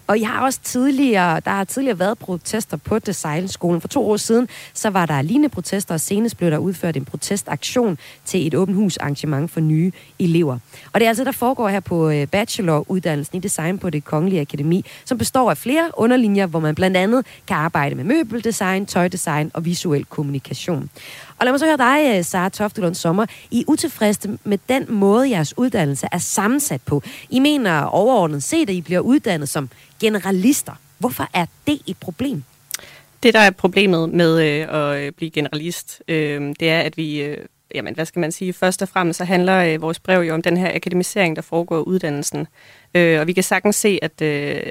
Og 0.07 0.19
jeg 0.19 0.29
har 0.29 0.45
også 0.45 0.59
tidligere, 0.63 1.39
der 1.39 1.51
har 1.51 1.63
tidligere 1.63 1.99
været 1.99 2.17
protester 2.17 2.77
på 2.77 2.99
Designskolen. 2.99 3.81
For 3.81 3.87
to 3.87 4.09
år 4.09 4.17
siden, 4.17 4.47
så 4.73 4.89
var 4.89 5.05
der 5.05 5.21
lignende 5.21 5.49
protester, 5.49 5.93
og 5.93 5.99
senest 5.99 6.37
blev 6.37 6.51
der 6.51 6.57
udført 6.57 6.97
en 6.97 7.05
protestaktion 7.05 7.97
til 8.25 8.47
et 8.47 8.55
åbent 8.55 8.77
hus 8.77 8.97
arrangement 8.97 9.51
for 9.51 9.59
nye 9.59 9.91
elever. 10.19 10.57
Og 10.93 10.99
det 10.99 11.05
er 11.05 11.09
altså, 11.09 11.23
der 11.23 11.31
foregår 11.31 11.69
her 11.69 11.79
på 11.79 12.09
øh, 12.09 12.27
bacheloruddannelsen 12.27 13.37
i 13.37 13.39
design 13.39 13.79
på 13.79 13.89
det 13.89 14.05
Kongelige 14.05 14.41
Akademi, 14.41 14.85
som 15.05 15.17
består 15.17 15.49
af 15.49 15.57
flere 15.57 15.91
underlinjer, 15.97 16.45
hvor 16.45 16.59
man 16.59 16.75
blandt 16.75 16.97
andet 16.97 17.25
kan 17.47 17.57
arbejde 17.57 17.95
med 17.95 18.03
møbeldesign, 18.03 18.85
tøjdesign 18.85 19.51
og 19.53 19.65
visuel 19.65 20.05
kommunikation. 20.05 20.89
Og 21.43 21.45
lad 21.45 21.53
mig 21.53 21.59
så 21.59 21.65
høre 21.65 21.77
dig, 21.77 22.17
øh, 22.17 22.25
Sara 22.25 22.49
Toftelund 22.49 22.95
Sommer. 22.95 23.25
I 23.51 23.59
er 23.59 23.63
utilfredse 23.67 24.37
med 24.43 24.57
den 24.69 24.85
måde, 24.89 25.29
jeres 25.29 25.57
uddannelse 25.57 26.07
er 26.11 26.17
sammensat 26.17 26.81
på. 26.81 27.01
I 27.29 27.39
mener 27.39 27.81
overordnet 27.81 28.43
set, 28.43 28.69
at 28.69 28.75
I 28.75 28.81
bliver 28.81 28.99
uddannet 28.99 29.49
som 29.49 29.69
generalister. 30.01 30.71
Hvorfor 30.97 31.29
er 31.33 31.45
det 31.67 31.81
et 31.87 31.97
problem? 31.97 32.43
Det, 33.23 33.33
der 33.33 33.39
er 33.39 33.51
problemet 33.51 34.09
med 34.09 34.41
øh, 34.41 34.75
at 34.75 35.03
øh, 35.03 35.11
blive 35.11 35.31
generalist, 35.31 36.01
øh, 36.07 36.53
det 36.59 36.69
er, 36.69 36.79
at 36.79 36.97
vi, 36.97 37.21
øh, 37.21 37.37
jamen, 37.73 37.95
hvad 37.95 38.05
skal 38.05 38.19
man 38.19 38.31
sige, 38.31 38.53
først 38.53 38.81
og 38.81 38.89
fremmest 38.89 39.17
så 39.17 39.23
handler 39.23 39.73
øh, 39.73 39.81
vores 39.81 39.99
brev 39.99 40.21
jo 40.21 40.33
om 40.33 40.41
den 40.41 40.57
her 40.57 40.75
akademisering, 40.75 41.35
der 41.35 41.41
foregår 41.41 41.77
i 41.77 41.83
uddannelsen. 41.87 42.47
Øh, 42.95 43.19
og 43.19 43.27
vi 43.27 43.33
kan 43.33 43.43
sagtens 43.43 43.75
se, 43.75 43.99
at, 44.01 44.21
øh, 44.21 44.61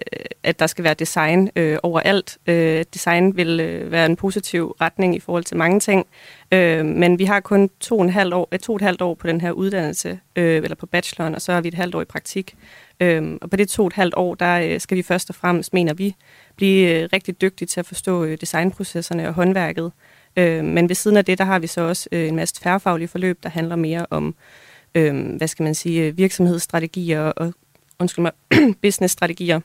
at 0.42 0.58
der 0.58 0.66
skal 0.66 0.84
være 0.84 0.94
design 0.94 1.50
øh, 1.56 1.78
overalt. 1.82 2.38
Øh, 2.46 2.84
design 2.94 3.36
vil 3.36 3.60
øh, 3.60 3.92
være 3.92 4.06
en 4.06 4.16
positiv 4.16 4.76
retning 4.80 5.16
i 5.16 5.20
forhold 5.20 5.44
til 5.44 5.56
mange 5.56 5.80
ting. 5.80 6.06
Øh, 6.52 6.84
men 6.86 7.18
vi 7.18 7.24
har 7.24 7.40
kun 7.40 7.70
to 7.80 7.98
og, 7.98 8.04
en 8.04 8.10
halv 8.10 8.34
år, 8.34 8.48
to 8.62 8.72
og 8.72 8.76
et 8.76 8.82
halvt 8.82 9.02
år 9.02 9.14
på 9.14 9.26
den 9.26 9.40
her 9.40 9.50
uddannelse, 9.50 10.20
øh, 10.36 10.56
eller 10.56 10.74
på 10.74 10.86
bacheloren, 10.86 11.34
og 11.34 11.42
så 11.42 11.52
har 11.52 11.60
vi 11.60 11.68
et 11.68 11.74
halvt 11.74 11.94
år 11.94 12.02
i 12.02 12.04
praktik. 12.04 12.54
Øh, 13.00 13.38
og 13.40 13.50
på 13.50 13.56
det 13.56 13.68
to 13.68 13.82
og 13.82 13.86
et 13.86 13.92
halvt 13.92 14.14
år, 14.16 14.34
der 14.34 14.60
øh, 14.60 14.80
skal 14.80 14.96
vi 14.96 15.02
først 15.02 15.30
og 15.30 15.34
fremmest, 15.34 15.74
mener 15.74 15.94
vi, 15.94 16.14
blive 16.56 17.02
øh, 17.02 17.08
rigtig 17.12 17.40
dygtige 17.40 17.68
til 17.68 17.80
at 17.80 17.86
forstå 17.86 18.24
øh, 18.24 18.38
designprocesserne 18.40 19.28
og 19.28 19.34
håndværket. 19.34 19.92
Øh, 20.37 20.64
men 20.64 20.88
ved 20.88 20.95
siden 20.95 21.16
af 21.16 21.25
det, 21.25 21.38
der 21.38 21.45
har 21.45 21.59
vi 21.59 21.66
så 21.66 21.81
også 21.81 22.09
øh, 22.12 22.29
en 22.29 22.37
masse 22.37 22.55
tværfaglige 22.62 23.09
forløb, 23.09 23.42
der 23.42 23.49
handler 23.49 23.77
mere 23.77 24.07
om, 24.11 24.35
øh, 24.95 25.37
hvad 25.37 25.49
skal 25.49 25.62
man 25.62 25.75
sige, 25.75 26.16
virksomhedsstrategier 26.16 27.21
og 27.21 27.53
undskyld 27.99 28.23
mig, 28.23 28.33
businessstrategier. 28.83 29.61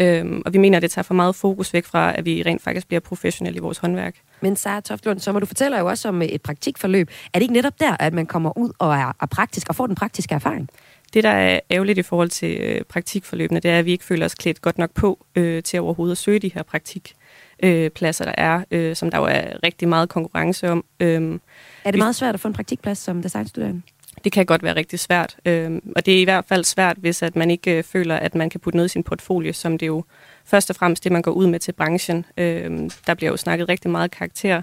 Øhm, 0.00 0.42
og 0.46 0.52
vi 0.52 0.58
mener, 0.58 0.76
at 0.76 0.82
det 0.82 0.90
tager 0.90 1.02
for 1.02 1.14
meget 1.14 1.34
fokus 1.34 1.74
væk 1.74 1.84
fra, 1.84 2.18
at 2.18 2.24
vi 2.24 2.42
rent 2.46 2.62
faktisk 2.62 2.88
bliver 2.88 3.00
professionelle 3.00 3.56
i 3.56 3.60
vores 3.60 3.78
håndværk. 3.78 4.14
Men 4.40 4.56
Sarah 4.56 4.82
Toftlund, 4.82 5.20
så 5.20 5.32
må 5.32 5.38
du 5.38 5.46
fortæller 5.46 5.78
jo 5.78 5.86
også 5.86 6.08
om 6.08 6.22
et 6.22 6.42
praktikforløb. 6.42 7.10
Er 7.34 7.38
det 7.38 7.42
ikke 7.42 7.54
netop 7.54 7.80
der, 7.80 7.96
at 8.00 8.12
man 8.12 8.26
kommer 8.26 8.58
ud 8.58 8.70
og 8.78 8.94
er, 8.94 9.12
er 9.22 9.26
praktisk 9.26 9.68
og 9.68 9.76
får 9.76 9.86
den 9.86 9.94
praktiske 9.94 10.34
erfaring? 10.34 10.68
Det, 11.14 11.24
der 11.24 11.30
er 11.30 11.60
ærgerligt 11.70 11.98
i 11.98 12.02
forhold 12.02 12.28
til 12.28 12.60
øh, 12.60 12.84
praktikforløbene, 12.84 13.60
det 13.60 13.70
er, 13.70 13.78
at 13.78 13.84
vi 13.84 13.92
ikke 13.92 14.04
føler 14.04 14.24
os 14.24 14.34
klædt 14.34 14.62
godt 14.62 14.78
nok 14.78 14.90
på 14.94 15.26
øh, 15.36 15.62
til 15.62 15.80
overhovedet 15.80 16.12
at 16.12 16.18
søge 16.18 16.38
de 16.38 16.50
her 16.54 16.62
praktikpladser, 16.62 17.17
øh, 17.62 17.90
der 18.00 18.34
er, 18.38 18.64
øh, 18.70 18.96
som 18.96 19.10
der 19.10 19.18
jo 19.18 19.24
er 19.24 19.62
rigtig 19.62 19.88
meget 19.88 20.08
konkurrence 20.08 20.70
om. 20.70 20.84
Øh, 21.00 21.38
er 21.84 21.90
det 21.90 21.98
meget 21.98 22.14
svært 22.14 22.34
at 22.34 22.40
få 22.40 22.48
en 22.48 22.54
praktikplads 22.54 22.98
som 22.98 23.22
designstuderende? 23.22 23.82
Det 24.24 24.32
kan 24.32 24.46
godt 24.46 24.62
være 24.62 24.76
rigtig 24.76 24.98
svært, 24.98 25.36
øh, 25.44 25.80
og 25.96 26.06
det 26.06 26.16
er 26.16 26.20
i 26.20 26.24
hvert 26.24 26.44
fald 26.44 26.64
svært, 26.64 26.96
hvis 26.96 27.22
at 27.22 27.36
man 27.36 27.50
ikke 27.50 27.78
øh, 27.78 27.84
føler, 27.84 28.16
at 28.16 28.34
man 28.34 28.50
kan 28.50 28.60
putte 28.60 28.76
noget 28.76 28.88
i 28.88 28.92
sin 28.92 29.02
portfolio, 29.02 29.52
som 29.52 29.78
det 29.78 29.86
jo 29.86 30.04
først 30.44 30.70
og 30.70 30.76
fremmest 30.76 31.04
det, 31.04 31.12
man 31.12 31.22
går 31.22 31.30
ud 31.30 31.46
med 31.46 31.60
til 31.60 31.72
branchen. 31.72 32.24
Øh, 32.36 32.90
der 33.06 33.14
bliver 33.14 33.30
jo 33.30 33.36
snakket 33.36 33.68
rigtig 33.68 33.90
meget 33.90 34.10
karakter, 34.10 34.62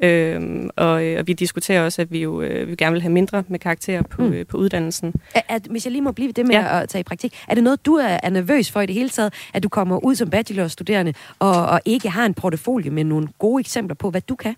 Øhm, 0.00 0.70
og, 0.76 1.04
øh, 1.04 1.18
og 1.18 1.26
vi 1.26 1.32
diskuterer 1.32 1.84
også, 1.84 2.02
at 2.02 2.12
vi 2.12 2.18
jo 2.18 2.42
øh, 2.42 2.68
vi 2.68 2.74
gerne 2.74 2.92
vil 2.92 3.02
have 3.02 3.12
mindre 3.12 3.44
med 3.48 3.58
karakterer 3.58 4.02
på, 4.02 4.22
mm. 4.22 4.32
øh, 4.32 4.46
på 4.46 4.56
uddannelsen. 4.56 5.14
At, 5.34 5.42
at, 5.48 5.62
hvis 5.70 5.86
jeg 5.86 5.92
lige 5.92 6.02
må 6.02 6.12
blive 6.12 6.32
det 6.32 6.46
med 6.46 6.54
ja. 6.54 6.82
at 6.82 6.88
tage 6.88 7.00
i 7.00 7.02
praktik, 7.04 7.34
er 7.48 7.54
det 7.54 7.64
noget, 7.64 7.86
du 7.86 7.94
er, 7.94 8.18
er 8.22 8.30
nervøs 8.30 8.70
for 8.70 8.80
i 8.80 8.86
det 8.86 8.94
hele 8.94 9.08
taget, 9.08 9.34
at 9.54 9.62
du 9.62 9.68
kommer 9.68 10.04
ud 10.04 10.14
som 10.14 10.30
bachelorstuderende 10.30 11.14
og, 11.38 11.66
og 11.66 11.80
ikke 11.84 12.10
har 12.10 12.26
en 12.26 12.34
portefølje 12.34 12.90
med 12.90 13.04
nogle 13.04 13.28
gode 13.38 13.60
eksempler 13.60 13.94
på, 13.94 14.10
hvad 14.10 14.20
du 14.20 14.34
kan? 14.34 14.54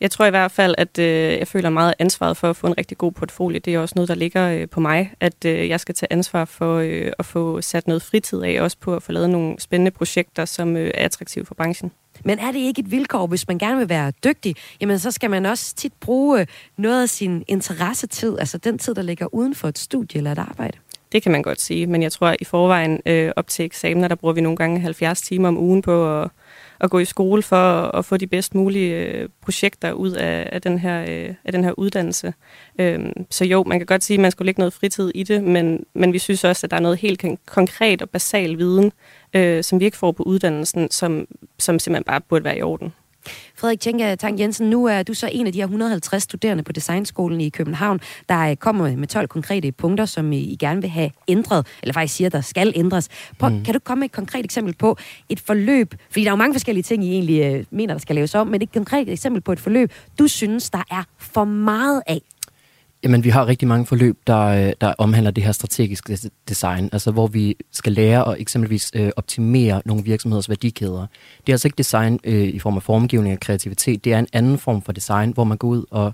Jeg 0.00 0.10
tror 0.10 0.26
i 0.26 0.30
hvert 0.30 0.50
fald, 0.50 0.74
at 0.78 0.98
øh, 0.98 1.38
jeg 1.38 1.48
føler 1.48 1.70
meget 1.70 1.94
ansvaret 1.98 2.36
for 2.36 2.50
at 2.50 2.56
få 2.56 2.66
en 2.66 2.78
rigtig 2.78 2.98
god 2.98 3.12
portfolio. 3.12 3.60
Det 3.64 3.74
er 3.74 3.78
også 3.78 3.92
noget, 3.96 4.08
der 4.08 4.14
ligger 4.14 4.50
øh, 4.50 4.68
på 4.68 4.80
mig, 4.80 5.12
at 5.20 5.44
øh, 5.46 5.68
jeg 5.68 5.80
skal 5.80 5.94
tage 5.94 6.12
ansvar 6.12 6.44
for 6.44 6.76
øh, 6.76 7.12
at 7.18 7.26
få 7.26 7.60
sat 7.60 7.86
noget 7.86 8.02
fritid 8.02 8.42
af, 8.42 8.62
også 8.62 8.76
på 8.80 8.96
at 8.96 9.02
få 9.02 9.12
lavet 9.12 9.30
nogle 9.30 9.60
spændende 9.60 9.90
projekter, 9.90 10.44
som 10.44 10.76
øh, 10.76 10.90
er 10.94 11.04
attraktive 11.04 11.46
for 11.46 11.54
branchen. 11.54 11.92
Men 12.24 12.38
er 12.38 12.52
det 12.52 12.58
ikke 12.58 12.80
et 12.80 12.90
vilkår, 12.90 13.26
hvis 13.26 13.48
man 13.48 13.58
gerne 13.58 13.78
vil 13.78 13.88
være 13.88 14.12
dygtig, 14.24 14.56
jamen 14.80 14.98
så 14.98 15.10
skal 15.10 15.30
man 15.30 15.46
også 15.46 15.74
tit 15.74 15.92
bruge 16.00 16.40
øh, 16.40 16.46
noget 16.76 17.02
af 17.02 17.08
sin 17.08 17.44
interessetid, 17.48 18.38
altså 18.38 18.58
den 18.58 18.78
tid, 18.78 18.94
der 18.94 19.02
ligger 19.02 19.34
uden 19.34 19.54
for 19.54 19.68
et 19.68 19.78
studie 19.78 20.18
eller 20.18 20.32
et 20.32 20.38
arbejde? 20.38 20.78
Det 21.12 21.22
kan 21.22 21.32
man 21.32 21.42
godt 21.42 21.60
sige, 21.60 21.86
men 21.86 22.02
jeg 22.02 22.12
tror, 22.12 22.26
at 22.26 22.36
i 22.40 22.44
forvejen 22.44 23.00
øh, 23.06 23.32
op 23.36 23.48
til 23.48 23.64
eksamener, 23.64 24.08
der 24.08 24.14
bruger 24.14 24.34
vi 24.34 24.40
nogle 24.40 24.56
gange 24.56 24.80
70 24.80 25.20
timer 25.22 25.48
om 25.48 25.58
ugen 25.58 25.82
på 25.82 26.20
at 26.20 26.30
at 26.80 26.90
gå 26.90 26.98
i 26.98 27.04
skole 27.04 27.42
for 27.42 27.96
at 27.96 28.04
få 28.04 28.16
de 28.16 28.26
bedst 28.26 28.54
mulige 28.54 29.06
øh, 29.06 29.28
projekter 29.42 29.92
ud 29.92 30.10
af, 30.10 30.48
af, 30.52 30.62
den 30.62 30.78
her, 30.78 31.00
øh, 31.08 31.34
af 31.44 31.52
den 31.52 31.64
her 31.64 31.72
uddannelse. 31.78 32.34
Øhm, 32.78 33.12
så 33.30 33.44
jo, 33.44 33.64
man 33.64 33.78
kan 33.78 33.86
godt 33.86 34.04
sige, 34.04 34.14
at 34.14 34.20
man 34.20 34.30
skulle 34.30 34.46
lægge 34.46 34.60
noget 34.60 34.72
fritid 34.72 35.12
i 35.14 35.22
det, 35.22 35.44
men, 35.44 35.84
men 35.94 36.12
vi 36.12 36.18
synes 36.18 36.44
også, 36.44 36.66
at 36.66 36.70
der 36.70 36.76
er 36.76 36.80
noget 36.80 36.98
helt 36.98 37.24
konkret 37.46 38.02
og 38.02 38.10
basal 38.10 38.58
viden, 38.58 38.92
øh, 39.34 39.64
som 39.64 39.80
vi 39.80 39.84
ikke 39.84 39.96
får 39.96 40.12
på 40.12 40.22
uddannelsen, 40.22 40.90
som, 40.90 41.26
som 41.58 41.78
simpelthen 41.78 42.04
bare 42.04 42.20
burde 42.20 42.44
være 42.44 42.58
i 42.58 42.62
orden. 42.62 42.92
Frederik 43.56 43.80
Tjenke 43.80 44.16
Tang 44.16 44.40
Jensen, 44.40 44.70
nu 44.70 44.84
er 44.84 45.02
du 45.02 45.14
så 45.14 45.28
en 45.32 45.46
af 45.46 45.52
de 45.52 45.58
her 45.58 45.66
150 45.66 46.22
studerende 46.22 46.62
på 46.62 46.72
Designskolen 46.72 47.40
i 47.40 47.48
København, 47.48 48.00
der 48.28 48.54
kommer 48.54 48.96
med 48.96 49.08
12 49.08 49.28
konkrete 49.28 49.72
punkter, 49.72 50.04
som 50.04 50.32
I 50.32 50.56
gerne 50.60 50.80
vil 50.80 50.90
have 50.90 51.10
ændret, 51.28 51.66
eller 51.82 51.92
faktisk 51.92 52.14
siger, 52.14 52.28
der 52.28 52.40
skal 52.40 52.72
ændres. 52.76 53.08
Prøv, 53.38 53.50
mm. 53.50 53.64
Kan 53.64 53.74
du 53.74 53.80
komme 53.80 54.00
med 54.00 54.08
et 54.08 54.12
konkret 54.12 54.44
eksempel 54.44 54.74
på 54.74 54.96
et 55.28 55.40
forløb, 55.40 55.94
fordi 56.10 56.24
der 56.24 56.30
er 56.30 56.32
jo 56.32 56.36
mange 56.36 56.54
forskellige 56.54 56.82
ting, 56.82 57.04
I 57.04 57.12
egentlig 57.12 57.42
øh, 57.42 57.64
mener, 57.70 57.94
der 57.94 58.00
skal 58.00 58.14
laves 58.14 58.34
om, 58.34 58.46
men 58.46 58.62
et 58.62 58.72
konkret 58.72 59.08
eksempel 59.08 59.42
på 59.42 59.52
et 59.52 59.60
forløb, 59.60 59.92
du 60.18 60.28
synes, 60.28 60.70
der 60.70 60.82
er 60.90 61.04
for 61.18 61.44
meget 61.44 62.02
af? 62.06 62.20
Jamen, 63.04 63.24
vi 63.24 63.28
har 63.28 63.46
rigtig 63.46 63.68
mange 63.68 63.86
forløb, 63.86 64.18
der, 64.26 64.46
øh, 64.46 64.72
der 64.80 64.94
omhandler 64.98 65.30
det 65.30 65.44
her 65.44 65.52
strategiske 65.52 66.18
design, 66.48 66.88
altså 66.92 67.10
hvor 67.10 67.26
vi 67.26 67.56
skal 67.72 67.92
lære 67.92 68.28
at 68.32 68.40
eksempelvis 68.40 68.90
øh, 68.94 69.10
optimere 69.16 69.82
nogle 69.84 70.04
virksomheders 70.04 70.48
værdikæder. 70.48 71.06
Det 71.46 71.48
er 71.48 71.52
altså 71.52 71.68
ikke 71.68 71.78
design 71.78 72.20
øh, 72.24 72.48
i 72.48 72.58
form 72.58 72.76
af 72.76 72.82
formgivning 72.82 73.34
og 73.34 73.40
kreativitet, 73.40 74.04
det 74.04 74.12
er 74.12 74.18
en 74.18 74.26
anden 74.32 74.58
form 74.58 74.82
for 74.82 74.92
design, 74.92 75.30
hvor 75.32 75.44
man 75.44 75.58
går 75.58 75.68
ud 75.68 75.84
og 75.90 76.12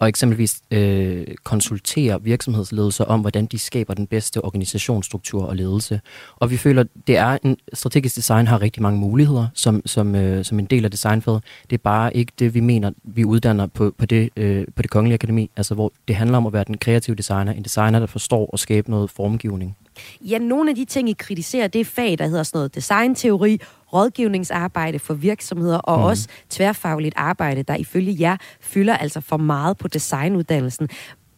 og 0.00 0.08
eksempelvis 0.08 0.60
øh, 0.70 1.26
konsultere 1.44 2.22
virksomhedsledelser 2.22 3.04
om, 3.04 3.20
hvordan 3.20 3.46
de 3.46 3.58
skaber 3.58 3.94
den 3.94 4.06
bedste 4.06 4.44
organisationsstruktur 4.44 5.44
og 5.44 5.56
ledelse. 5.56 6.00
Og 6.36 6.50
vi 6.50 6.56
føler, 6.56 6.84
det 7.06 7.16
er 7.16 7.38
en 7.44 7.56
strategisk 7.72 8.16
design 8.16 8.46
har 8.46 8.62
rigtig 8.62 8.82
mange 8.82 9.00
muligheder 9.00 9.46
som, 9.54 9.82
som, 9.86 10.14
øh, 10.14 10.44
som 10.44 10.58
en 10.58 10.64
del 10.64 10.84
af 10.84 10.90
designfaget. 10.90 11.44
Det 11.70 11.76
er 11.76 11.82
bare 11.82 12.16
ikke 12.16 12.32
det, 12.38 12.54
vi 12.54 12.60
mener, 12.60 12.90
vi 13.04 13.24
uddanner 13.24 13.66
på, 13.66 13.94
på, 13.98 14.06
det, 14.06 14.30
øh, 14.36 14.66
på 14.76 14.82
det 14.82 14.90
kongelige 14.90 15.14
akademi, 15.14 15.50
altså 15.56 15.74
hvor 15.74 15.92
det 16.08 16.16
handler 16.16 16.36
om 16.36 16.46
at 16.46 16.52
være 16.52 16.64
den 16.64 16.78
kreative 16.78 17.16
designer, 17.16 17.52
en 17.52 17.62
designer, 17.62 17.98
der 17.98 18.06
forstår 18.06 18.50
at 18.52 18.60
skabe 18.60 18.90
noget 18.90 19.10
formgivning. 19.10 19.76
Ja, 20.20 20.38
nogle 20.38 20.70
af 20.70 20.76
de 20.76 20.84
ting, 20.84 21.10
I 21.10 21.12
kritiserer, 21.12 21.68
det 21.68 21.80
er 21.80 21.84
fag, 21.84 22.18
der 22.18 22.26
hedder 22.26 22.42
sådan 22.42 22.58
noget 22.58 22.74
designteori, 22.74 23.60
rådgivningsarbejde 23.92 24.98
for 24.98 25.14
virksomheder 25.14 25.78
og 25.78 25.98
mm. 25.98 26.04
også 26.04 26.28
tværfagligt 26.50 27.14
arbejde, 27.16 27.62
der 27.62 27.76
ifølge 27.76 28.16
jer 28.20 28.36
fylder 28.60 28.96
altså 28.96 29.20
for 29.20 29.36
meget 29.36 29.78
på 29.78 29.88
designuddannelsen. 29.88 30.88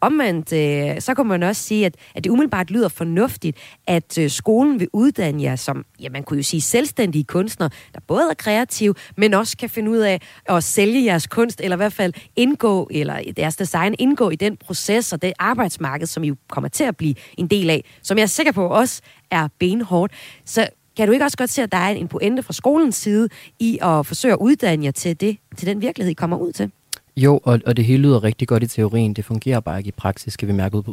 Omvendt, 0.03 0.53
øh, 0.53 1.01
så 1.01 1.15
kan 1.15 1.27
man 1.27 1.43
også 1.43 1.63
sige, 1.63 1.87
at, 1.87 1.95
at 2.15 2.25
det 2.25 2.31
umiddelbart 2.31 2.71
lyder 2.71 2.89
fornuftigt, 2.89 3.59
at 3.87 4.19
øh, 4.19 4.31
skolen 4.31 4.81
vil 4.81 4.89
uddanne 4.93 5.43
jer 5.43 5.57
som, 5.57 5.85
ja, 6.01 6.09
man 6.11 6.23
kunne 6.23 6.37
jo 6.37 6.43
sige, 6.43 6.61
selvstændige 6.61 7.25
kunstnere, 7.25 7.71
der 7.95 8.01
både 8.07 8.23
er 8.31 8.35
kreative, 8.35 8.95
men 9.17 9.35
også 9.35 9.57
kan 9.57 9.71
finde 9.71 9.91
ud 9.91 9.99
af 9.99 10.21
at 10.47 10.65
sælge 10.65 11.05
jeres 11.05 11.27
kunst, 11.27 11.61
eller 11.61 11.77
i 11.77 11.83
hvert 11.83 11.93
fald 11.93 12.13
indgå, 12.37 12.89
eller 12.91 13.33
deres 13.37 13.57
design 13.57 13.95
indgå 13.99 14.31
i 14.31 14.37
den 14.37 14.57
proces 14.57 15.13
og 15.13 15.23
det 15.23 15.33
arbejdsmarked, 15.39 16.07
som 16.07 16.25
I 16.25 16.29
jo 16.29 16.37
kommer 16.49 16.69
til 16.69 16.85
at 16.85 16.97
blive 16.97 17.15
en 17.39 17.47
del 17.47 17.71
af, 17.71 17.85
som 18.03 18.19
jeg 18.19 18.23
er 18.23 18.27
sikker 18.27 18.53
på 18.53 18.67
også 18.67 19.03
er 19.31 19.49
benhårdt. 19.59 20.13
Så 20.45 20.69
kan 20.97 21.07
du 21.07 21.13
ikke 21.13 21.25
også 21.25 21.37
godt 21.37 21.51
se, 21.51 21.63
at 21.63 21.73
der 21.73 21.79
er 21.79 21.91
en 21.91 22.09
pointe 22.09 22.43
fra 22.43 22.53
skolens 22.53 22.97
side 22.97 23.29
i 23.59 23.79
at 23.83 24.07
forsøge 24.07 24.33
at 24.33 24.39
uddanne 24.41 24.85
jer 24.85 24.91
til, 24.91 25.21
det, 25.21 25.37
til 25.57 25.67
den 25.67 25.83
virkelighed, 25.83 26.11
I 26.11 26.15
kommer 26.15 26.37
ud 26.37 26.53
til? 26.53 26.71
Jo, 27.17 27.41
og, 27.45 27.61
og 27.67 27.77
det 27.77 27.85
hele 27.85 28.03
lyder 28.03 28.25
rigtig 28.25 28.49
godt 28.49 28.63
i 28.63 28.67
teorien. 28.67 29.15
Det 29.15 29.25
fungerer 29.25 29.61
bare 29.61 29.79
ikke 29.79 29.89
i 29.89 29.93
praksis, 29.97 30.33
skal 30.33 30.49
vi 30.49 30.53
mærke 30.53 30.77
ud 30.77 30.83
på 30.83 30.91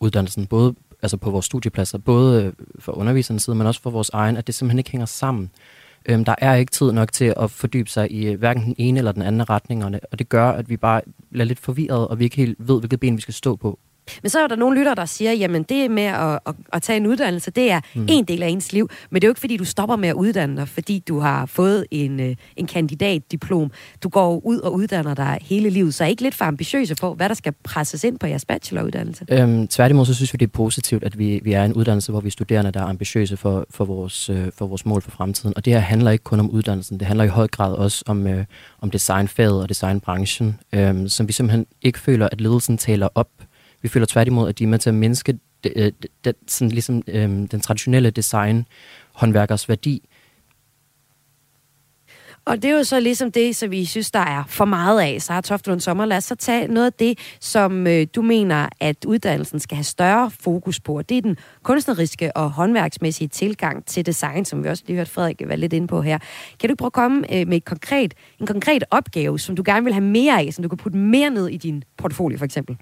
uddannelsen. 0.00 0.46
Både 0.46 0.74
altså 1.02 1.16
på 1.16 1.30
vores 1.30 1.46
studiepladser, 1.46 1.98
både 1.98 2.44
øh, 2.44 2.52
for 2.78 2.92
undervisernes 2.92 3.42
side, 3.42 3.56
men 3.56 3.66
også 3.66 3.82
for 3.82 3.90
vores 3.90 4.10
egen, 4.10 4.36
at 4.36 4.46
det 4.46 4.54
simpelthen 4.54 4.78
ikke 4.78 4.90
hænger 4.90 5.06
sammen. 5.06 5.50
Øhm, 6.06 6.24
der 6.24 6.34
er 6.38 6.54
ikke 6.54 6.72
tid 6.72 6.92
nok 6.92 7.12
til 7.12 7.34
at 7.36 7.50
fordybe 7.50 7.90
sig 7.90 8.12
i 8.12 8.26
øh, 8.26 8.38
hverken 8.38 8.64
den 8.64 8.74
ene 8.78 8.98
eller 8.98 9.12
den 9.12 9.22
anden 9.22 9.50
retningerne, 9.50 10.00
og 10.12 10.18
det 10.18 10.28
gør, 10.28 10.50
at 10.50 10.68
vi 10.68 10.76
bare 10.76 11.00
bliver 11.30 11.44
lidt 11.44 11.58
forvirret, 11.58 12.08
og 12.08 12.18
vi 12.18 12.24
ikke 12.24 12.36
helt 12.36 12.56
ved, 12.58 12.78
hvilket 12.78 13.00
ben 13.00 13.16
vi 13.16 13.20
skal 13.20 13.34
stå 13.34 13.56
på. 13.56 13.78
Men 14.22 14.30
så 14.30 14.40
er 14.40 14.46
der 14.46 14.56
nogle 14.56 14.78
lytter, 14.78 14.94
der 14.94 15.04
siger, 15.04 15.32
jamen 15.32 15.62
det 15.62 15.90
med 15.90 16.02
at, 16.02 16.38
at, 16.46 16.54
at 16.72 16.82
tage 16.82 16.96
en 16.96 17.06
uddannelse, 17.06 17.50
det 17.50 17.70
er 17.70 17.80
mm. 17.94 18.06
en 18.08 18.24
del 18.24 18.42
af 18.42 18.48
ens 18.48 18.72
liv, 18.72 18.90
men 19.10 19.22
det 19.22 19.26
er 19.26 19.28
jo 19.28 19.30
ikke 19.30 19.40
fordi, 19.40 19.56
du 19.56 19.64
stopper 19.64 19.96
med 19.96 20.08
at 20.08 20.14
uddanne 20.14 20.56
dig, 20.56 20.68
fordi 20.68 21.02
du 21.08 21.18
har 21.18 21.46
fået 21.46 21.86
en, 21.90 22.20
øh, 22.20 22.36
en 22.56 22.66
kandidatdiplom. 22.66 23.70
Du 24.02 24.08
går 24.08 24.40
ud 24.46 24.58
og 24.58 24.74
uddanner 24.74 25.14
dig 25.14 25.38
hele 25.42 25.70
livet, 25.70 25.94
så 25.94 26.04
er 26.04 26.08
I 26.08 26.10
ikke 26.10 26.22
lidt 26.22 26.34
for 26.34 26.44
ambitiøse 26.44 26.94
på, 26.94 27.14
hvad 27.14 27.28
der 27.28 27.34
skal 27.34 27.52
presses 27.64 28.04
ind 28.04 28.18
på 28.18 28.26
jeres 28.26 28.44
bacheloruddannelse? 28.44 29.24
Øhm, 29.30 29.68
tværtimod 29.68 30.06
så 30.06 30.14
synes 30.14 30.32
vi, 30.32 30.36
det 30.36 30.46
er 30.46 30.50
positivt, 30.50 31.04
at 31.04 31.18
vi, 31.18 31.40
vi 31.44 31.52
er 31.52 31.64
en 31.64 31.72
uddannelse, 31.72 32.12
hvor 32.12 32.20
vi 32.20 32.26
er 32.26 32.30
studerende, 32.30 32.72
der 32.72 32.80
er 32.80 32.86
ambitiøse 32.86 33.36
for, 33.36 33.66
for, 33.70 33.84
vores, 33.84 34.30
øh, 34.30 34.46
for 34.58 34.66
vores 34.66 34.86
mål 34.86 35.02
for 35.02 35.10
fremtiden. 35.10 35.52
Og 35.56 35.64
det 35.64 35.72
her 35.72 35.80
handler 35.80 36.10
ikke 36.10 36.24
kun 36.24 36.40
om 36.40 36.50
uddannelsen, 36.50 36.98
det 36.98 37.06
handler 37.06 37.24
i 37.24 37.28
høj 37.28 37.46
grad 37.46 37.74
også 37.74 38.04
om, 38.06 38.26
øh, 38.26 38.44
om 38.80 38.90
designfaget 38.90 39.62
og 39.62 39.68
designbranchen, 39.68 40.58
øh, 40.72 41.08
som 41.08 41.28
vi 41.28 41.32
simpelthen 41.32 41.66
ikke 41.82 41.98
føler, 41.98 42.28
at 42.32 42.40
ledelsen 42.40 42.78
taler 42.78 43.08
op 43.14 43.28
vi 43.82 43.88
føler 43.88 44.06
tværtimod, 44.06 44.48
at 44.48 44.58
de 44.58 44.64
er 44.64 44.68
med 44.68 44.78
til 44.78 44.90
at 44.90 44.94
mindske 44.94 45.38
det, 45.64 45.72
øh, 45.76 45.92
det, 46.02 46.06
det, 46.24 46.36
sådan 46.46 46.70
ligesom, 46.70 47.02
øhm, 47.08 47.48
den 47.48 47.60
traditionelle 47.60 48.10
design 48.10 48.66
håndværkers 49.12 49.68
værdi. 49.68 50.08
Og 52.48 52.62
det 52.62 52.70
er 52.70 52.76
jo 52.76 52.84
så 52.84 53.00
ligesom 53.00 53.32
det, 53.32 53.56
som 53.56 53.70
vi 53.70 53.84
synes, 53.84 54.10
der 54.10 54.18
er 54.18 54.44
for 54.48 54.64
meget 54.64 55.00
af. 55.00 55.22
Så 55.22 55.40
Toftlund 55.40 55.80
Sommer, 55.80 56.04
lad 56.04 56.16
os 56.16 56.24
så 56.24 56.34
tage 56.34 56.68
noget 56.68 56.86
af 56.86 56.92
det, 56.92 57.18
som 57.40 57.86
øh, 57.86 58.06
du 58.14 58.22
mener, 58.22 58.68
at 58.80 59.04
uddannelsen 59.04 59.60
skal 59.60 59.76
have 59.76 59.84
større 59.84 60.30
fokus 60.30 60.80
på. 60.80 60.98
Og 60.98 61.08
det 61.08 61.16
er 61.16 61.22
den 61.22 61.36
kunstneriske 61.62 62.36
og 62.36 62.50
håndværksmæssige 62.50 63.28
tilgang 63.28 63.84
til 63.84 64.06
design, 64.06 64.44
som 64.44 64.64
vi 64.64 64.68
også 64.68 64.84
lige 64.86 64.96
hørte 64.96 65.10
Frederik 65.10 65.42
være 65.46 65.56
lidt 65.56 65.72
inde 65.72 65.86
på 65.86 66.02
her. 66.02 66.18
Kan 66.60 66.68
du 66.68 66.74
prøve 66.74 66.86
at 66.86 66.92
komme 66.92 67.34
øh, 67.34 67.48
med 67.48 67.56
et 67.56 67.64
konkret, 67.64 68.14
en 68.40 68.46
konkret 68.46 68.84
opgave, 68.90 69.38
som 69.38 69.56
du 69.56 69.62
gerne 69.66 69.84
vil 69.84 69.92
have 69.92 70.04
mere 70.04 70.40
af, 70.40 70.54
som 70.54 70.62
du 70.62 70.68
kan 70.68 70.78
putte 70.78 70.98
mere 70.98 71.30
ned 71.30 71.48
i 71.48 71.56
din 71.56 71.82
portfolio 71.96 72.38
for 72.38 72.44
eksempel? 72.44 72.76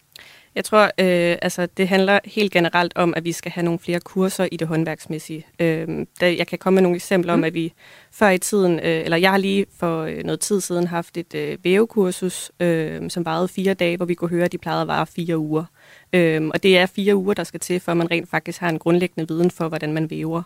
Jeg 0.57 0.65
tror, 0.65 0.83
øh, 0.85 1.37
altså, 1.43 1.67
det 1.77 1.89
handler 1.89 2.19
helt 2.25 2.53
generelt 2.53 2.93
om, 2.97 3.15
at 3.17 3.25
vi 3.25 3.33
skal 3.33 3.53
have 3.53 3.65
nogle 3.65 3.79
flere 3.79 4.01
kurser 4.01 4.49
i 4.53 4.57
det 4.57 4.69
håndværksmæssige. 4.69 5.47
Øh, 5.61 6.07
der, 6.21 6.27
jeg 6.27 6.47
kan 6.47 6.59
komme 6.59 6.75
med 6.75 6.83
nogle 6.83 6.97
eksempler 6.97 7.37
mm. 7.37 7.41
om, 7.41 7.45
at 7.45 7.55
vi 7.55 7.73
før 8.13 8.29
i 8.29 8.39
tiden, 8.39 8.79
øh, 8.79 9.05
eller 9.05 9.17
jeg 9.17 9.31
har 9.31 9.39
lige 9.39 9.67
for 9.79 10.03
øh, 10.03 10.25
noget 10.25 10.41
tid 10.41 10.61
siden 10.61 10.87
haft 10.87 11.17
et 11.17 11.35
øh, 11.35 11.59
vævekursus, 11.65 12.53
øh, 12.61 13.11
som 13.11 13.25
varede 13.25 13.49
fire 13.49 13.75
dage, 13.75 13.97
hvor 13.97 14.07
vi 14.07 14.15
kunne 14.15 14.31
høre, 14.31 14.45
at 14.45 14.53
de 14.53 14.59
plejede 14.59 14.83
at 14.83 14.89
vare 14.89 15.07
fire 15.07 15.39
uger. 15.39 15.65
Øh, 16.13 16.49
og 16.55 16.63
det 16.63 16.79
er 16.79 16.87
fire 16.87 17.17
uger, 17.17 17.35
der 17.35 17.45
skal 17.45 17.61
til, 17.61 17.81
for 17.81 17.95
man 17.95 18.11
rent 18.11 18.31
faktisk 18.31 18.61
har 18.61 18.69
en 18.69 18.79
grundlæggende 18.79 19.29
viden 19.29 19.51
for, 19.51 19.69
hvordan 19.69 19.93
man 19.93 20.11
væver. 20.11 20.43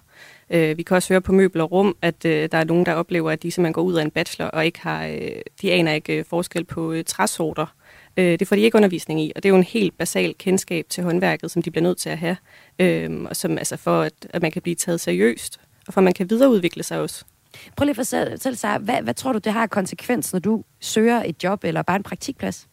Øh, 0.51 0.79
vi 0.79 0.83
kan 0.83 0.95
også 0.95 1.13
høre 1.13 1.21
på 1.21 1.33
Møbel 1.33 1.61
og 1.61 1.73
Rum, 1.73 1.97
at 2.03 2.25
øh, 2.25 2.49
der 2.53 2.59
er 2.59 2.65
nogen, 2.65 2.87
der 2.87 2.95
oplever, 2.95 3.31
at 3.31 3.43
de 3.43 3.51
simpelthen 3.51 3.73
går 3.73 3.83
ud 3.83 3.95
af 3.95 4.03
en 4.03 4.11
bachelor 4.11 4.49
og 4.49 4.67
ikke 4.67 4.81
har, 4.81 5.07
øh, 5.07 5.43
de 5.63 5.73
aner 5.73 5.93
ikke 5.93 6.19
øh, 6.19 6.25
forskel 6.25 6.65
på 6.65 6.93
øh, 6.93 7.05
træsorter 7.05 7.67
Øh, 8.21 8.39
det 8.39 8.49
får 8.49 8.57
de 8.57 8.63
ikke 8.63 8.77
undervisning 8.77 9.21
i, 9.21 9.33
og 9.37 9.43
det 9.43 9.49
er 9.49 9.51
jo 9.51 9.57
en 9.57 9.65
helt 9.65 9.99
basal 9.99 10.35
kendskab 10.39 10.87
til 10.89 11.05
håndværket, 11.05 11.51
som 11.51 11.63
de 11.63 11.71
bliver 11.71 11.83
nødt 11.83 11.99
til 11.99 12.09
at 12.09 12.19
have, 12.19 12.37
øh, 12.79 13.23
og 13.23 13.37
som 13.37 13.59
altså 13.59 13.77
for, 13.77 14.03
at, 14.03 14.13
at 14.31 14.43
man 14.43 14.51
kan 14.51 14.63
blive 14.63 14.75
taget 14.75 15.01
seriøst, 15.01 15.61
og 15.87 15.95
for 15.95 16.01
at 16.01 16.05
man 16.05 16.13
kan 16.13 16.31
videreudvikle 16.31 16.83
sig 16.83 17.01
også. 17.01 17.25
Prøv 17.77 17.85
lige 17.85 17.91
at 17.91 17.97
fortælle 17.97 18.57
sig, 18.57 18.79
hvad, 18.79 19.03
hvad 19.03 19.15
tror 19.15 19.33
du, 19.33 19.39
det 19.39 19.53
har 19.53 19.67
konsekvens, 19.67 20.33
når 20.33 20.41
du 20.41 20.65
søger 20.81 21.23
et 21.23 21.45
job 21.45 21.65
eller 21.65 21.83
bare 21.83 21.97
en 21.97 22.03
praktikplads? 22.03 22.69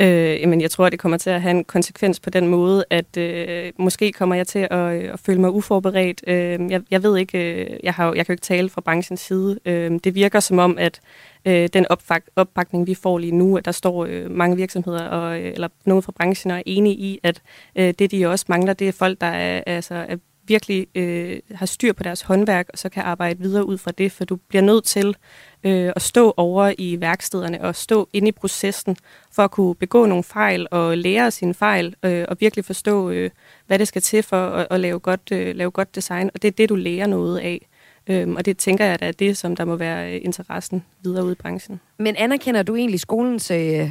Øh, 0.00 0.40
jamen, 0.40 0.60
jeg 0.60 0.70
tror, 0.70 0.88
det 0.88 0.98
kommer 0.98 1.18
til 1.18 1.30
at 1.30 1.42
have 1.42 1.50
en 1.50 1.64
konsekvens 1.64 2.20
på 2.20 2.30
den 2.30 2.48
måde, 2.48 2.84
at 2.90 3.16
øh, 3.16 3.72
måske 3.78 4.12
kommer 4.12 4.34
jeg 4.34 4.46
til 4.46 4.68
at, 4.70 5.02
øh, 5.02 5.12
at 5.12 5.20
føle 5.20 5.40
mig 5.40 5.50
uforberedt. 5.50 6.24
Øh, 6.26 6.70
jeg, 6.70 6.82
jeg 6.90 7.02
ved 7.02 7.18
ikke, 7.18 7.64
øh, 7.64 7.80
jeg, 7.82 7.94
har, 7.94 8.06
jeg 8.14 8.26
kan 8.26 8.32
jo 8.32 8.34
ikke 8.34 8.42
tale 8.42 8.68
fra 8.68 8.80
branchens 8.80 9.20
side. 9.20 9.58
Øh, 9.64 10.00
det 10.04 10.14
virker 10.14 10.40
som 10.40 10.58
om, 10.58 10.78
at 10.78 11.00
øh, 11.44 11.68
den 11.72 11.86
opfak- 11.92 12.32
opbakning, 12.36 12.86
vi 12.86 12.94
får 12.94 13.18
lige 13.18 13.36
nu, 13.36 13.56
at 13.56 13.64
der 13.64 13.72
står 13.72 14.04
øh, 14.04 14.30
mange 14.30 14.56
virksomheder 14.56 15.04
og, 15.04 15.40
øh, 15.40 15.52
eller 15.52 15.68
nogen 15.84 16.02
fra 16.02 16.12
branchen 16.12 16.50
er 16.50 16.62
enige 16.66 16.94
i, 16.94 17.20
at 17.22 17.42
øh, 17.76 17.94
det, 17.98 18.10
de 18.10 18.26
også 18.26 18.44
mangler, 18.48 18.72
det 18.72 18.88
er 18.88 18.92
folk, 18.92 19.20
der 19.20 19.26
er, 19.26 19.62
altså, 19.66 19.94
er 19.94 20.16
virkelig 20.46 20.86
øh, 20.94 21.38
har 21.54 21.66
styr 21.66 21.92
på 21.92 22.02
deres 22.02 22.22
håndværk, 22.22 22.66
og 22.72 22.78
så 22.78 22.88
kan 22.88 23.02
arbejde 23.02 23.40
videre 23.40 23.64
ud 23.64 23.78
fra 23.78 23.90
det, 23.90 24.12
for 24.12 24.24
du 24.24 24.36
bliver 24.36 24.62
nødt 24.62 24.84
til 24.84 25.16
øh, 25.64 25.92
at 25.96 26.02
stå 26.02 26.34
over 26.36 26.72
i 26.78 27.00
værkstederne 27.00 27.60
og 27.60 27.76
stå 27.76 28.08
inde 28.12 28.28
i 28.28 28.32
processen 28.32 28.96
for 29.32 29.42
at 29.42 29.50
kunne 29.50 29.74
begå 29.74 30.06
nogle 30.06 30.24
fejl 30.24 30.66
og 30.70 30.98
lære 30.98 31.30
sine 31.30 31.54
fejl 31.54 31.94
øh, 32.02 32.24
og 32.28 32.36
virkelig 32.40 32.64
forstå, 32.64 33.10
øh, 33.10 33.30
hvad 33.66 33.78
det 33.78 33.88
skal 33.88 34.02
til 34.02 34.22
for 34.22 34.48
at, 34.48 34.66
at 34.70 34.80
lave, 34.80 34.98
godt, 34.98 35.32
øh, 35.32 35.56
lave 35.56 35.70
godt 35.70 35.94
design. 35.94 36.30
Og 36.34 36.42
det 36.42 36.48
er 36.48 36.52
det, 36.52 36.68
du 36.68 36.74
lærer 36.74 37.06
noget 37.06 37.38
af. 37.38 37.68
Øhm, 38.06 38.36
og 38.36 38.44
det 38.44 38.58
tænker 38.58 38.84
jeg, 38.84 38.94
at 38.94 39.02
er 39.02 39.12
det, 39.12 39.36
som 39.36 39.56
der 39.56 39.64
må 39.64 39.76
være 39.76 40.14
øh, 40.14 40.20
interessen 40.24 40.84
videre 41.02 41.24
ud 41.24 41.32
i 41.32 41.34
branchen. 41.34 41.80
Men 41.98 42.16
anerkender 42.16 42.62
du 42.62 42.76
egentlig 42.76 43.00
skolens 43.00 43.50
øh, 43.50 43.90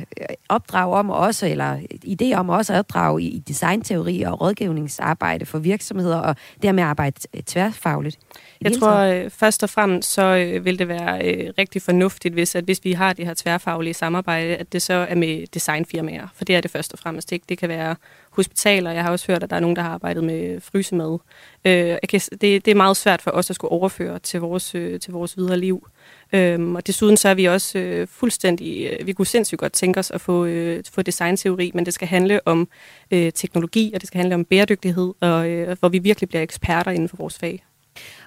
opdrag 0.49 0.93
om 0.93 1.09
også, 1.09 1.47
eller 1.47 1.77
idé 2.05 2.33
om 2.33 2.49
også 2.49 2.73
at 2.73 2.79
opdrage 2.79 3.21
i, 3.21 3.27
i 3.27 3.39
designteori 3.39 4.21
og 4.21 4.41
rådgivningsarbejde 4.41 5.45
for 5.45 5.59
virksomheder, 5.59 6.17
og 6.17 6.35
det 6.55 6.63
her 6.63 6.71
med 6.71 6.83
at 6.83 6.89
arbejde 6.89 7.19
tværfagligt? 7.45 8.19
Jeg 8.61 8.73
tror 8.79 8.97
øh, 8.97 9.29
først 9.29 9.63
og 9.63 9.69
fremmest, 9.69 10.11
så 10.11 10.21
øh, 10.21 10.65
vil 10.65 10.79
det 10.79 10.87
være 10.87 11.25
øh, 11.25 11.53
rigtig 11.57 11.81
fornuftigt, 11.81 12.33
hvis, 12.33 12.55
at 12.55 12.63
hvis 12.63 12.79
vi 12.83 12.91
har 12.91 13.13
det 13.13 13.25
her 13.25 13.33
tværfaglige 13.33 13.93
samarbejde, 13.93 14.55
at 14.55 14.73
det 14.73 14.81
så 14.81 14.93
er 14.93 15.15
med 15.15 15.47
designfirmaer. 15.47 16.27
For 16.35 16.45
det 16.45 16.55
er 16.55 16.61
det 16.61 16.71
først 16.71 16.93
og 16.93 16.99
fremmest 16.99 17.31
ikke. 17.31 17.45
Det 17.49 17.57
kan 17.57 17.69
være 17.69 17.95
hospitaler. 18.29 18.91
Jeg 18.91 19.03
har 19.03 19.11
også 19.11 19.27
hørt, 19.31 19.43
at 19.43 19.49
der 19.49 19.55
er 19.55 19.59
nogen, 19.59 19.75
der 19.75 19.81
har 19.81 19.89
arbejdet 19.89 20.23
med 20.23 20.61
frysemad. 20.61 21.17
Øh, 21.65 21.73
jeg 21.73 21.99
kan, 22.09 22.19
det, 22.19 22.41
det 22.41 22.67
er 22.67 22.75
meget 22.75 22.97
svært 22.97 23.21
for 23.21 23.31
os 23.31 23.49
at 23.49 23.55
skulle 23.55 23.71
overføre 23.71 24.19
til 24.19 24.39
vores, 24.39 24.75
øh, 24.75 24.99
til 24.99 25.13
vores 25.13 25.37
videre 25.37 25.57
liv. 25.57 25.87
Øhm, 26.35 26.75
og 26.75 26.87
desuden 26.87 27.17
så 27.17 27.29
er 27.29 27.33
vi 27.33 27.45
også 27.45 27.79
øh, 27.79 28.07
fuldstændig, 28.07 28.87
øh, 28.91 29.07
vi 29.07 29.13
kunne 29.13 29.25
sindssygt 29.25 29.59
godt 29.59 29.73
tænke 29.73 29.99
os 29.99 30.11
at 30.11 30.21
få, 30.21 30.45
øh, 30.45 30.83
få 30.91 31.01
designteori, 31.01 31.71
men 31.73 31.85
det 31.85 31.93
skal 31.93 32.07
handle 32.07 32.47
om 32.47 32.67
øh, 33.11 33.31
teknologi, 33.31 33.91
og 33.93 34.01
det 34.01 34.07
skal 34.07 34.17
handle 34.17 34.35
om 34.35 34.45
bæredygtighed, 34.45 35.13
og 35.21 35.49
øh, 35.49 35.77
hvor 35.79 35.89
vi 35.89 35.99
virkelig 35.99 36.29
bliver 36.29 36.41
eksperter 36.41 36.91
inden 36.91 37.09
for 37.09 37.17
vores 37.17 37.37
fag. 37.37 37.63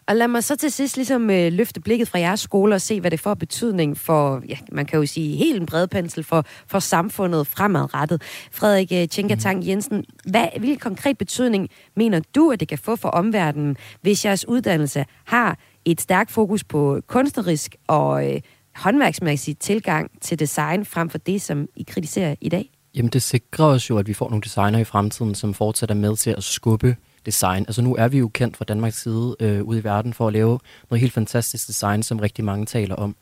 Og 0.07 0.17
lad 0.17 0.29
mig 0.29 0.45
så 0.45 0.57
til 0.57 0.73
sidst 0.73 0.97
ligesom 0.97 1.31
øh, 1.31 1.53
løfte 1.53 1.81
blikket 1.81 2.09
fra 2.09 2.19
jeres 2.19 2.41
skole 2.41 2.75
og 2.75 2.81
se, 2.81 3.01
hvad 3.01 3.11
det 3.11 3.21
får 3.21 3.35
betydning 3.35 3.99
for, 3.99 4.43
ja, 4.49 4.57
man 4.73 4.87
kan 4.87 4.99
jo 4.99 5.07
sige 5.07 5.37
helt 5.37 5.61
en 5.61 5.67
bred 5.67 5.87
pensel 5.87 6.25
for, 6.25 6.45
for 6.67 6.79
samfundet 6.79 7.47
fremadrettet. 7.47 8.23
Frederik 8.53 8.93
øh, 8.93 9.09
Tjenkatang 9.09 9.67
Jensen, 9.67 10.05
hvad, 10.25 10.47
hvilken 10.59 10.79
konkret 10.79 11.19
betydning 11.19 11.69
mener 11.97 12.21
du, 12.35 12.51
at 12.51 12.61
det 12.61 12.69
kan 12.69 12.79
få 12.79 12.97
for 12.97 13.09
omverdenen, 13.09 13.77
hvis 14.01 14.25
jeres 14.25 14.49
uddannelse 14.49 15.05
har 15.25 15.59
et 15.91 16.01
stærkt 16.01 16.31
fokus 16.31 16.65
på 16.65 17.01
kunstnerisk 17.07 17.77
og 17.87 18.35
øh, 18.35 18.41
håndværksmæssig 18.77 19.59
tilgang 19.59 20.11
til 20.21 20.39
design, 20.39 20.85
frem 20.85 21.11
for 21.11 21.19
det, 21.19 21.43
som 21.43 21.67
I 21.77 21.83
kritiserer 21.83 22.35
i 22.41 22.49
dag? 22.49 22.71
Jamen 22.95 23.11
det 23.11 23.23
sikrer 23.23 23.67
os 23.67 23.91
jo, 23.91 23.99
at 23.99 24.07
vi 24.09 24.15
får 24.15 24.29
nogle 24.29 24.43
designer 24.43 24.79
i 24.79 24.85
fremtiden, 24.85 25.35
som 25.35 25.55
fortsætter 25.55 25.95
med 25.95 26.17
til 26.17 26.31
at 26.31 26.45
skubbe 26.45 26.97
design. 27.27 27.65
Altså 27.69 27.83
nu 27.83 27.97
er 27.97 28.09
vi 28.09 28.19
jo 28.19 28.29
kendt 28.29 28.57
fra 28.57 28.65
Danmarks 28.65 29.03
side 29.03 29.37
øh, 29.41 29.63
ude 29.63 29.79
i 29.79 29.85
verden 29.85 30.15
for 30.15 30.27
at 30.27 30.33
lave 30.33 30.59
noget 30.91 31.01
helt 31.01 31.13
fantastisk 31.13 31.67
design, 31.67 32.03
som 32.03 32.19
rigtig 32.19 32.45
mange 32.45 32.67
taler 32.67 32.95
om. 32.95 33.17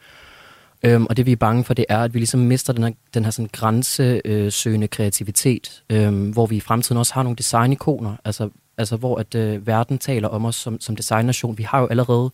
Øhm, 0.82 1.06
og 1.06 1.16
det 1.16 1.26
vi 1.26 1.32
er 1.32 1.36
bange 1.36 1.64
for, 1.64 1.74
det 1.74 1.84
er, 1.88 1.98
at 1.98 2.14
vi 2.14 2.18
ligesom 2.18 2.40
mister 2.40 2.72
den 2.72 2.82
her, 2.82 2.90
den 3.14 3.24
her 3.24 3.30
sådan 3.30 3.50
grænsesøgende 3.52 4.84
øh, 4.84 4.90
kreativitet, 4.90 5.82
øhm, 5.90 6.30
hvor 6.30 6.46
vi 6.46 6.56
i 6.56 6.60
fremtiden 6.60 6.98
også 6.98 7.14
har 7.14 7.22
nogle 7.22 7.36
designikoner, 7.36 8.16
altså, 8.24 8.50
altså 8.78 8.96
hvor 8.96 9.18
at 9.18 9.34
øh, 9.34 9.66
verden 9.66 9.98
taler 9.98 10.28
om 10.28 10.44
os 10.44 10.56
som, 10.56 10.80
som 10.80 10.96
designnation. 10.96 11.58
Vi 11.58 11.62
har 11.62 11.80
jo 11.80 11.86
allerede 11.86 12.30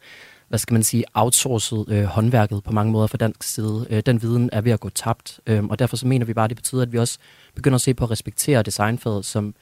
hvad 0.53 0.59
skal 0.59 0.72
man 0.74 0.82
sige, 0.82 1.05
outsourcet 1.14 1.84
øh, 1.88 2.05
håndværket 2.05 2.64
på 2.64 2.72
mange 2.72 2.93
måder 2.93 3.07
fra 3.07 3.16
dansk 3.16 3.43
side. 3.43 3.86
Øh, 3.90 4.03
den 4.07 4.22
viden 4.22 4.51
er 4.53 4.61
ved 4.61 4.72
at 4.72 4.80
gå 4.80 4.88
tabt, 4.88 5.40
øh, 5.47 5.64
og 5.64 5.78
derfor 5.78 5.97
så 5.97 6.07
mener 6.07 6.26
vi 6.26 6.34
bare, 6.34 6.45
at 6.45 6.51
det 6.51 6.57
betyder, 6.57 6.82
at 6.82 6.93
vi 6.93 6.99
også 6.99 7.18
begynder 7.55 7.74
at 7.74 7.80
se 7.80 7.95
på 7.95 8.05
at 8.05 8.11
respektere 8.11 8.62
designfaget 8.62 9.24
som, 9.24 9.55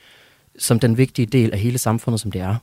som 0.58 0.80
den 0.80 0.96
vigtige 0.96 1.26
del 1.26 1.52
af 1.52 1.58
hele 1.58 1.78
samfundet, 1.78 2.20
som 2.20 2.30
det 2.30 2.40
er. 2.40 2.56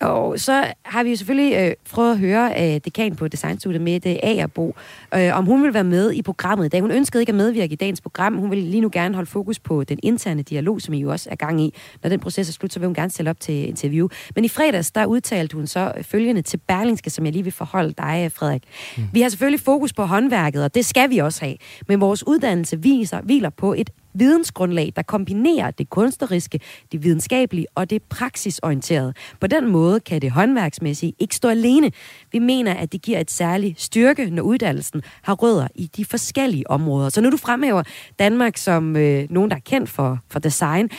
Og 0.00 0.40
så 0.40 0.72
har 0.82 1.02
vi 1.02 1.10
jo 1.10 1.16
selvfølgelig 1.16 1.56
øh, 1.56 1.74
prøvet 1.90 2.12
at 2.12 2.18
høre 2.18 2.52
øh, 2.58 2.80
dekan 2.84 3.16
på 3.16 3.28
Designstudiet 3.28 3.82
med 3.82 4.00
det 4.00 4.20
Agerbo, 4.22 4.74
øh, 5.14 5.38
om 5.38 5.44
hun 5.44 5.62
vil 5.62 5.74
være 5.74 5.84
med 5.84 6.12
i 6.12 6.22
programmet 6.22 6.66
i 6.66 6.68
dag. 6.68 6.80
Hun 6.80 6.90
ønskede 6.90 7.22
ikke 7.22 7.30
at 7.30 7.36
medvirke 7.36 7.72
i 7.72 7.76
dagens 7.76 8.00
program. 8.00 8.36
Hun 8.36 8.50
vil 8.50 8.58
lige 8.58 8.80
nu 8.80 8.88
gerne 8.92 9.14
holde 9.14 9.30
fokus 9.30 9.58
på 9.58 9.84
den 9.84 9.98
interne 10.02 10.42
dialog, 10.42 10.80
som 10.80 10.94
I 10.94 11.00
jo 11.00 11.10
også 11.10 11.30
er 11.30 11.36
gang 11.36 11.60
i. 11.60 11.74
Når 12.02 12.10
den 12.10 12.20
proces 12.20 12.48
er 12.48 12.52
slut, 12.52 12.72
så 12.72 12.80
vil 12.80 12.86
hun 12.86 12.94
gerne 12.94 13.10
stille 13.10 13.30
op 13.30 13.40
til 13.40 13.68
interview. 13.68 14.08
Men 14.34 14.44
i 14.44 14.48
fredags, 14.48 14.90
der 14.90 15.06
udtalte 15.06 15.56
hun 15.56 15.66
så 15.66 15.92
følgende 16.02 16.42
til 16.42 16.56
Berlingske, 16.56 17.10
som 17.10 17.24
jeg 17.24 17.32
lige 17.32 17.44
vil 17.44 17.52
forholde 17.52 17.94
dig, 17.98 18.32
Frederik. 18.34 18.62
Mm. 18.96 19.04
Vi 19.12 19.20
har 19.20 19.28
selvfølgelig 19.28 19.60
fokus 19.60 19.92
på 19.92 20.02
håndværket, 20.02 20.64
og 20.64 20.74
det 20.74 20.84
skal 20.84 21.10
vi 21.10 21.18
også 21.18 21.44
have. 21.44 21.56
Men 21.88 22.00
vores 22.00 22.26
uddannelse 22.26 22.82
viser, 22.82 23.20
hviler 23.20 23.50
på 23.50 23.74
et 23.74 23.90
vidensgrundlag, 24.14 24.92
der 24.96 25.02
kombinerer 25.02 25.70
det 25.70 25.90
kunstneriske, 25.90 26.60
det 26.92 27.04
videnskabelige 27.04 27.66
og 27.74 27.90
det 27.90 28.02
praksisorienterede. 28.02 29.14
På 29.40 29.46
den 29.46 29.68
måde 29.68 30.00
kan 30.00 30.22
det 30.22 30.30
håndværksmæssige 30.30 31.12
ikke 31.18 31.36
stå 31.36 31.48
alene. 31.48 31.90
Vi 32.32 32.38
mener, 32.38 32.74
at 32.74 32.92
det 32.92 33.02
giver 33.02 33.18
et 33.18 33.30
særligt 33.30 33.80
styrke, 33.80 34.30
når 34.30 34.42
uddannelsen 34.42 35.02
har 35.22 35.34
rødder 35.34 35.68
i 35.74 35.86
de 35.86 36.04
forskellige 36.04 36.70
områder. 36.70 37.08
Så 37.08 37.20
nu 37.20 37.30
du 37.30 37.36
fremhæver 37.36 37.82
Danmark 38.18 38.56
som 38.56 38.96
øh, 38.96 39.26
nogen, 39.30 39.50
der 39.50 39.56
er 39.56 39.60
kendt 39.60 39.90
for, 39.90 40.18
for 40.28 40.38
design, 40.38 40.90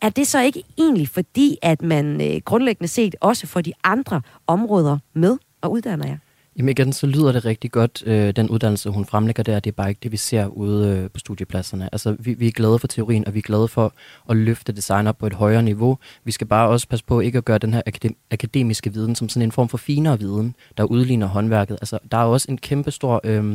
er 0.00 0.08
det 0.08 0.26
så 0.26 0.40
ikke 0.40 0.62
egentlig 0.78 1.08
fordi, 1.08 1.58
at 1.62 1.82
man 1.82 2.20
øh, 2.20 2.40
grundlæggende 2.44 2.88
set 2.88 3.16
også 3.20 3.46
får 3.46 3.60
de 3.60 3.72
andre 3.84 4.20
områder 4.46 4.98
med 5.14 5.38
og 5.60 5.72
uddanner 5.72 6.06
jer? 6.06 6.18
Jamen 6.56 6.68
igen, 6.68 6.92
så 6.92 7.06
lyder 7.06 7.32
det 7.32 7.44
rigtig 7.44 7.72
godt, 7.72 8.02
øh, 8.06 8.36
den 8.36 8.50
uddannelse, 8.50 8.90
hun 8.90 9.04
fremlægger 9.04 9.42
der. 9.42 9.60
Det 9.60 9.70
er 9.70 9.74
bare 9.74 9.88
ikke 9.88 9.98
det, 10.02 10.12
vi 10.12 10.16
ser 10.16 10.46
ude 10.46 10.88
øh, 10.88 11.10
på 11.10 11.18
studiepladserne. 11.18 11.88
Altså, 11.92 12.16
vi, 12.18 12.34
vi 12.34 12.46
er 12.46 12.52
glade 12.52 12.78
for 12.78 12.86
teorien, 12.86 13.26
og 13.26 13.34
vi 13.34 13.38
er 13.38 13.42
glade 13.42 13.68
for 13.68 13.92
at 14.30 14.36
løfte 14.36 14.72
design 14.72 15.06
op 15.06 15.18
på 15.18 15.26
et 15.26 15.32
højere 15.32 15.62
niveau. 15.62 15.98
Vi 16.24 16.32
skal 16.32 16.46
bare 16.46 16.68
også 16.68 16.88
passe 16.88 17.04
på 17.04 17.20
ikke 17.20 17.38
at 17.38 17.44
gøre 17.44 17.58
den 17.58 17.74
her 17.74 17.82
akadem- 17.86 18.26
akademiske 18.30 18.92
viden 18.92 19.14
som 19.14 19.28
sådan 19.28 19.42
en 19.42 19.52
form 19.52 19.68
for 19.68 19.78
finere 19.78 20.18
viden, 20.18 20.54
der 20.76 20.84
udligner 20.84 21.26
håndværket. 21.26 21.74
Altså, 21.80 21.98
der 22.10 22.18
er 22.18 22.24
også 22.24 22.46
en 22.50 22.58
kæmpe 22.58 22.90
stor... 22.90 23.20
Øh, 23.24 23.54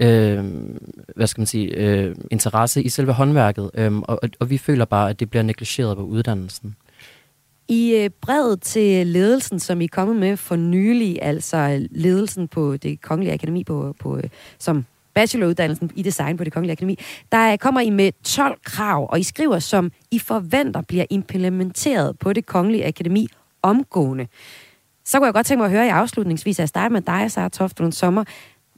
øh, 0.00 0.44
hvad 1.16 1.26
skal 1.26 1.40
man 1.40 1.46
sige, 1.46 1.76
øh, 1.76 2.16
interesse 2.30 2.82
i 2.82 2.88
selve 2.88 3.12
håndværket, 3.12 3.70
øh, 3.74 3.98
og, 3.98 4.20
og 4.40 4.50
vi 4.50 4.58
føler 4.58 4.84
bare, 4.84 5.10
at 5.10 5.20
det 5.20 5.30
bliver 5.30 5.42
negligeret 5.42 5.96
på 5.96 6.02
uddannelsen. 6.02 6.76
I 7.68 7.94
øh, 7.94 8.10
brevet 8.10 8.60
til 8.60 9.06
ledelsen, 9.06 9.60
som 9.60 9.80
I 9.80 9.84
er 9.84 9.88
kommet 9.88 10.16
med 10.16 10.36
for 10.36 10.56
nylig, 10.56 11.18
altså 11.22 11.56
øh, 11.56 11.88
ledelsen 11.90 12.48
på 12.48 12.76
det 12.76 13.00
kongelige 13.00 13.34
akademi, 13.34 13.64
på, 13.64 13.94
på, 14.00 14.16
øh, 14.16 14.24
som 14.58 14.84
bacheloruddannelsen 15.14 15.90
i 15.94 16.02
design 16.02 16.36
på 16.36 16.44
det 16.44 16.52
kongelige 16.52 16.72
akademi, 16.72 16.98
der 17.32 17.56
kommer 17.56 17.80
I 17.80 17.90
med 17.90 18.12
12 18.24 18.58
krav, 18.64 19.08
og 19.10 19.20
I 19.20 19.22
skriver, 19.22 19.58
som 19.58 19.92
I 20.10 20.18
forventer 20.18 20.82
bliver 20.82 21.04
implementeret 21.10 22.18
på 22.18 22.32
det 22.32 22.46
kongelige 22.46 22.86
akademi 22.86 23.28
omgående. 23.62 24.26
Så 25.04 25.18
kunne 25.18 25.26
jeg 25.26 25.34
godt 25.34 25.46
tænke 25.46 25.58
mig 25.58 25.64
at 25.64 25.70
høre 25.70 25.86
i 25.86 25.88
afslutningsvis, 25.88 26.60
at 26.60 26.68
starte 26.68 26.92
med 26.92 27.00
dig, 27.00 27.30
Sara 27.30 27.48
Toftlund 27.48 27.92
Sommer. 27.92 28.24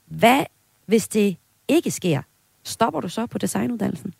Hvad, 0.07 0.45
hvis 0.87 1.09
det 1.09 1.37
ikke 1.69 1.91
sker? 1.91 2.23
Stopper 2.65 3.01
du 3.01 3.09
så 3.09 3.27
på 3.27 3.39
designuddannelsen? 3.39 4.15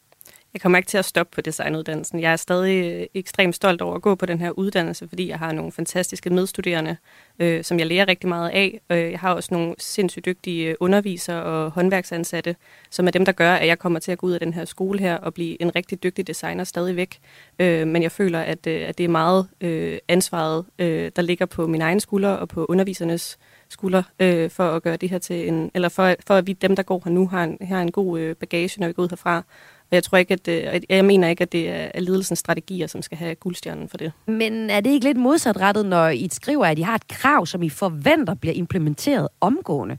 Jeg 0.55 0.63
kommer 0.63 0.79
ikke 0.79 0.89
til 0.89 0.99
at 0.99 1.05
stoppe 1.05 1.35
på 1.35 1.41
designuddannelsen. 1.41 2.21
Jeg 2.21 2.33
er 2.33 2.37
stadig 2.37 2.93
øh, 2.93 3.07
ekstremt 3.15 3.55
stolt 3.55 3.83
over 3.83 3.95
at 3.95 4.03
gå 4.03 4.15
på 4.15 4.27
den 4.27 4.39
her 4.39 4.51
uddannelse, 4.51 5.09
fordi 5.09 5.29
jeg 5.29 5.39
har 5.39 5.53
nogle 5.53 5.73
fantastiske 5.73 6.31
medstuderende, 6.31 6.97
øh, 7.39 7.65
som 7.65 7.79
jeg 7.79 7.87
lærer 7.87 8.09
rigtig 8.09 8.29
meget 8.29 8.51
af. 8.51 8.81
Øh, 8.91 9.11
jeg 9.11 9.21
har 9.21 9.35
også 9.35 9.55
nogle 9.55 9.75
sindssygt 9.79 10.27
dygtige 10.27 10.69
øh, 10.69 10.75
undervisere 10.81 11.43
og 11.43 11.71
håndværksansatte, 11.71 12.57
som 12.91 13.07
er 13.07 13.11
dem, 13.11 13.25
der 13.25 13.33
gør, 13.33 13.53
at 13.53 13.67
jeg 13.67 13.79
kommer 13.79 13.99
til 13.99 14.13
at 14.13 14.19
gå 14.19 14.27
ud 14.27 14.33
af 14.33 14.41
den 14.41 14.55
her 14.55 14.65
skole 14.65 14.99
her 14.99 15.17
og 15.17 15.35
blive 15.35 15.63
en 15.63 15.77
rigtig 15.77 16.03
dygtig 16.03 16.27
designer 16.27 16.65
stadigvæk. 16.65 17.19
Øh, 17.59 17.87
men 17.87 18.03
jeg 18.03 18.13
føler, 18.13 18.41
at, 18.41 18.67
at 18.67 18.99
det 18.99 19.05
er 19.05 19.09
meget 19.09 19.49
øh, 19.61 19.99
ansvaret, 20.09 20.65
øh, 20.79 21.11
der 21.17 21.23
ligger 21.23 21.47
på 21.47 21.67
min 21.67 21.81
egen 21.81 22.01
skulder 22.01 22.31
og 22.31 22.49
på 22.49 22.67
undervisernes 22.69 23.39
skulder 23.69 24.03
øh, 24.21 24.51
for 24.51 24.69
at 24.69 24.83
gøre 24.83 24.97
det 24.97 25.11
her 25.11 25.19
til 25.19 25.49
en, 25.49 25.71
eller 25.75 25.89
for, 25.89 26.15
for 26.27 26.35
at 26.35 26.47
vi 26.47 26.53
dem, 26.53 26.77
der 26.77 26.83
går 26.83 27.03
her 27.05 27.11
nu, 27.11 27.29
har 27.29 27.45
en, 27.45 27.59
har 27.61 27.83
en 27.83 27.93
god 27.93 28.21
øh, 28.21 28.37
bagage, 28.37 28.81
når 28.81 28.87
vi 28.87 28.93
går 28.93 29.03
ud 29.03 29.09
herfra. 29.09 29.43
Og 29.91 29.95
jeg 29.95 30.05
tror 30.05 30.19
ikke, 30.19 30.35
at 30.35 30.47
det, 30.47 30.85
jeg 30.89 31.05
mener 31.05 31.29
ikke, 31.29 31.43
at 31.43 31.53
det 31.53 31.71
er 31.71 32.01
ledelsens 32.01 32.39
strategier, 32.39 32.87
som 32.87 33.03
skal 33.03 33.19
have 33.19 33.35
guldstjernen 33.35 33.89
for 33.89 33.97
det. 33.97 34.13
Men 34.27 34.71
er 34.71 34.81
det 34.81 34.91
ikke 34.91 35.07
lidt 35.07 35.19
modsatrettet, 35.19 35.87
når 35.87 36.09
I 36.09 36.29
skriver, 36.33 36.67
at 36.67 36.79
I 36.79 36.83
har 36.83 36.95
et 36.95 37.09
krav, 37.09 37.47
som 37.47 37.63
I 37.63 37.69
forventer 37.69 38.35
bliver 38.35 38.55
implementeret 38.55 39.29
omgående? 39.41 39.99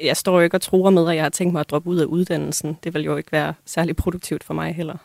Jeg 0.00 0.16
står 0.16 0.38
jo 0.38 0.40
ikke 0.40 0.56
og 0.56 0.60
tror 0.60 0.90
med, 0.90 1.08
at 1.08 1.16
jeg 1.16 1.24
har 1.24 1.30
tænkt 1.30 1.52
mig 1.52 1.60
at 1.60 1.70
droppe 1.70 1.90
ud 1.90 1.98
af 1.98 2.04
uddannelsen. 2.04 2.76
Det 2.84 2.94
vil 2.94 3.02
jo 3.02 3.16
ikke 3.16 3.32
være 3.32 3.54
særlig 3.66 3.96
produktivt 3.96 4.44
for 4.44 4.54
mig 4.54 4.74
heller. 4.74 4.96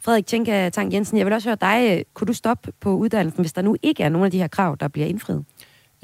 Frederik 0.00 0.26
Tjenka 0.26 0.68
Tang 0.70 0.92
Jensen, 0.92 1.18
jeg 1.18 1.26
vil 1.26 1.34
også 1.34 1.48
høre 1.48 1.58
dig. 1.60 2.04
Kunne 2.14 2.26
du 2.26 2.32
stoppe 2.32 2.72
på 2.80 2.96
uddannelsen, 2.96 3.40
hvis 3.40 3.52
der 3.52 3.62
nu 3.62 3.76
ikke 3.82 4.02
er 4.02 4.08
nogen 4.08 4.24
af 4.24 4.30
de 4.30 4.38
her 4.38 4.48
krav, 4.48 4.76
der 4.80 4.88
bliver 4.88 5.06
indfriet? 5.06 5.44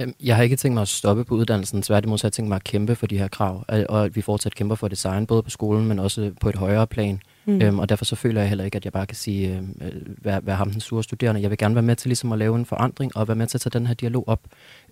Øhm, 0.01 0.15
jeg 0.23 0.37
har 0.37 0.43
ikke 0.43 0.57
tænkt 0.57 0.75
mig 0.75 0.83
at 0.83 0.89
stoppe 0.89 1.25
på 1.25 1.35
uddannelsen, 1.35 1.83
tværtimod 1.83 2.19
så 2.19 2.25
har 2.25 2.29
jeg 2.29 2.33
tænkt 2.33 2.49
mig 2.49 2.57
at 2.57 2.65
kæmpe 2.65 2.95
for 2.95 3.07
de 3.07 3.19
her 3.19 3.29
krav, 3.29 3.65
og 3.69 4.05
at 4.05 4.17
vi 4.17 4.21
fortsat 4.21 4.55
kæmper 4.55 4.75
for 4.75 4.89
design, 4.89 5.27
både 5.27 5.43
på 5.43 5.51
skolen, 5.51 5.87
men 5.87 5.99
også 5.99 6.33
på 6.41 6.49
et 6.49 6.57
højere 6.57 6.87
plan. 6.87 7.21
Mm. 7.47 7.63
Øhm, 7.63 7.79
og 7.79 7.89
derfor 7.89 8.05
så 8.05 8.17
føler 8.17 8.41
jeg 8.41 8.49
heller 8.49 8.65
ikke, 8.65 8.77
at 8.77 8.85
jeg 8.85 8.93
bare 8.93 9.07
kan 9.07 9.17
sige, 9.17 9.63
øh, 9.81 9.93
være, 10.25 10.47
være 10.47 10.57
ham 10.57 10.71
den 10.71 10.81
sure 10.81 11.03
studerende. 11.03 11.43
Jeg 11.43 11.51
vil 11.51 11.59
gerne 11.59 11.75
være 11.75 11.83
med 11.83 11.97
til 11.97 12.09
ligesom 12.09 12.33
at 12.33 12.39
lave 12.39 12.57
en 12.57 12.65
forandring, 12.65 13.17
og 13.17 13.29
være 13.29 13.37
med 13.37 13.47
til 13.47 13.57
at 13.57 13.61
tage 13.61 13.79
den 13.79 13.87
her 13.87 13.95
dialog 13.95 14.25
op. 14.29 14.41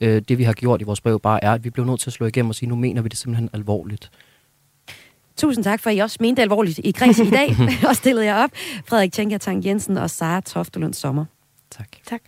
Øh, 0.00 0.22
det 0.28 0.38
vi 0.38 0.44
har 0.44 0.52
gjort 0.52 0.80
i 0.80 0.84
vores 0.84 1.00
brev 1.00 1.20
bare 1.20 1.44
er, 1.44 1.52
at 1.52 1.64
vi 1.64 1.70
bliver 1.70 1.86
nødt 1.86 2.00
til 2.00 2.10
at 2.10 2.14
slå 2.14 2.26
igennem 2.26 2.48
og 2.48 2.54
sige, 2.54 2.68
nu 2.68 2.74
mener 2.76 3.02
vi 3.02 3.08
det 3.08 3.18
simpelthen 3.18 3.50
alvorligt. 3.52 4.10
Tusind 5.36 5.64
tak 5.64 5.80
for, 5.80 5.90
at 5.90 5.96
I 5.96 5.98
også 5.98 6.16
mente 6.20 6.42
alvorligt 6.42 6.80
i 6.84 6.90
kreds 6.90 7.18
i 7.18 7.30
dag, 7.30 7.56
og 7.88 7.96
stillede 7.96 8.26
jer 8.26 8.44
op. 8.44 8.50
Frederik 8.86 9.12
Tjenka 9.12 9.38
Tang 9.38 9.66
Jensen 9.66 9.96
og 9.96 10.10
Sara 10.10 10.40
Toftelund 10.40 10.94
Sommer. 10.94 11.24
Tak. 11.70 11.88
Tak. 12.06 12.22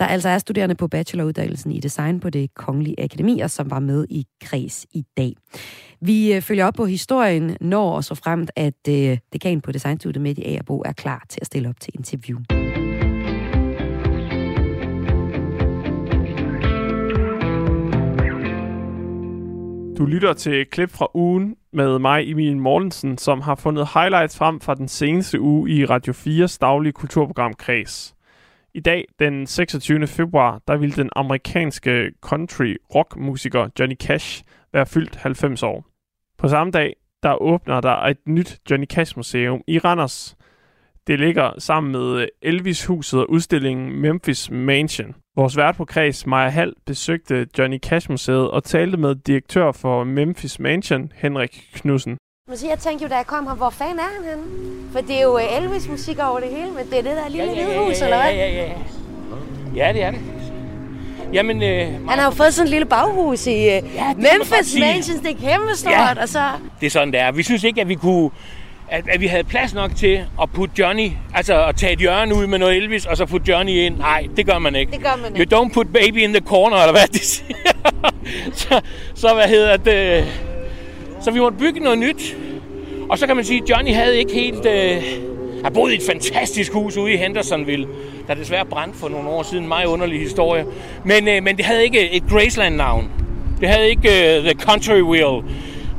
Der 0.00 0.06
altså 0.06 0.28
er 0.28 0.38
studerende 0.38 0.74
på 0.74 0.88
bacheloruddannelsen 0.88 1.72
i 1.72 1.80
design 1.80 2.20
på 2.20 2.30
det 2.30 2.54
kongelige 2.54 3.02
akademi, 3.04 3.40
og 3.40 3.50
som 3.50 3.70
var 3.70 3.78
med 3.78 4.06
i 4.10 4.26
kreds 4.44 4.86
i 4.92 5.04
dag. 5.16 5.34
Vi 6.00 6.34
øh, 6.34 6.42
følger 6.42 6.66
op 6.66 6.74
på 6.74 6.86
historien, 6.86 7.56
når 7.60 7.92
og 7.92 8.04
så 8.04 8.14
fremt, 8.14 8.50
at 8.56 8.88
øh, 8.88 9.18
dekan 9.32 9.60
på 9.60 9.72
Designstudiet 9.72 10.22
med 10.22 10.38
i 10.38 10.44
Agerbo 10.44 10.82
er 10.84 10.92
klar 10.92 11.26
til 11.28 11.38
at 11.40 11.46
stille 11.46 11.68
op 11.68 11.80
til 11.80 11.92
interview. 11.94 12.38
Du 19.98 20.06
lytter 20.06 20.32
til 20.32 20.60
et 20.60 20.70
klip 20.70 20.90
fra 20.90 21.06
ugen 21.14 21.56
med 21.72 21.98
mig, 21.98 22.30
Emil 22.30 22.56
Mortensen, 22.56 23.18
som 23.18 23.40
har 23.40 23.54
fundet 23.54 23.88
highlights 23.94 24.38
frem 24.38 24.60
fra 24.60 24.74
den 24.74 24.88
seneste 24.88 25.40
uge 25.40 25.70
i 25.70 25.84
Radio 25.84 26.12
4's 26.12 26.58
daglige 26.60 26.92
kulturprogram 26.92 27.54
Kreds. 27.54 28.14
I 28.74 28.80
dag, 28.80 29.04
den 29.18 29.46
26. 29.46 30.06
februar, 30.06 30.60
der 30.68 30.76
ville 30.76 30.96
den 30.96 31.10
amerikanske 31.16 32.10
country 32.20 32.74
rock 32.94 33.16
musiker 33.16 33.68
Johnny 33.78 33.96
Cash 33.96 34.42
være 34.72 34.86
fyldt 34.86 35.16
90 35.16 35.62
år. 35.62 35.87
På 36.38 36.48
samme 36.48 36.70
dag, 36.70 36.96
der 37.22 37.42
åbner 37.42 37.80
der 37.80 37.96
et 37.96 38.18
nyt 38.26 38.58
Johnny 38.70 38.86
Cash 38.86 39.16
museum 39.16 39.60
i 39.66 39.78
Randers. 39.78 40.36
Det 41.06 41.20
ligger 41.20 41.50
sammen 41.58 41.92
med 41.92 42.28
Elvis-huset 42.42 43.20
og 43.20 43.30
udstillingen 43.30 44.00
Memphis 44.00 44.50
Mansion. 44.50 45.14
Vores 45.36 45.56
vært 45.56 45.76
på 45.76 45.84
kreds, 45.84 46.26
Maja 46.26 46.48
Hall, 46.48 46.72
besøgte 46.86 47.46
Johnny 47.58 47.78
Cash 47.78 48.10
Museet 48.10 48.50
og 48.50 48.64
talte 48.64 48.96
med 48.96 49.14
direktør 49.14 49.72
for 49.72 50.04
Memphis 50.04 50.60
Mansion, 50.60 51.12
Henrik 51.14 51.68
Knudsen. 51.74 52.16
Jeg 52.48 52.78
tænkte 52.78 53.04
jo, 53.04 53.08
da 53.08 53.16
jeg 53.16 53.26
kom 53.26 53.46
her, 53.46 53.54
hvor 53.54 53.70
fanden 53.70 53.98
er 53.98 54.02
han 54.02 54.24
henne? 54.24 54.44
For 54.92 55.00
det 55.00 55.18
er 55.18 55.22
jo 55.22 55.38
Elvis-musik 55.38 56.18
over 56.18 56.40
det 56.40 56.48
hele, 56.48 56.70
men 56.70 56.86
det 56.90 56.98
er 56.98 57.02
det 57.02 57.16
der 57.16 57.28
lille 57.28 57.44
ja, 57.44 57.52
ja, 57.52 57.72
ja, 57.72 57.86
hus, 57.86 58.00
ja, 58.00 58.04
eller 58.04 58.22
hvad? 58.22 58.32
Ja, 58.32 58.48
ja, 58.48 58.66
ja. 58.66 58.78
Ja, 59.74 59.92
det 59.92 60.02
er 60.02 60.10
det. 60.10 60.20
Jamen, 61.32 61.62
øh, 61.62 62.08
Han 62.08 62.18
har 62.18 62.24
jo 62.24 62.30
fået 62.30 62.54
sådan 62.54 62.66
et 62.66 62.70
lille 62.70 62.86
baghus 62.86 63.46
i 63.46 63.50
det 63.50 63.84
man 63.84 64.06
godt 64.06 64.16
Memphis. 64.18 64.76
Mansions. 64.80 65.20
Det 65.20 65.30
er 65.30 65.50
kæmpe 65.50 65.76
stort. 65.76 65.92
Ja. 65.92 66.22
Og 66.22 66.28
så... 66.28 66.42
det 66.80 66.86
er 66.86 66.90
sådan, 66.90 67.12
det 67.12 67.20
er. 67.20 67.32
Vi 67.32 67.42
synes 67.42 67.64
ikke, 67.64 67.80
at 67.80 67.88
vi 67.88 67.94
kunne 67.94 68.30
at, 68.90 69.04
at 69.08 69.20
vi 69.20 69.26
havde 69.26 69.44
plads 69.44 69.74
nok 69.74 69.96
til 69.96 70.24
at 70.42 70.50
putte 70.50 70.74
Johnny, 70.78 71.10
altså 71.34 71.64
at 71.64 71.76
tage 71.76 71.92
et 71.92 71.98
hjørne 71.98 72.34
ud 72.34 72.46
med 72.46 72.58
noget 72.58 72.76
Elvis, 72.76 73.06
og 73.06 73.16
så 73.16 73.26
putte 73.26 73.52
Johnny 73.52 73.72
ind. 73.72 73.98
Nej, 73.98 74.26
det 74.36 74.46
gør 74.46 74.58
man 74.58 74.74
ikke. 74.74 74.92
Det 74.92 75.02
gør 75.02 75.16
man 75.22 75.32
You 75.32 75.40
ikke. 75.40 75.56
don't 75.56 75.72
put 75.72 75.86
baby 75.92 76.16
in 76.16 76.32
the 76.32 76.40
corner, 76.46 76.76
eller 76.76 76.92
hvad 76.92 77.08
de 77.12 77.18
siger. 77.18 77.54
så, 78.60 78.80
så 79.14 79.34
hvad 79.34 79.48
hedder 79.48 79.76
det? 79.76 80.24
Så 81.20 81.30
vi 81.30 81.40
måtte 81.40 81.58
bygge 81.58 81.80
noget 81.80 81.98
nyt. 81.98 82.36
Og 83.10 83.18
så 83.18 83.26
kan 83.26 83.36
man 83.36 83.44
sige, 83.44 83.62
at 83.62 83.70
Johnny 83.70 83.94
havde 83.94 84.18
ikke 84.18 84.32
helt... 84.32 84.66
Øh, 84.66 85.02
har 85.64 85.70
boet 85.70 85.92
i 85.92 85.96
et 85.96 86.02
fantastisk 86.06 86.72
hus 86.72 86.96
ude 86.96 87.12
i 87.12 87.16
Hendersonville, 87.16 87.86
der 88.28 88.34
desværre 88.34 88.64
brændte 88.64 88.98
for 88.98 89.08
nogle 89.08 89.28
år 89.28 89.42
siden. 89.42 89.62
En 89.62 89.68
meget 89.68 89.86
underlig 89.86 90.20
historie. 90.20 90.64
Men, 91.04 91.28
øh, 91.28 91.42
men 91.42 91.56
det 91.56 91.64
havde 91.64 91.84
ikke 91.84 92.10
et 92.10 92.22
Graceland-navn. 92.30 93.10
Det 93.60 93.68
havde 93.68 93.88
ikke 93.88 94.36
øh, 94.36 94.42
The 94.42 94.54
Country 94.60 95.00
Wheel. 95.00 95.42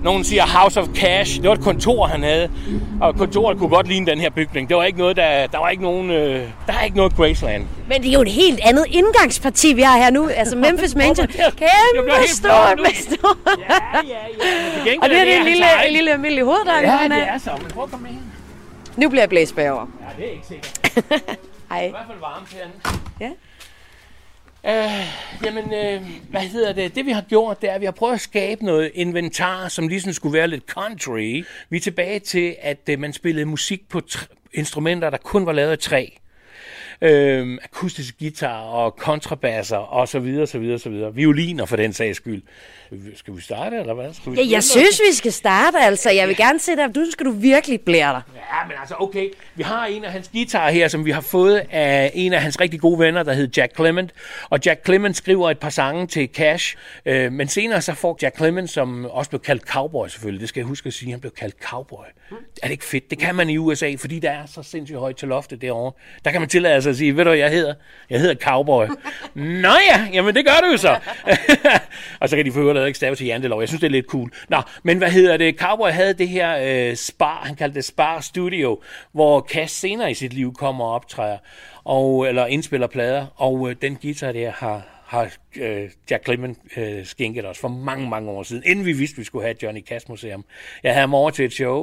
Nogen 0.03 0.23
siger 0.23 0.45
House 0.59 0.79
of 0.79 0.87
Cash. 0.95 1.41
Det 1.41 1.47
var 1.49 1.53
et 1.55 1.61
kontor, 1.61 2.05
han 2.07 2.23
havde. 2.23 2.49
Og 3.01 3.15
kontoret 3.15 3.57
kunne 3.57 3.69
godt 3.69 3.87
ligne 3.87 4.05
den 4.05 4.19
her 4.19 4.29
bygning. 4.29 4.69
Det 4.69 4.77
var 4.77 4.83
ikke 4.83 4.99
noget, 4.99 5.15
der, 5.17 5.47
der 5.47 5.57
var 5.57 5.69
ikke 5.69 5.83
nogen... 5.83 6.11
Øh, 6.11 6.41
der 6.67 6.73
er 6.79 6.83
ikke 6.83 6.97
noget 6.97 7.15
Graceland. 7.15 7.63
Men 7.87 8.01
det 8.01 8.09
er 8.09 8.13
jo 8.13 8.21
et 8.21 8.31
helt 8.31 8.59
andet 8.63 8.85
indgangsparti, 8.91 9.73
vi 9.73 9.81
har 9.81 9.97
her 9.97 10.09
nu. 10.11 10.29
Altså 10.35 10.55
Memphis 10.65 10.95
Mansion. 10.95 11.27
Kæmpe 11.27 12.11
stort 12.27 12.77
med 12.77 12.93
stort. 12.95 13.37
Ja, 13.69 13.75
ja, 13.93 14.13
ja. 14.85 14.91
Og 15.01 15.09
det 15.09 15.17
er 15.19 15.25
det 15.25 15.37
en 15.37 15.43
lille, 15.45 15.65
en 15.87 15.93
lille 15.93 16.11
almindelig 16.13 16.43
hoveddør, 16.43 16.71
Ja, 16.73 16.97
det 17.03 17.11
er. 17.17 17.33
er 17.33 17.37
så. 17.37 17.49
Men 17.61 17.71
prøv 17.71 17.83
at 17.83 17.91
komme 17.91 18.03
med 18.03 18.11
hen. 18.11 18.21
Nu 18.99 19.09
bliver 19.09 19.21
jeg 19.21 19.29
blæst 19.29 19.55
bagover. 19.55 19.87
Ja, 20.01 20.21
det 20.23 20.27
er 20.27 20.31
ikke 20.31 20.47
sikkert. 20.47 20.79
Hej. 21.69 21.85
I 21.85 21.89
hvert 21.89 22.05
fald 22.07 22.19
varmt 22.19 22.53
herinde. 22.53 22.73
Ja. 23.19 23.31
Øh, 24.65 25.07
jamen, 25.45 25.73
øh, 25.73 26.09
hvad 26.29 26.41
hedder 26.41 26.73
det? 26.73 26.95
Det 26.95 27.05
vi 27.05 27.11
har 27.11 27.21
gjort, 27.21 27.61
det 27.61 27.69
er, 27.69 27.73
at 27.73 27.81
vi 27.81 27.85
har 27.85 27.91
prøvet 27.91 28.13
at 28.13 28.21
skabe 28.21 28.65
noget 28.65 28.91
inventar, 28.93 29.67
som 29.67 29.87
ligesom 29.87 30.13
skulle 30.13 30.37
være 30.37 30.47
lidt 30.47 30.63
country. 30.67 31.43
Vi 31.69 31.77
er 31.77 31.81
tilbage 31.81 32.19
til, 32.19 32.55
at 32.61 32.79
øh, 32.89 32.99
man 32.99 33.13
spillede 33.13 33.45
musik 33.45 33.89
på 33.89 34.01
tr- 34.11 34.49
instrumenter, 34.53 35.09
der 35.09 35.17
kun 35.17 35.45
var 35.45 35.51
lavet 35.51 35.71
af 35.71 35.79
træ. 35.79 36.07
Øh, 37.01 37.57
akustiske 37.63 38.17
guitar 38.19 38.61
og 38.61 38.95
kontrabasser 38.95 39.77
og 39.77 40.07
så 40.07 40.19
videre, 40.19 40.47
så 40.47 40.59
videre, 40.59 40.79
så 40.79 40.89
videre. 40.89 41.15
Violiner 41.15 41.65
for 41.65 41.75
den 41.75 41.93
sags 41.93 42.17
skyld. 42.17 42.43
Skal 43.15 43.35
vi 43.35 43.41
starte, 43.41 43.77
eller 43.77 43.93
hvad? 43.93 44.13
Skal 44.13 44.31
vi 44.31 44.37
Ja, 44.41 44.51
jeg 44.51 44.63
synes, 44.63 45.01
vi 45.09 45.15
skal 45.15 45.31
starte, 45.31 45.77
altså. 45.77 46.09
Jeg 46.09 46.27
vil 46.27 46.35
gerne 46.37 46.59
se 46.59 46.75
dig. 46.75 46.95
Du 46.95 47.05
skal 47.11 47.25
du 47.25 47.31
virkelig 47.31 47.81
blære 47.81 48.13
dig. 48.13 48.21
Ja, 48.35 48.67
men 48.67 48.73
altså, 48.79 48.95
okay. 48.99 49.29
Vi 49.55 49.63
har 49.63 49.85
en 49.85 50.03
af 50.03 50.11
hans 50.11 50.29
guitarer 50.33 50.71
her, 50.71 50.87
som 50.87 51.05
vi 51.05 51.11
har 51.11 51.21
fået 51.21 51.61
af 51.71 52.11
en 52.13 52.33
af 52.33 52.41
hans 52.41 52.59
rigtig 52.61 52.79
gode 52.79 52.99
venner, 52.99 53.23
der 53.23 53.33
hedder 53.33 53.61
Jack 53.61 53.75
Clement. 53.75 54.11
Og 54.49 54.59
Jack 54.65 54.85
Clement 54.85 55.17
skriver 55.17 55.51
et 55.51 55.59
par 55.59 55.69
sange 55.69 56.07
til 56.07 56.29
Cash. 56.33 56.75
Øh, 57.05 57.31
men 57.31 57.47
senere 57.47 57.81
så 57.81 57.93
får 57.93 58.17
Jack 58.21 58.37
Clement, 58.37 58.69
som 58.69 59.05
også 59.05 59.29
blev 59.29 59.41
kaldt 59.41 59.63
cowboy 59.63 60.07
selvfølgelig. 60.07 60.41
Det 60.41 60.49
skal 60.49 60.61
jeg 60.61 60.67
huske 60.67 60.87
at 60.87 60.93
sige, 60.93 61.11
han 61.11 61.19
blev 61.19 61.31
kaldt 61.31 61.55
cowboy. 61.63 62.05
Er 62.31 62.67
det 62.67 62.71
ikke 62.71 62.85
fedt? 62.85 63.09
Det 63.09 63.19
kan 63.19 63.35
man 63.35 63.49
i 63.49 63.57
USA, 63.57 63.95
fordi 63.99 64.19
der 64.19 64.31
er 64.31 64.45
så 64.45 64.63
sindssygt 64.63 64.99
højt 64.99 65.15
til 65.15 65.27
loftet 65.27 65.61
derovre. 65.61 65.91
Der 66.25 66.31
kan 66.31 66.41
man 66.41 66.49
tillade 66.49 66.81
sig 66.81 66.89
at 66.89 66.97
sige, 66.97 67.17
ved 67.17 67.23
du 67.23 67.29
hvad 67.29 67.37
jeg 67.39 67.49
hedder? 67.49 67.73
Jeg 68.09 68.19
hedder 68.19 68.35
cowboy. 68.35 68.85
Nå 69.35 69.69
ja, 69.89 70.07
jamen 70.13 70.35
det 70.35 70.45
gør 70.45 70.59
du 70.63 70.71
jo 70.71 70.77
så. 70.77 70.99
og 72.19 72.29
så 72.29 72.35
kan 72.35 72.45
de 72.45 72.51
få 72.51 72.61
øvrigt 72.79 72.89
ikke 72.89 72.97
stave 72.97 73.15
til 73.15 73.25
jantelov. 73.25 73.59
Jeg 73.59 73.67
synes, 73.67 73.81
det 73.81 73.87
er 73.87 73.91
lidt 73.91 74.05
cool. 74.05 74.31
Nå, 74.49 74.61
men 74.83 74.97
hvad 74.97 75.11
hedder 75.11 75.37
det? 75.37 75.55
Cowboy 75.59 75.89
havde 75.89 76.13
det 76.13 76.29
her 76.29 76.57
øh, 76.89 76.95
spar, 76.95 77.41
han 77.45 77.55
kaldte 77.55 77.75
det 77.75 77.85
Spar 77.85 78.19
Studio, 78.19 78.81
hvor 79.11 79.41
Cash 79.41 79.75
senere 79.75 80.11
i 80.11 80.13
sit 80.13 80.33
liv 80.33 80.53
kommer 80.53 80.85
og 80.85 80.91
optræder, 80.91 81.37
og, 81.83 82.27
eller 82.27 82.45
indspiller 82.45 82.87
plader, 82.87 83.25
og 83.35 83.69
øh, 83.69 83.75
den 83.81 83.95
guitar 83.95 84.31
der 84.31 84.51
har, 84.51 84.81
har 85.05 85.31
øh, 85.57 85.89
Jack 86.09 86.25
Clement 86.25 86.57
øh, 86.77 87.05
skænket 87.05 87.45
os 87.45 87.59
for 87.59 87.67
mange, 87.67 88.09
mange 88.09 88.29
år 88.31 88.43
siden, 88.43 88.63
inden 88.65 88.85
vi 88.85 88.93
vidste, 88.93 89.17
vi 89.17 89.23
skulle 89.23 89.43
have 89.43 89.51
et 89.51 89.63
Johnny 89.63 89.85
Cash 89.85 90.05
museum. 90.09 90.45
Jeg 90.83 90.91
havde 90.91 91.01
ham 91.01 91.13
over 91.13 91.29
til 91.29 91.45
et 91.45 91.53
show, 91.53 91.77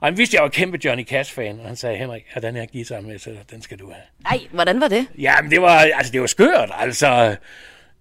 og 0.00 0.06
han 0.08 0.16
vidste, 0.18 0.34
jeg 0.34 0.42
var 0.42 0.48
kæmpe 0.48 0.78
Johnny 0.84 1.06
Cash-fan, 1.06 1.60
og 1.60 1.66
han 1.66 1.76
sagde, 1.76 1.96
Henrik, 1.96 2.22
har 2.28 2.40
den 2.40 2.56
her 2.56 2.66
guitar 2.72 3.00
med, 3.00 3.18
så 3.18 3.30
den 3.50 3.62
skal 3.62 3.78
du 3.78 3.86
have. 3.90 4.02
Nej, 4.22 4.38
hvordan 4.52 4.80
var 4.80 4.88
det? 4.88 5.06
Ja, 5.18 5.42
men 5.42 5.50
det 5.50 5.62
var, 5.62 5.78
altså, 5.78 6.12
det 6.12 6.20
var 6.20 6.26
skørt, 6.26 6.70
altså. 6.78 7.36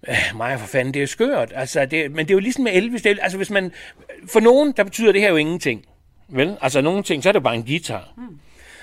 Øh, 0.10 0.16
mig 0.36 0.60
for 0.60 0.68
fanden, 0.68 0.94
det 0.94 1.00
er 1.00 1.04
jo 1.04 1.08
skørt. 1.08 1.54
Altså, 1.56 1.86
det, 1.86 2.12
men 2.12 2.26
det 2.26 2.32
er 2.32 2.36
jo 2.36 2.40
ligesom 2.40 2.64
med 2.64 2.74
Elvis. 2.74 3.02
Det 3.02 3.12
er, 3.12 3.24
altså, 3.24 3.38
hvis 3.38 3.50
man, 3.50 3.72
for 4.28 4.40
nogen, 4.40 4.74
der 4.78 4.84
betyder 4.84 5.12
det 5.12 5.22
her 5.22 5.30
jo 5.30 5.36
ingenting. 5.36 5.86
Vel? 6.30 6.58
Altså, 6.62 6.82
nogle 6.82 7.04
ting, 7.04 7.24
så 7.24 7.30
er 7.30 7.34
det 7.34 7.44
bare 7.44 7.56
en 7.56 7.66
guitar. 7.66 8.14
Mm. 8.18 8.40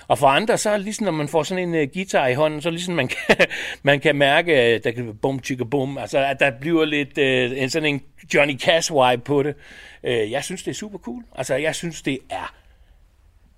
Og 0.09 0.19
for 0.19 0.27
andre, 0.27 0.59
så 0.59 0.71
er 0.71 0.75
det 0.75 0.85
ligesom, 0.85 1.05
når 1.05 1.13
man 1.13 1.29
får 1.29 1.43
sådan 1.43 1.69
en 1.69 1.83
uh, 1.83 1.93
guitar 1.95 2.27
i 2.27 2.35
hånden, 2.35 2.63
så 2.63 2.69
er 2.69 2.71
det 2.71 2.79
ligesom, 2.79 2.95
man 2.95 3.09
kan, 3.09 3.37
man 3.83 4.01
kan 4.01 4.17
mærke, 4.17 4.55
at 4.55 4.85
der 4.85 4.91
kan 4.91 5.17
bum, 5.23 5.43
chicka, 5.43 5.65
bum. 5.65 5.99
Altså, 5.99 6.19
at 6.19 6.41
der 6.41 6.51
bliver 6.51 6.85
lidt 6.85 7.19
uh, 7.19 7.63
en 7.63 7.71
sådan 7.71 7.95
en 7.95 8.03
Johnny 8.35 8.61
Cash-vibe 8.61 9.21
på 9.21 9.43
det. 9.43 9.55
Uh, 10.03 10.31
jeg 10.31 10.45
synes, 10.45 10.63
det 10.63 10.71
er 10.71 10.75
super 10.75 10.99
cool. 10.99 11.25
Altså, 11.35 11.55
jeg 11.55 11.75
synes, 11.75 12.03
det 12.03 12.19
er 12.31 12.55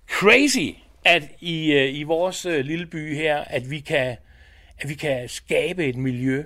crazy, 0.09 0.77
at 1.05 1.23
i, 1.41 1.75
uh, 1.75 1.99
i 1.99 2.03
vores 2.03 2.45
uh, 2.45 2.53
lille 2.53 2.85
by 2.85 3.15
her, 3.15 3.37
at 3.37 3.71
vi 3.71 3.79
kan 3.79 4.17
at 4.79 4.89
vi 4.89 4.93
kan 4.93 5.29
skabe 5.29 5.85
et 5.85 5.95
miljø, 5.95 6.43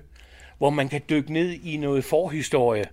hvor 0.61 0.69
man 0.69 0.89
kan 0.89 1.01
dykke 1.09 1.33
ned 1.33 1.51
i 1.51 1.77
noget 1.77 2.03
forhistorie, 2.03 2.85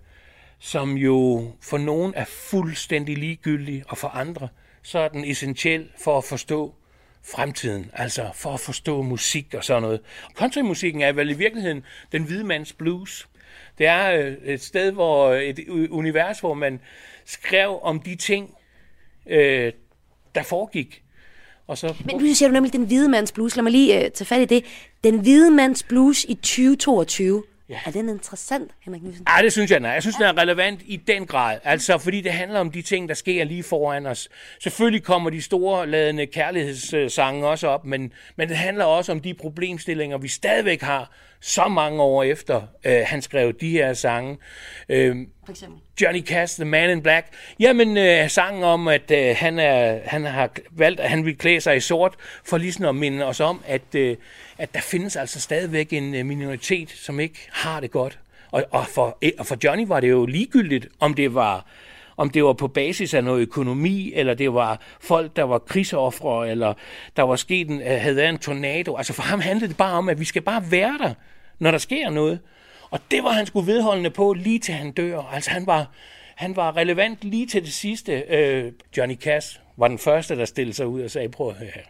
som 0.58 0.96
jo 0.96 1.50
for 1.60 1.78
nogen 1.78 2.12
er 2.16 2.24
fuldstændig 2.24 3.18
ligegyldig, 3.18 3.84
og 3.88 3.98
for 3.98 4.08
andre 4.08 4.48
så 4.82 4.98
er 4.98 5.08
den 5.08 5.24
essentiel 5.24 5.88
for 6.04 6.18
at 6.18 6.24
forstå 6.24 6.74
fremtiden, 7.22 7.90
altså 7.92 8.30
for 8.34 8.50
at 8.50 8.60
forstå 8.60 9.02
musik 9.02 9.54
og 9.54 9.64
sådan 9.64 9.82
noget. 9.82 10.00
Countrymusikken 10.34 11.02
er 11.02 11.12
vel 11.12 11.30
i 11.30 11.32
virkeligheden 11.32 11.84
den 12.12 12.22
hvide 12.22 12.44
mands 12.44 12.72
blues. 12.72 13.28
Det 13.78 13.86
er 13.86 14.12
øh, 14.12 14.36
et 14.44 14.62
sted, 14.62 14.92
hvor 14.92 15.32
et 15.34 15.68
univers, 15.90 16.40
hvor 16.40 16.54
man 16.54 16.80
skrev 17.24 17.78
om 17.82 18.00
de 18.00 18.16
ting, 18.16 18.54
øh, 19.26 19.72
der 20.34 20.42
foregik. 20.42 21.02
Og 21.66 21.78
så 21.78 21.94
Men 22.04 22.16
nu 22.16 22.34
siger 22.34 22.48
du 22.48 22.52
nemlig 22.52 22.72
den 22.72 22.84
hvide 22.84 23.08
mands 23.08 23.32
blues. 23.32 23.56
Lad 23.56 23.62
mig 23.62 23.72
lige 23.72 23.96
uh, 23.96 24.12
tage 24.12 24.26
fat 24.26 24.40
i 24.40 24.44
det. 24.44 24.64
Den 25.04 25.20
hvide 25.20 25.50
mands 25.50 25.82
blues 25.82 26.24
i 26.24 26.34
2022. 26.34 27.42
Ja. 27.68 27.78
Er 27.86 27.90
den 27.90 28.08
interessant, 28.08 28.70
Henrik 28.80 29.02
Nielsen? 29.02 29.26
Ja, 29.36 29.42
det 29.42 29.52
synes 29.52 29.70
jeg, 29.70 29.80
den 29.80 29.86
er. 29.86 29.92
Jeg 29.92 30.02
synes, 30.02 30.16
den 30.16 30.24
er 30.24 30.38
relevant 30.38 30.80
i 30.86 30.96
den 30.96 31.26
grad. 31.26 31.58
Altså, 31.64 31.98
fordi 31.98 32.20
det 32.20 32.32
handler 32.32 32.60
om 32.60 32.70
de 32.70 32.82
ting, 32.82 33.08
der 33.08 33.14
sker 33.14 33.44
lige 33.44 33.62
foran 33.62 34.06
os. 34.06 34.28
Selvfølgelig 34.62 35.02
kommer 35.02 35.30
de 35.30 35.42
store 35.42 35.86
ladende 35.86 36.26
kærlighedssange 36.26 37.46
også 37.46 37.68
op, 37.68 37.84
men, 37.84 38.12
men 38.36 38.48
det 38.48 38.56
handler 38.56 38.84
også 38.84 39.12
om 39.12 39.20
de 39.20 39.34
problemstillinger, 39.34 40.18
vi 40.18 40.28
stadigvæk 40.28 40.82
har 40.82 41.12
så 41.40 41.68
mange 41.68 42.02
år 42.02 42.22
efter, 42.22 42.62
øh, 42.84 43.02
han 43.06 43.22
skrev 43.22 43.52
de 43.52 43.70
her 43.70 43.94
sange. 43.94 44.38
Øh, 44.88 45.16
For 45.44 45.52
eksempel. 45.52 45.80
Johnny 46.00 46.24
Cash, 46.24 46.54
The 46.54 46.64
Man 46.64 46.90
in 46.90 47.02
Black. 47.02 47.26
Jamen, 47.60 47.96
øh, 47.96 48.30
sangen 48.30 48.64
om, 48.64 48.88
at 48.88 49.10
øh, 49.10 49.36
han, 49.36 49.58
er, 49.58 49.98
han 50.04 50.24
har 50.24 50.50
valgt, 50.70 51.00
at 51.00 51.10
han 51.10 51.24
vil 51.24 51.38
klæde 51.38 51.60
sig 51.60 51.76
i 51.76 51.80
sort, 51.80 52.14
for 52.44 52.58
ligesom 52.58 52.84
at 52.84 52.94
minde 52.94 53.24
os 53.24 53.40
om, 53.40 53.62
at, 53.66 53.94
øh, 53.94 54.16
at 54.58 54.74
der 54.74 54.80
findes 54.80 55.16
altså 55.16 55.40
stadigvæk 55.40 55.92
en 55.92 56.14
øh, 56.14 56.26
minoritet, 56.26 56.90
som 56.90 57.20
ikke 57.20 57.48
har 57.50 57.80
det 57.80 57.90
godt. 57.90 58.18
Og, 58.50 58.64
og, 58.70 58.86
for, 58.86 59.18
og 59.38 59.46
for 59.46 59.56
Johnny 59.64 59.86
var 59.86 60.00
det 60.00 60.10
jo 60.10 60.26
ligegyldigt, 60.26 60.88
om 61.00 61.14
det 61.14 61.34
var 61.34 61.66
om 62.18 62.30
det 62.30 62.44
var 62.44 62.52
på 62.52 62.68
basis 62.68 63.14
af 63.14 63.24
noget 63.24 63.40
økonomi, 63.40 64.12
eller 64.14 64.34
det 64.34 64.54
var 64.54 64.80
folk, 65.00 65.36
der 65.36 65.42
var 65.42 65.58
krigsoffre, 65.58 66.50
eller 66.50 66.74
der 67.16 67.22
var 67.22 67.36
sket 67.36 67.70
en, 67.70 67.80
øh, 67.80 67.86
havde 67.86 68.16
været 68.16 68.28
en 68.28 68.38
tornado. 68.38 68.96
Altså 68.96 69.12
for 69.12 69.22
ham 69.22 69.40
handlede 69.40 69.68
det 69.68 69.76
bare 69.76 69.92
om, 69.92 70.08
at 70.08 70.20
vi 70.20 70.24
skal 70.24 70.42
bare 70.42 70.70
være 70.70 70.98
der, 70.98 71.14
når 71.58 71.70
der 71.70 71.78
sker 71.78 72.10
noget. 72.10 72.38
Og 72.90 73.00
det 73.10 73.24
var 73.24 73.30
han 73.30 73.46
skulle 73.46 73.66
vedholdende 73.66 74.10
på, 74.10 74.32
lige 74.32 74.58
til 74.58 74.74
han 74.74 74.92
dør. 74.92 75.22
Altså 75.32 75.50
han 75.50 75.66
var, 75.66 75.90
han 76.34 76.56
var 76.56 76.76
relevant 76.76 77.24
lige 77.24 77.46
til 77.46 77.64
det 77.64 77.72
sidste. 77.72 78.12
Øh, 78.12 78.72
Johnny 78.96 79.16
Cash 79.16 79.60
var 79.76 79.88
den 79.88 79.98
første, 79.98 80.36
der 80.36 80.44
stillede 80.44 80.76
sig 80.76 80.86
ud 80.86 81.02
og 81.02 81.10
sagde, 81.10 81.28
prøv 81.28 81.48
at 81.48 81.54
høre 81.54 81.70
her. 81.74 81.82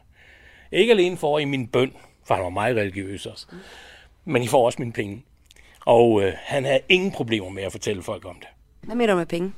Ikke 0.72 0.92
alene 0.92 1.16
for 1.16 1.38
i 1.38 1.44
min 1.44 1.66
bøn, 1.66 1.92
for 2.24 2.34
han 2.34 2.44
var 2.44 2.50
meget 2.50 2.76
religiøs 2.76 3.26
også, 3.26 3.46
men 4.24 4.42
I 4.42 4.46
får 4.46 4.66
også 4.66 4.76
mine 4.78 4.92
penge. 4.92 5.22
Og 5.86 6.22
øh, 6.22 6.32
han 6.36 6.64
havde 6.64 6.80
ingen 6.88 7.12
problemer 7.12 7.48
med 7.48 7.62
at 7.62 7.72
fortælle 7.72 8.02
folk 8.02 8.24
om 8.24 8.36
det. 8.40 8.48
Hvad 8.82 8.96
mener 8.96 9.12
du 9.12 9.18
med 9.18 9.26
penge? 9.26 9.52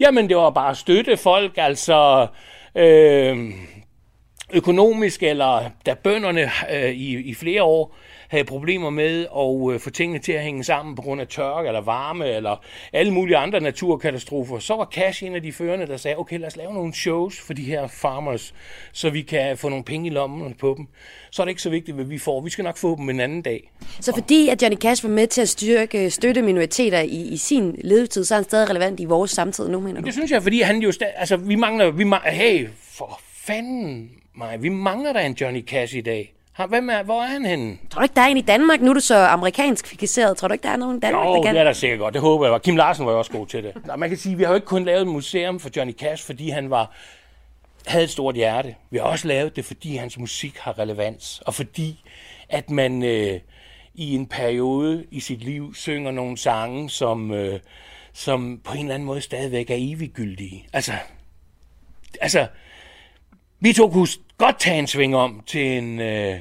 Jamen, 0.00 0.28
det 0.28 0.36
var 0.36 0.50
bare 0.50 0.70
at 0.70 0.76
støtte 0.76 1.16
folk, 1.16 1.52
altså 1.56 2.26
øh, 2.74 3.36
økonomisk, 4.52 5.22
eller 5.22 5.70
da 5.86 5.94
bønderne 5.94 6.50
øh, 6.72 6.90
i, 6.90 7.16
i 7.16 7.34
flere 7.34 7.62
år 7.62 7.96
havde 8.28 8.44
problemer 8.44 8.90
med 8.90 9.26
at 9.36 9.74
øh, 9.74 9.80
få 9.80 9.90
tingene 9.90 10.18
til 10.18 10.32
at 10.32 10.42
hænge 10.42 10.64
sammen 10.64 10.94
på 10.94 11.02
grund 11.02 11.20
af 11.20 11.28
tørke 11.28 11.66
eller 11.66 11.80
varme 11.80 12.28
eller 12.28 12.64
alle 12.92 13.12
mulige 13.12 13.36
andre 13.36 13.60
naturkatastrofer, 13.60 14.58
så 14.58 14.76
var 14.76 14.84
Cash 14.84 15.24
en 15.24 15.34
af 15.34 15.42
de 15.42 15.52
førende, 15.52 15.86
der 15.86 15.96
sagde, 15.96 16.16
okay, 16.16 16.38
lad 16.38 16.46
os 16.46 16.56
lave 16.56 16.74
nogle 16.74 16.94
shows 16.94 17.40
for 17.40 17.52
de 17.52 17.62
her 17.62 17.86
farmers, 17.86 18.54
så 18.92 19.10
vi 19.10 19.22
kan 19.22 19.56
få 19.56 19.68
nogle 19.68 19.84
penge 19.84 20.06
i 20.06 20.10
lommen 20.10 20.54
på 20.54 20.74
dem. 20.76 20.86
Så 21.30 21.42
er 21.42 21.44
det 21.44 21.50
ikke 21.50 21.62
så 21.62 21.70
vigtigt, 21.70 21.94
hvad 21.94 22.04
vi 22.04 22.18
får. 22.18 22.40
Vi 22.40 22.50
skal 22.50 22.64
nok 22.64 22.76
få 22.76 22.96
dem 22.96 23.08
en 23.08 23.20
anden 23.20 23.42
dag. 23.42 23.70
Så 24.00 24.12
fordi 24.14 24.48
at 24.48 24.62
Johnny 24.62 24.76
Cash 24.76 25.04
var 25.04 25.10
med 25.10 25.26
til 25.26 25.40
at 25.42 25.48
styrke, 25.48 26.10
støtte 26.10 26.42
minoriteter 26.42 27.00
i, 27.00 27.22
i 27.22 27.36
sin 27.36 27.80
levetid, 27.84 28.24
så 28.24 28.34
er 28.34 28.36
han 28.36 28.44
stadig 28.44 28.70
relevant 28.70 29.00
i 29.00 29.04
vores 29.04 29.30
samtid 29.30 29.68
nu, 29.68 29.80
mener 29.80 30.00
du? 30.00 30.04
Det 30.04 30.14
synes 30.14 30.30
jeg, 30.30 30.42
fordi 30.42 30.60
han 30.60 30.78
jo 30.78 30.92
altså 31.16 31.36
vi 31.36 31.54
mangler, 31.54 31.90
vi 31.90 32.04
mangler, 32.04 32.30
hey, 32.30 32.68
for 32.82 33.20
fanden 33.34 34.10
mig, 34.34 34.62
vi 34.62 34.68
mangler 34.68 35.12
da 35.12 35.26
en 35.26 35.32
Johnny 35.32 35.66
Cash 35.66 35.96
i 35.96 36.00
dag. 36.00 36.35
Hvem 36.68 36.90
er, 36.90 37.02
hvor 37.02 37.22
er 37.22 37.26
han 37.26 37.44
henne? 37.46 37.78
Tror 37.90 38.00
du 38.00 38.02
ikke, 38.02 38.14
der 38.14 38.20
er 38.20 38.26
en 38.26 38.36
i 38.36 38.40
Danmark? 38.40 38.80
Nu 38.80 38.90
er 38.90 38.94
du 38.94 39.00
så 39.00 39.16
amerikansk 39.26 39.86
fikiseret. 39.86 40.36
Tror 40.36 40.48
du 40.48 40.52
ikke, 40.52 40.62
der 40.62 40.68
er 40.70 40.76
nogen 40.76 40.96
i 40.96 41.00
Danmark, 41.00 41.24
Jo, 41.26 41.30
der 41.30 41.36
det 41.36 41.44
kan? 41.46 41.56
er 41.56 41.64
der 41.64 41.72
sikkert 41.72 41.98
godt. 41.98 42.14
Det 42.14 42.22
håber 42.22 42.44
jeg. 42.44 42.52
var. 42.52 42.58
Kim 42.58 42.76
Larsen 42.76 43.06
var 43.06 43.12
jo 43.12 43.18
også 43.18 43.32
god 43.32 43.46
til 43.46 43.64
det. 43.64 43.86
Nå, 43.86 43.96
man 43.96 44.08
kan 44.08 44.18
sige, 44.18 44.32
at 44.32 44.38
vi 44.38 44.42
har 44.42 44.50
jo 44.50 44.54
ikke 44.54 44.66
kun 44.66 44.84
lavet 44.84 45.00
et 45.00 45.06
museum 45.08 45.60
for 45.60 45.70
Johnny 45.76 45.92
Cash, 45.94 46.26
fordi 46.26 46.48
han 46.50 46.70
var 46.70 46.92
havde 47.86 48.04
et 48.04 48.10
stort 48.10 48.34
hjerte. 48.34 48.74
Vi 48.90 48.98
har 48.98 49.04
også 49.04 49.28
lavet 49.28 49.56
det, 49.56 49.64
fordi 49.64 49.96
hans 49.96 50.18
musik 50.18 50.58
har 50.58 50.78
relevans, 50.78 51.42
og 51.46 51.54
fordi 51.54 52.04
at 52.48 52.70
man 52.70 53.02
øh, 53.02 53.40
i 53.94 54.14
en 54.14 54.26
periode 54.26 55.04
i 55.10 55.20
sit 55.20 55.44
liv 55.44 55.74
synger 55.74 56.10
nogle 56.10 56.38
sange, 56.38 56.90
som, 56.90 57.32
øh, 57.32 57.60
som 58.12 58.60
på 58.64 58.72
en 58.72 58.80
eller 58.80 58.94
anden 58.94 59.06
måde 59.06 59.20
stadigvæk 59.20 59.70
er 59.70 59.76
eviggyldige. 59.78 60.66
Altså, 60.72 60.92
altså 62.20 62.46
vi 63.60 63.72
to 63.72 63.88
kunne 63.88 64.08
godt 64.38 64.58
tage 64.58 64.78
en 64.78 64.86
sving 64.86 65.16
om 65.16 65.42
til 65.46 65.78
en 65.78 66.00
øh, 66.00 66.36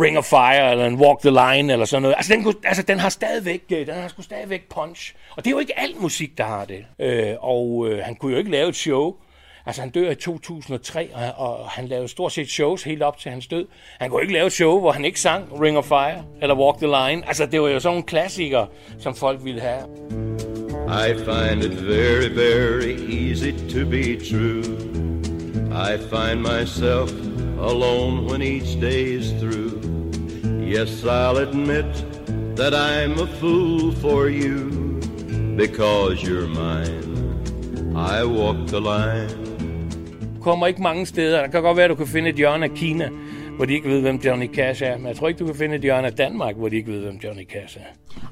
Ring 0.00 0.18
of 0.18 0.24
Fire, 0.24 0.70
eller 0.70 0.86
en 0.86 0.94
Walk 0.94 1.20
the 1.20 1.30
Line, 1.30 1.72
eller 1.72 1.86
sådan 1.86 2.02
noget. 2.02 2.14
Altså, 2.16 2.32
den, 2.34 2.42
kunne, 2.42 2.54
altså, 2.64 2.82
den 2.82 2.98
har 2.98 3.08
stadigvæk, 3.08 3.62
øh, 3.72 3.86
den 3.86 3.94
har 3.94 4.08
sgu 4.08 4.22
stadigvæk 4.22 4.68
punch. 4.70 5.14
Og 5.36 5.44
det 5.44 5.46
er 5.46 5.50
jo 5.50 5.58
ikke 5.58 5.78
alt 5.78 6.00
musik, 6.00 6.38
der 6.38 6.44
har 6.44 6.64
det. 6.64 6.84
Øh, 6.98 7.34
og 7.40 7.88
øh, 7.88 8.04
han 8.04 8.14
kunne 8.14 8.32
jo 8.32 8.38
ikke 8.38 8.50
lave 8.50 8.68
et 8.68 8.76
show. 8.76 9.14
Altså, 9.66 9.82
han 9.82 9.90
dør 9.90 10.10
i 10.10 10.14
2003, 10.14 11.10
og, 11.14 11.48
og 11.48 11.68
han 11.68 11.88
lavede 11.88 12.08
stort 12.08 12.32
set 12.32 12.48
shows 12.50 12.82
helt 12.82 13.02
op 13.02 13.18
til 13.18 13.30
hans 13.30 13.46
død. 13.46 13.66
Han 14.00 14.10
kunne 14.10 14.22
ikke 14.22 14.34
lave 14.34 14.46
et 14.46 14.52
show, 14.52 14.80
hvor 14.80 14.92
han 14.92 15.04
ikke 15.04 15.20
sang 15.20 15.60
Ring 15.62 15.78
of 15.78 15.84
Fire, 15.84 16.24
eller 16.42 16.56
Walk 16.56 16.78
the 16.78 16.86
Line. 16.86 17.28
Altså, 17.28 17.46
det 17.46 17.60
var 17.60 17.68
jo 17.68 17.80
sådan 17.80 17.92
nogle 17.92 18.06
klassikere, 18.06 18.66
som 18.98 19.14
folk 19.14 19.44
ville 19.44 19.60
have. 19.60 19.82
I 20.88 21.14
find 21.14 21.64
it 21.64 21.86
very, 21.88 22.28
very 22.28 22.96
easy 23.10 23.52
to 23.52 23.90
be 23.90 24.16
true. 24.30 25.17
I 25.78 25.96
find 25.96 26.42
myself 26.42 27.10
alone 27.60 28.26
when 28.26 28.42
each 28.42 28.80
day 28.80 29.04
is 29.04 29.30
through. 29.40 29.80
Yes, 30.60 31.04
I'll 31.04 31.38
admit 31.38 31.86
that 32.56 32.74
I'm 32.74 33.16
a 33.20 33.26
fool 33.38 33.92
for 33.92 34.28
you 34.28 35.00
because 35.56 36.20
you're 36.20 36.48
mine. 36.48 37.94
I 37.96 38.24
walk 38.24 38.66
the 38.66 38.80
line. 38.80 39.48
kommer 40.48 40.66
ikke 40.66 40.82
mange 40.82 41.06
steder. 41.06 41.40
Der 41.40 41.46
kan 41.46 41.62
godt 41.62 41.76
være, 41.76 41.88
du 41.88 41.94
kan 41.94 42.06
finde 42.06 42.28
et 42.30 42.36
hjørne 42.36 42.64
af 42.64 42.70
Kina, 42.70 43.08
hvor 43.56 43.64
de 43.64 43.74
ikke 43.74 43.88
ved, 43.88 44.00
hvem 44.00 44.16
Johnny 44.16 44.54
Cash 44.54 44.82
er. 44.82 44.96
Men 44.96 45.06
jeg 45.06 45.16
tror 45.16 45.28
ikke, 45.28 45.38
du 45.38 45.46
kan 45.46 45.54
finde 45.54 45.76
et 45.76 45.82
hjørne 45.82 46.06
af 46.06 46.12
Danmark, 46.12 46.56
hvor 46.56 46.68
de 46.68 46.76
ikke 46.76 46.92
ved, 46.92 47.00
hvem 47.00 47.16
Johnny 47.24 47.46
Cash 47.48 47.78
er. 47.78 47.82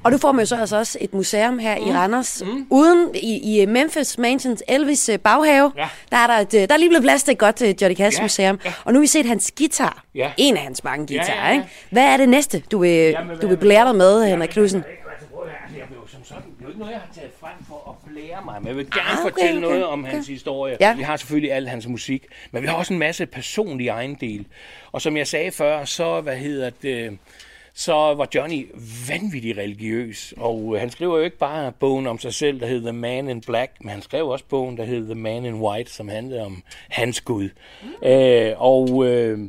Og 0.03 0.11
du 0.11 0.17
får 0.17 0.31
med 0.31 0.45
så 0.45 0.55
altså 0.55 0.77
også 0.77 0.97
et 1.01 1.13
museum 1.13 1.59
her 1.59 1.79
mm. 1.79 1.87
i 1.87 1.91
Randers. 1.93 2.43
Mm. 2.45 2.67
Uden 2.69 3.15
i, 3.15 3.61
i 3.61 3.65
Memphis 3.65 4.17
Mansions 4.17 4.63
Elvis 4.67 5.09
øh, 5.09 5.19
baghave, 5.19 5.71
Ja. 5.77 5.87
der, 6.11 6.17
er 6.17 6.27
der, 6.27 6.33
et, 6.33 6.53
øh, 6.53 6.67
der 6.67 6.73
er 6.73 6.77
lige 6.77 6.89
blevet 6.89 7.03
plads 7.03 7.23
til 7.23 7.31
et 7.31 7.37
godt 7.37 7.61
øh, 7.61 7.75
Johnny 7.81 7.95
Cash 7.97 8.17
Ja, 8.17 8.23
museum. 8.23 8.59
ja. 8.65 8.73
Og 8.85 8.93
nu 8.93 8.99
har 8.99 9.01
vi 9.01 9.07
set 9.07 9.25
hans 9.25 9.51
guitar. 9.57 10.03
Ja. 10.15 10.31
En 10.37 10.57
af 10.57 10.63
hans 10.63 10.83
mange 10.83 11.07
Ja, 11.13 11.17
guitarer, 11.17 11.39
ja, 11.41 11.47
ja. 11.47 11.53
ikke? 11.53 11.65
Hvad 11.89 12.03
er 12.03 12.17
det 12.17 12.29
næste, 12.29 12.63
du 12.71 12.77
vil, 12.79 12.89
Jamen, 12.89 13.37
du 13.39 13.47
vil 13.47 13.57
blære 13.57 13.87
dig 13.87 13.95
med, 13.95 14.25
Henrik 14.27 14.49
Knudsen? 14.49 14.83
Altså, 14.83 15.77
jeg 15.77 15.85
jo 15.95 16.07
som 16.07 16.23
sådan, 16.25 16.43
det 16.43 16.49
er 16.59 16.63
jo 16.63 16.67
ikke 16.67 16.79
noget, 16.79 16.91
jeg 16.93 16.99
har 16.99 17.13
taget 17.15 17.31
frem 17.39 17.51
for 17.67 17.89
at 18.05 18.11
blære 18.13 18.41
mig, 18.45 18.55
men 18.61 18.67
jeg 18.67 18.75
vil 18.77 18.85
gerne 18.91 19.01
Ah, 19.09 19.19
okay, 19.25 19.31
fortælle 19.31 19.57
okay, 19.57 19.67
noget 19.67 19.85
om 19.85 20.03
okay. 20.03 20.11
hans 20.11 20.27
historie. 20.27 20.77
Ja. 20.79 20.93
Vi 20.95 21.01
har 21.03 21.17
selvfølgelig 21.17 21.51
al 21.53 21.67
hans 21.67 21.87
musik, 21.87 22.25
men 22.51 22.61
vi 22.61 22.67
har 22.67 22.75
også 22.75 22.93
en 22.93 22.99
masse 22.99 23.25
personlige 23.25 23.89
ejendel. 23.89 24.45
Og 24.91 25.01
som 25.01 25.17
jeg 25.17 25.27
sagde 25.27 25.51
før, 25.51 25.85
så, 25.85 26.21
hvad 26.21 26.35
hedder 26.37 26.69
det, 26.81 27.17
så 27.79 27.93
var 27.93 28.27
Johnny 28.35 28.67
vanvittig 29.09 29.57
religiøs, 29.57 30.33
og 30.37 30.71
øh, 30.73 30.79
han 30.79 30.89
skriver 30.89 31.17
jo 31.17 31.23
ikke 31.23 31.37
bare 31.37 31.71
bogen 31.71 32.07
om 32.07 32.19
sig 32.19 32.33
selv, 32.33 32.59
der 32.59 32.67
hedder 32.67 32.91
The 32.91 32.99
Man 32.99 33.29
in 33.29 33.41
Black, 33.41 33.71
men 33.81 33.89
han 33.89 34.01
skrev 34.01 34.27
også 34.27 34.45
bogen, 34.49 34.77
der 34.77 34.83
hedder 34.83 35.13
The 35.13 35.21
Man 35.21 35.45
in 35.45 35.53
White, 35.53 35.91
som 35.91 36.09
handlede 36.09 36.45
om 36.45 36.63
hans 36.89 37.21
Gud. 37.21 37.49
Mm. 37.83 38.07
Øh, 38.07 38.53
og 38.57 39.05
øh, 39.05 39.39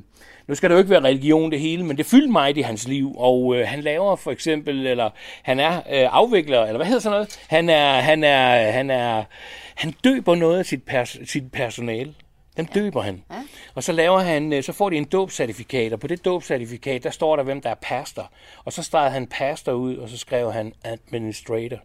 nu 0.49 0.55
skal 0.55 0.70
det 0.70 0.74
jo 0.74 0.79
ikke 0.79 0.91
være 0.91 1.05
religion 1.05 1.51
det 1.51 1.61
hele, 1.61 1.85
men 1.85 1.97
det 1.97 2.07
fyldte 2.07 2.33
meget 2.33 2.57
i 2.57 2.61
hans 2.61 2.89
liv, 2.89 3.14
og 3.18 3.57
øh, 3.57 3.68
han 3.68 3.81
laver 3.81 4.16
for 4.16 4.31
eksempel, 4.31 4.87
eller 4.87 5.11
han 5.43 5.61
er 5.61 5.76
øh, 5.76 6.09
afvikler, 6.11 6.62
eller 6.62 6.76
hvad 6.76 6.87
hedder 6.87 7.01
sådan 7.01 7.16
noget? 7.16 7.41
Han 7.49 7.68
er, 7.68 7.93
han 7.93 8.24
er, 8.24 8.70
han 8.70 8.91
er, 8.91 9.24
han 9.74 9.95
døber 10.05 10.35
noget 10.35 10.59
af 10.59 10.66
sit, 10.66 10.83
pers- 10.91 11.31
sit 11.31 11.53
personale. 11.53 12.14
Dem 12.59 12.67
døber 12.67 13.03
han. 13.03 13.23
Og 13.75 13.83
så 13.83 13.93
laver 13.93 14.19
han, 14.21 14.53
øh, 14.53 14.63
så 14.63 14.73
får 14.73 14.91
de 14.91 14.97
en 14.97 15.05
dåbscertifikat, 15.05 15.93
og 15.93 16.01
på 16.01 16.07
det 16.07 16.25
dåbscertifikat, 16.25 17.05
der 17.05 17.11
står 17.11 17.37
der, 17.37 17.43
hvem 17.43 17.61
der 17.61 17.71
er 17.71 17.75
pastor. 17.83 18.31
Og 18.65 18.73
så 18.73 18.83
startede 18.83 19.13
han 19.13 19.27
pastor 19.27 19.73
ud, 19.73 19.97
og 19.97 20.09
så 20.09 20.19
skrev 20.19 20.53
han 20.53 20.73
administrator. 20.85 21.77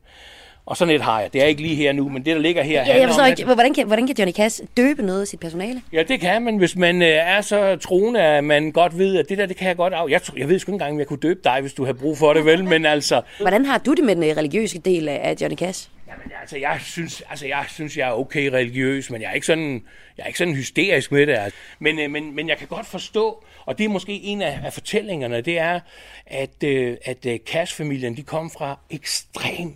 Og 0.66 0.78
sådan 0.78 0.96
et 0.96 1.02
har 1.02 1.22
jeg. 1.22 1.34
Det 1.34 1.42
er 1.42 1.46
ikke 1.46 1.62
lige 1.62 1.76
her 1.76 1.92
nu, 1.92 2.10
men 2.10 2.26
det, 2.26 2.36
der 2.36 2.42
ligger 2.42 2.64
her, 2.64 2.86
Ja, 2.86 3.00
jeg 3.00 3.08
forstår 3.08 3.24
om, 3.24 3.30
ikke, 3.30 3.46
hvordan 3.46 3.74
kan, 3.74 3.88
hvordan 3.88 4.08
kan 4.08 4.16
Johnny 4.20 4.34
Cash 4.34 4.62
døbe 4.78 5.02
noget 5.02 5.22
af 5.22 5.28
sit 5.28 5.40
personale? 5.40 5.82
Ja, 5.94 6.04
det 6.04 6.20
kan 6.20 6.42
man, 6.42 6.58
hvis 6.58 6.76
man 6.76 7.02
øh, 7.02 7.08
er 7.08 7.42
så 7.42 7.76
troende, 7.76 8.22
at 8.22 8.44
man 8.44 8.72
godt 8.72 8.98
ved, 8.98 9.18
at 9.18 9.30
det 9.30 9.38
der, 9.38 9.46
det 9.46 9.58
kan 9.58 9.68
jeg 9.68 9.76
godt 9.76 9.94
af. 9.94 10.10
Jeg, 10.10 10.22
jeg 10.38 10.50
ved 10.50 10.60
sgu 10.60 10.72
ikke 10.72 10.76
engang, 10.76 10.92
om 10.94 11.00
jeg 11.00 11.08
kunne 11.08 11.20
døbe 11.20 11.40
dig, 11.44 11.62
hvis 11.62 11.74
du 11.74 11.86
havde 11.86 11.98
brug 11.98 12.18
for 12.18 12.34
det, 12.34 12.46
vel? 12.46 12.64
Men 12.64 12.86
altså, 12.86 13.22
Hvordan 13.40 13.66
har 13.66 13.78
du 13.78 13.94
det 13.94 14.04
med 14.04 14.16
den 14.16 14.24
øh, 14.24 14.38
religiøse 14.38 14.80
del 14.80 15.10
af 15.10 15.20
af 15.24 15.36
Johnny 15.42 15.58
Cash? 15.58 15.90
Jamen, 16.14 16.32
altså, 16.42 16.58
jeg 16.58 16.80
synes, 16.82 17.24
altså, 17.30 17.48
jeg 17.48 17.66
synes, 17.68 17.98
jeg 17.98 18.10
er 18.10 18.14
okay 18.14 18.50
religiøs, 18.50 19.10
men 19.10 19.22
jeg 19.22 19.30
er 19.30 19.34
ikke 19.34 19.48
sådan, 19.48 19.84
jeg 20.18 20.24
er 20.24 20.28
ikke 20.28 20.40
sådan 20.40 20.56
hysterisk 20.56 21.12
med 21.12 21.28
det. 21.28 21.34
Altså. 21.34 21.60
Men, 21.80 22.00
øh, 22.00 22.12
men, 22.12 22.36
men 22.36 22.50
jeg 22.50 22.58
kan 22.58 22.68
godt 22.68 22.86
forstå, 22.86 23.44
og 23.66 23.78
det 23.78 23.84
er 23.84 23.90
måske 23.90 24.12
en 24.12 24.42
af, 24.42 24.60
af 24.64 24.74
fortællingerne, 24.74 25.42
det 25.42 25.60
er, 25.60 25.80
at, 26.26 26.64
øh, 26.64 26.98
at 27.06 27.26
øh, 27.26 27.40
Cash-familien, 27.40 28.18
de 28.18 28.24
kom 28.24 28.52
fra 28.52 28.80
ekstrem 28.90 29.76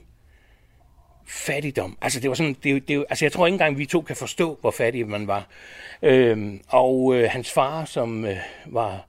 fattigdom. 1.28 1.98
Altså, 2.02 2.20
det 2.20 2.30
var 2.30 2.36
sådan, 2.36 2.56
det, 2.64 2.72
er 2.72 2.80
det, 2.80 3.06
altså, 3.10 3.26
jeg 3.26 3.32
tror 3.32 3.48
ikke 3.48 3.54
engang, 3.54 3.78
vi 3.78 3.86
to 3.86 4.02
kan 4.02 4.16
forstå, 4.16 4.58
hvor 4.62 4.72
fattig 4.72 5.08
man 5.08 5.28
var. 5.28 5.48
Øhm, 6.02 6.62
og 6.68 7.16
øh, 7.16 7.30
hans 7.32 7.52
far, 7.52 7.86
som 7.86 8.26
øh, 8.26 8.38
var 8.66 9.08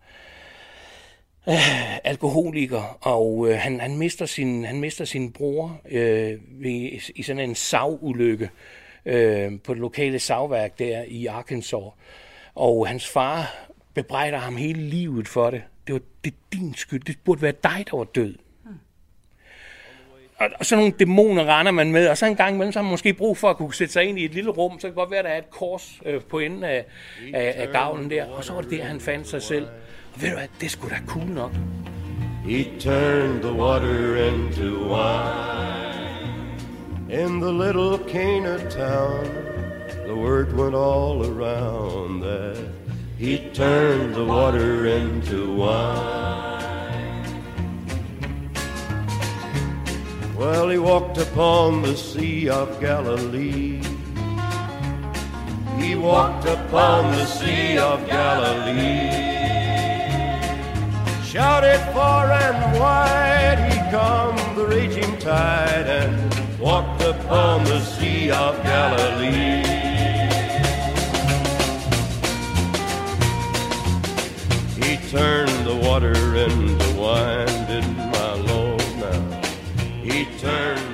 øh, 1.49 1.97
alkoholiker, 2.13 2.99
og 3.01 3.49
øh, 3.49 3.59
han, 3.59 3.81
han, 3.81 3.97
mister 3.97 4.27
sin, 4.27 4.65
han 4.65 4.81
mister 4.81 5.05
sin 5.05 5.33
bror 5.33 5.81
øh, 5.91 6.39
ved, 6.51 6.91
i 7.15 7.23
sådan 7.23 7.49
en 7.49 7.55
savulykke 7.55 8.51
øh, 9.05 9.53
på 9.65 9.75
det 9.75 9.81
lokale 9.81 10.19
savværk 10.19 10.79
der 10.79 11.03
i 11.09 11.27
Arkansas. 11.27 11.93
Og 12.55 12.89
hans 12.89 13.09
far 13.09 13.67
bebrejder 13.95 14.39
ham 14.39 14.57
hele 14.57 14.83
livet 14.83 15.29
for 15.29 15.51
det. 15.51 15.63
Det 15.87 15.93
var 15.93 16.01
det 16.25 16.33
er 16.33 16.37
din 16.53 16.75
skyld. 16.75 17.05
Det 17.05 17.17
burde 17.25 17.43
være 17.43 17.55
dig, 17.63 17.85
der 17.91 17.97
var 17.97 18.05
død. 18.05 18.35
Og, 20.39 20.49
og 20.59 20.67
sådan 20.67 20.83
nogle 20.83 20.95
dæmoner 20.99 21.59
render 21.59 21.73
man 21.73 21.93
med, 21.93 22.09
og 22.09 22.19
så 22.19 22.27
en 22.27 22.37
gang 22.37 22.55
imellem, 22.55 22.73
så 22.73 22.79
har 22.79 22.85
man 22.85 22.91
måske 22.91 23.15
brug 23.15 23.37
for 23.37 23.51
at 23.51 23.57
kunne 23.57 23.75
sætte 23.75 23.93
sig 23.93 24.05
ind 24.05 24.19
i 24.19 24.25
et 24.25 24.35
lille 24.35 24.51
rum, 24.51 24.73
så 24.73 24.81
kan 24.81 24.89
det 24.89 24.97
godt 24.97 25.11
være, 25.11 25.19
at 25.19 25.25
der 25.25 25.31
er 25.31 25.39
et 25.39 25.51
kors 25.51 26.01
øh, 26.05 26.21
på 26.23 26.39
enden 26.39 26.65
af, 26.65 26.85
af, 27.35 27.55
af 27.57 27.69
gavlen 27.69 28.11
der, 28.11 28.27
og 28.27 28.45
så 28.45 28.53
var 28.53 28.61
det 28.61 28.71
der, 28.71 28.85
han 28.85 29.01
fandt 29.01 29.29
sig 29.29 29.43
selv. 29.43 29.67
Ved 30.21 30.29
du 30.29 30.35
hvad, 30.35 30.49
det 30.61 30.67
er 30.67 30.71
skulle 30.71 30.95
da 30.95 31.01
cool 31.07 31.27
nok. 31.27 31.53
He 32.45 32.65
turned 32.81 33.43
the 33.43 33.53
water 33.53 34.17
into 34.17 34.89
wine. 34.89 35.79
In 37.11 37.41
the 37.41 37.53
little 37.53 37.99
Cana 38.09 38.59
town, 38.71 39.27
the 40.07 40.17
word 40.17 40.53
went 40.57 40.75
all 40.75 41.25
around 41.25 42.23
that 42.23 42.57
he 43.19 43.39
turned 43.55 44.15
the 44.15 44.25
water 44.25 44.87
into 44.87 45.55
wine. 45.55 46.59
Well, 50.39 50.69
he 50.69 50.79
walked 50.79 51.19
upon 51.19 51.83
the 51.83 51.97
Sea 51.97 52.49
of 52.49 52.81
Galilee. 52.81 53.83
He 55.79 55.95
walked 55.95 56.47
upon 56.47 57.13
the 57.13 57.27
Sea 57.27 57.79
of 57.79 58.07
Galilee. 58.09 59.38
Shouted 61.33 61.79
far 61.93 62.33
and 62.33 62.81
wide, 62.81 63.59
he 63.71 63.79
come 63.91 64.57
the 64.57 64.67
raging 64.67 65.19
tide 65.19 65.87
and 65.87 66.59
walked 66.59 67.03
upon 67.03 67.65
the 67.65 67.81
Sea 67.81 68.31
of 68.31 68.57
Galilee. 68.63 69.63
He 74.81 74.97
turned 75.11 75.67
the 75.67 75.77
water 75.77 76.17
into 76.35 76.97
wine, 76.97 77.67
didn't 77.67 77.99
my 77.99 78.33
Lord 78.33 78.81
now? 78.97 79.43
He 80.03 80.25
turned 80.39 80.88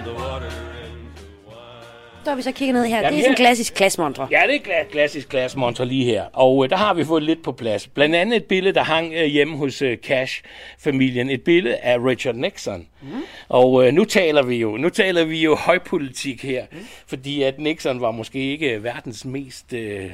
Så 2.25 2.31
har 2.31 2.37
vi 2.37 2.43
så 2.43 2.53
kigget 2.53 2.75
ned 2.75 2.87
her. 2.87 2.97
Jamen, 2.97 3.13
det 3.13 3.19
er 3.19 3.23
sådan 3.23 3.33
en 3.33 3.37
klassisk 3.37 3.75
klassemontre. 3.75 4.29
Ja, 4.31 4.43
det 4.47 4.55
er 4.55 4.59
kla- 4.59 4.91
klassisk 4.91 5.29
glasmonter 5.29 5.85
lige 5.85 6.05
her. 6.05 6.25
Og 6.33 6.65
øh, 6.65 6.71
der 6.71 6.77
har 6.77 6.95
vi 6.95 7.05
fået 7.05 7.23
lidt 7.23 7.43
på 7.43 7.53
plads. 7.53 7.87
Blandt 7.89 8.15
andet 8.15 8.37
et 8.37 8.45
billede, 8.45 8.75
der 8.75 8.83
hang 8.83 9.13
øh, 9.15 9.25
hjemme 9.25 9.57
hos 9.57 9.83
øh, 9.83 9.99
Cash-familien. 9.99 11.31
Et 11.31 11.43
billede 11.43 11.77
af 11.77 11.99
Richard 11.99 12.35
Nixon. 12.35 12.87
Mm. 13.03 13.09
Og 13.49 13.87
øh, 13.87 13.93
nu 13.93 14.05
taler 14.05 14.43
vi 14.43 14.57
jo 14.57 14.77
nu 14.77 14.89
taler 14.89 15.25
vi 15.25 15.43
jo 15.43 15.55
højpolitik 15.55 16.43
her. 16.43 16.67
Mm. 16.73 16.79
Fordi 17.07 17.43
at 17.43 17.59
Nixon 17.59 18.01
var 18.01 18.11
måske 18.11 18.51
ikke 18.53 18.83
verdens 18.83 19.25
mest... 19.25 19.73
Øh... 19.73 20.11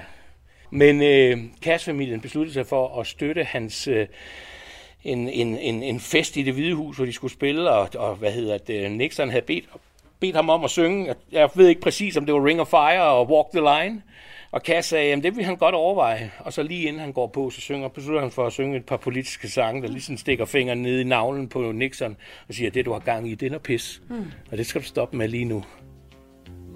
Men 0.70 1.02
øh, 1.02 1.38
Cash-familien 1.62 2.20
besluttede 2.20 2.54
sig 2.54 2.66
for 2.66 3.00
at 3.00 3.06
støtte 3.06 3.44
hans... 3.44 3.88
Øh, 3.88 4.06
en, 5.04 5.28
en, 5.28 5.58
en, 5.58 5.82
en 5.82 6.00
fest 6.00 6.36
i 6.36 6.42
det 6.42 6.54
hvide 6.54 6.74
hus, 6.74 6.96
hvor 6.96 7.04
de 7.04 7.12
skulle 7.12 7.32
spille, 7.32 7.70
og, 7.70 7.88
og 7.96 8.14
hvad 8.14 8.32
hedder 8.32 8.58
det, 8.58 8.92
Nixon 8.92 9.30
havde 9.30 9.44
bedt 9.44 9.64
bedt 10.20 10.36
ham 10.36 10.50
om 10.50 10.64
at 10.64 10.70
synge. 10.70 11.06
Jeg- 11.06 11.16
Jeg 11.32 11.48
ved 11.54 11.68
ikke 11.68 11.80
præcis, 11.80 12.16
om 12.16 12.26
det 12.26 12.34
var 12.34 12.44
Ring 12.46 12.60
of 12.60 12.66
Fire 12.68 13.02
og 13.02 13.30
Walk 13.30 13.46
the 13.52 13.60
Line. 13.60 14.02
Og 14.52 14.60
Cass 14.60 14.88
sagde, 14.88 15.12
at 15.12 15.22
det 15.22 15.36
vil 15.36 15.44
han 15.44 15.56
godt 15.56 15.74
overveje. 15.74 16.30
Og 16.38 16.52
så 16.52 16.62
lige 16.62 16.82
inden 16.88 17.00
han 17.02 17.12
går 17.12 17.26
på, 17.26 17.50
så 17.50 17.60
synger, 17.60 17.88
beslutter 17.88 18.20
han 18.20 18.30
for 18.30 18.46
at 18.46 18.52
synge 18.52 18.76
et 18.76 18.84
par 18.86 18.96
politiske 18.96 19.48
sange, 19.48 19.82
der 19.82 19.88
ligesom 19.88 20.16
stikker 20.16 20.44
fingeren 20.44 20.82
ned 20.82 21.00
i 21.00 21.04
navlen 21.04 21.48
på 21.48 21.72
Nixon 21.72 22.16
og 22.48 22.54
siger, 22.54 22.70
det 22.70 22.84
du 22.84 22.92
har 22.92 22.98
gang 22.98 23.28
i, 23.30 23.34
det 23.34 23.46
er 23.46 23.50
noget 23.50 23.62
pis. 23.62 24.02
Hmm. 24.08 24.32
Og 24.52 24.58
det 24.58 24.66
skal 24.66 24.80
du 24.80 24.86
stoppe 24.86 25.16
med 25.16 25.28
lige 25.28 25.44
nu. 25.44 25.64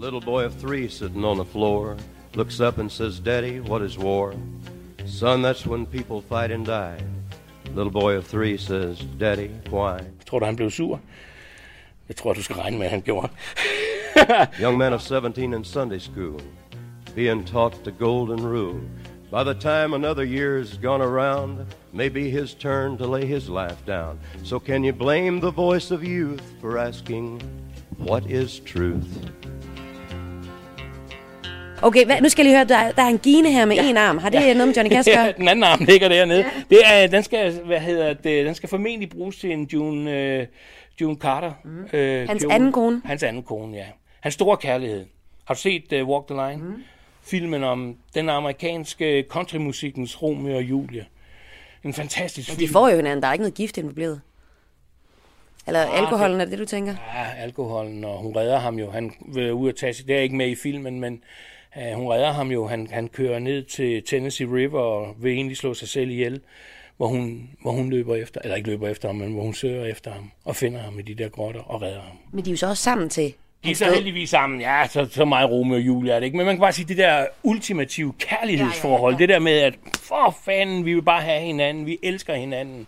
Little 0.02 0.20
boy 0.20 0.42
of 0.44 0.52
three 0.62 0.88
sitting 0.88 1.26
on 1.26 1.36
the 1.36 1.46
floor 1.52 1.96
looks 2.34 2.60
up 2.60 2.78
and 2.78 2.90
says, 2.90 3.20
Daddy, 3.20 3.60
what 3.60 3.82
is 3.82 3.98
war? 3.98 4.34
Son, 5.06 5.44
that's 5.44 5.66
when 5.70 5.86
people 5.86 6.20
fight 6.28 6.50
and 6.52 6.66
die. 6.66 7.04
Little 7.76 7.92
boy 7.92 8.16
of 8.16 8.24
three 8.24 8.58
says, 8.58 9.06
Daddy, 9.20 9.48
why? 9.70 9.98
Tror 10.26 10.38
du, 10.38 10.44
han 10.44 10.56
blev 10.56 10.70
sur? 10.70 11.00
Jeg 12.08 12.16
tror, 12.16 12.32
du 12.32 12.42
skal 12.42 12.56
regne 12.56 12.78
med, 12.78 12.86
at 12.86 12.90
han 12.90 13.00
gjorde. 13.00 13.28
Young 14.62 14.78
man 14.78 14.92
of 14.92 15.00
17 15.00 15.54
in 15.54 15.64
Sunday 15.64 15.98
school, 15.98 16.40
being 17.14 17.46
taught 17.46 17.84
the 17.84 17.92
golden 17.98 18.46
rule. 18.46 18.80
By 19.30 19.42
the 19.42 19.54
time 19.54 19.94
another 19.94 20.24
year's 20.24 20.76
gone 20.82 21.02
around, 21.02 21.58
maybe 21.92 22.30
his 22.30 22.54
turn 22.54 22.98
to 22.98 23.06
lay 23.06 23.26
his 23.26 23.48
life 23.48 23.84
down. 23.86 24.18
So 24.44 24.58
can 24.58 24.84
you 24.84 24.92
blame 24.92 25.40
the 25.40 25.50
voice 25.50 25.94
of 25.94 26.04
youth 26.04 26.42
for 26.60 26.78
asking, 26.78 27.42
what 27.98 28.30
is 28.30 28.60
truth? 28.60 29.08
Okay, 31.82 32.04
hvad, 32.04 32.20
nu 32.20 32.28
skal 32.28 32.42
jeg 32.42 32.50
lige 32.50 32.56
høre, 32.56 32.68
der, 32.86 32.92
der 32.92 33.02
er 33.02 33.08
en 33.08 33.18
gine 33.18 33.52
her 33.52 33.64
med 33.64 33.76
en 33.80 33.96
arm. 33.96 34.18
Har 34.18 34.28
det 34.28 34.40
noget 34.40 34.68
med 34.68 34.74
Johnny 34.74 34.90
Cash 34.90 35.08
Ja, 35.18 35.32
den 35.36 35.48
anden 35.48 35.62
arm 35.64 35.84
ligger 35.84 36.08
dernede. 36.08 36.38
Ja. 36.38 36.50
Det 36.70 36.78
er, 36.84 37.06
den 37.06 37.22
skal, 37.22 37.52
hvad 37.52 37.80
hedder 37.80 38.12
det, 38.12 38.46
den 38.46 38.54
skal 38.54 38.68
formentlig 38.68 39.10
bruges 39.10 39.36
til 39.36 39.52
en 39.52 39.68
June, 39.72 40.12
øh, 40.12 40.46
June 41.00 41.16
Carter. 41.16 41.52
Mm. 41.64 41.84
Øh, 41.92 42.28
Hans 42.28 42.44
anden 42.50 42.72
kone. 42.72 43.02
Hans 43.04 43.22
anden 43.22 43.42
kone, 43.42 43.76
ja. 43.76 43.86
Hans 44.20 44.34
store 44.34 44.56
kærlighed. 44.56 45.06
Har 45.44 45.54
du 45.54 45.60
set 45.60 45.92
uh, 46.02 46.08
Walk 46.08 46.26
the 46.28 46.48
Line? 46.48 46.62
Mm. 46.62 46.82
Filmen 47.22 47.64
om 47.64 47.96
den 48.14 48.28
amerikanske 48.28 49.24
countrymusikkens 49.28 50.22
Romeo 50.22 50.56
og 50.56 50.62
Julie. 50.62 51.06
En 51.84 51.92
fantastisk 51.94 52.48
Men 52.50 52.56
film. 52.56 52.68
de 52.68 52.72
får 52.72 52.88
jo 52.88 52.96
hinanden. 52.96 53.22
Der 53.22 53.28
er 53.28 53.32
ikke 53.32 53.42
noget 53.42 53.54
gift 53.54 53.78
involveret. 53.78 54.20
Eller 55.66 55.86
Ah, 55.86 55.98
alkoholen, 55.98 56.40
er 56.40 56.44
det 56.44 56.50
det, 56.52 56.58
du 56.58 56.64
tænker? 56.64 56.94
Ja, 57.14 57.42
alkoholen, 57.42 58.04
og 58.04 58.18
hun 58.18 58.36
redder 58.36 58.58
ham 58.58 58.78
jo. 58.78 58.90
Han 58.90 59.12
vil 59.28 59.52
ud 59.52 59.68
at 59.68 59.76
tage 59.76 59.94
sig. 59.94 60.08
Det 60.08 60.16
er 60.16 60.20
ikke 60.20 60.36
med 60.36 60.48
i 60.48 60.54
filmen, 60.54 61.00
men 61.00 61.22
uh, 61.76 61.92
hun 61.98 62.12
redder 62.12 62.32
ham 62.32 62.50
jo. 62.50 62.66
Han, 62.66 62.88
han 62.90 63.08
kører 63.08 63.38
ned 63.38 63.62
til 63.62 64.02
Tennessee 64.02 64.46
River 64.52 64.80
og 64.80 65.14
vil 65.18 65.32
egentlig 65.32 65.56
slå 65.56 65.74
sig 65.74 65.88
selv 65.88 66.10
ihjel, 66.10 66.40
hvor 66.96 67.06
hun, 67.06 67.50
hvor 67.62 67.72
hun 67.72 67.90
løber 67.90 68.14
efter, 68.14 68.40
eller 68.44 68.56
ikke 68.56 68.68
løber 68.68 68.88
efter 68.88 69.08
ham, 69.08 69.16
men 69.16 69.32
hvor 69.32 69.42
hun 69.42 69.54
søger 69.54 69.84
efter 69.84 70.10
ham 70.12 70.30
og 70.44 70.56
finder 70.56 70.80
ham 70.80 70.98
i 70.98 71.02
de 71.02 71.14
der 71.14 71.28
grotter 71.28 71.60
og 71.60 71.82
redder 71.82 72.00
ham. 72.00 72.16
Men 72.32 72.44
de 72.44 72.50
er 72.50 72.52
jo 72.52 72.56
så 72.56 72.66
også 72.66 72.82
sammen 72.82 73.08
til 73.08 73.34
De 73.64 73.70
er 73.70 73.74
så 73.74 73.92
heldigvis 73.94 74.30
sammen. 74.30 74.60
Ja, 74.60 74.86
så, 74.90 75.06
så 75.10 75.24
meget 75.24 75.50
Romeo 75.50 75.74
og 75.74 75.80
Julie 75.80 76.12
er 76.12 76.20
det 76.20 76.26
ikke. 76.26 76.36
Men 76.36 76.46
man 76.46 76.54
kan 76.54 76.60
bare 76.60 76.72
sige, 76.72 76.88
det 76.88 76.96
der 76.96 77.26
ultimative 77.42 78.12
kærlighedsforhold, 78.18 79.14
ja, 79.14 79.18
ja, 79.18 79.22
ja. 79.22 79.26
det 79.26 79.28
der 79.28 79.38
med, 79.38 79.52
at 79.52 79.74
for 79.98 80.36
fanden, 80.44 80.84
vi 80.84 80.94
vil 80.94 81.02
bare 81.02 81.22
have 81.22 81.40
hinanden, 81.40 81.86
vi 81.86 81.98
elsker 82.02 82.34
hinanden. 82.34 82.86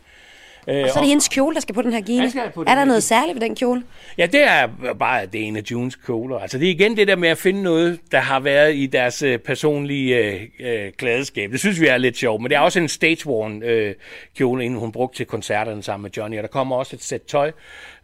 Øh, 0.69 0.83
Og 0.85 0.91
så 0.91 0.95
er 0.99 1.03
det 1.03 1.09
hendes 1.09 1.29
kjole, 1.29 1.55
der 1.55 1.61
skal 1.61 1.75
på 1.75 1.83
den 1.83 1.93
her 1.93 2.01
gine. 2.01 2.33
På 2.55 2.65
den 2.65 2.71
Er 2.71 2.75
der 2.75 2.81
her 2.81 2.85
noget 2.85 3.03
særligt 3.03 3.41
ved 3.41 3.49
den 3.49 3.57
kjole? 3.57 3.83
Ja, 4.19 4.27
det 4.27 4.43
er 4.45 4.69
bare 4.99 5.27
det 5.27 5.41
er 5.41 5.45
en 5.45 5.57
af 5.57 5.63
Junes 5.71 5.95
kjoler. 5.97 6.39
Altså 6.39 6.59
det 6.59 6.67
er 6.67 6.71
igen 6.71 6.97
det 6.97 7.09
der 7.09 7.17
med 7.17 7.29
at 7.29 7.39
finde 7.39 7.63
noget, 7.63 7.99
der 8.13 8.19
har 8.21 8.41
været 8.41 8.75
i 8.77 8.87
deres 8.87 9.23
øh, 9.23 9.39
personlige 9.39 10.17
øh, 10.17 10.43
øh, 10.61 10.93
glædeskab. 10.99 11.53
Det 11.53 11.61
synes 11.61 11.81
vi 11.81 11.87
er 11.87 11.97
lidt 11.97 12.17
sjovt, 12.17 12.43
men 12.43 12.51
det 12.51 12.57
er 12.57 12.61
også 12.61 12.81
en 12.81 12.89
stage-worn 12.89 13.63
øh, 13.63 13.95
kjole, 14.37 14.65
inden 14.65 14.79
hun 14.81 14.93
brugte 14.93 15.19
til 15.19 15.27
koncerterne 15.27 15.83
sammen 15.83 16.03
med 16.03 16.11
Johnny. 16.17 16.37
Og 16.37 16.43
der 16.43 16.49
kommer 16.49 16.77
også 16.77 16.97
et 16.97 17.03
sæt 17.03 17.23
tøj. 17.23 17.53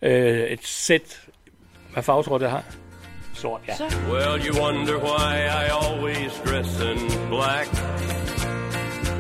Øh, 0.02 0.40
et 0.40 0.66
sæt... 0.66 1.20
Hvad 1.92 2.02
farve 2.02 2.22
tror 2.22 2.38
du, 2.38 2.44
det 2.44 2.50
har? 2.50 2.64
Sort, 3.34 3.60
ja. 3.68 3.72
Well, 4.12 4.46
you 4.46 4.62
wonder 4.62 4.96
why 4.96 5.36
I 5.36 5.64
always 5.82 6.32
dress 6.46 6.80
in 6.80 7.28
black. 7.30 7.68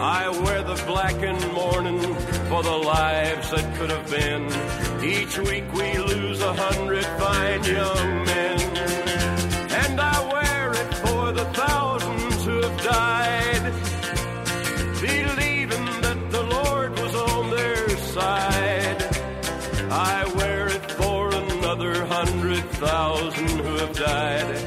I 0.00 0.28
wear 0.28 0.62
the 0.62 0.80
black 0.86 1.18
blackened 1.18 1.52
mourning 1.52 2.00
for 2.48 2.62
the 2.62 2.70
lives 2.70 3.50
that 3.50 3.76
could 3.76 3.90
have 3.90 4.08
been. 4.08 4.46
Each 5.02 5.36
week 5.38 5.72
we 5.72 5.98
lose 5.98 6.40
a 6.40 6.52
hundred 6.52 7.04
fine 7.04 7.64
young 7.64 8.24
men. 8.24 8.60
And 9.82 10.00
I 10.00 10.32
wear 10.32 10.72
it 10.72 10.94
for 10.94 11.32
the 11.32 11.44
thousands 11.46 12.44
who 12.44 12.60
have 12.62 12.80
died, 12.82 13.72
believing 15.00 15.86
that 16.02 16.30
the 16.30 16.42
Lord 16.44 16.96
was 17.00 17.14
on 17.16 17.50
their 17.50 17.88
side. 17.96 19.02
I 19.90 20.32
wear 20.36 20.68
it 20.68 20.92
for 20.92 21.34
another 21.34 22.04
hundred 22.06 22.62
thousand 22.70 23.48
who 23.48 23.74
have 23.78 23.96
died, 23.96 24.57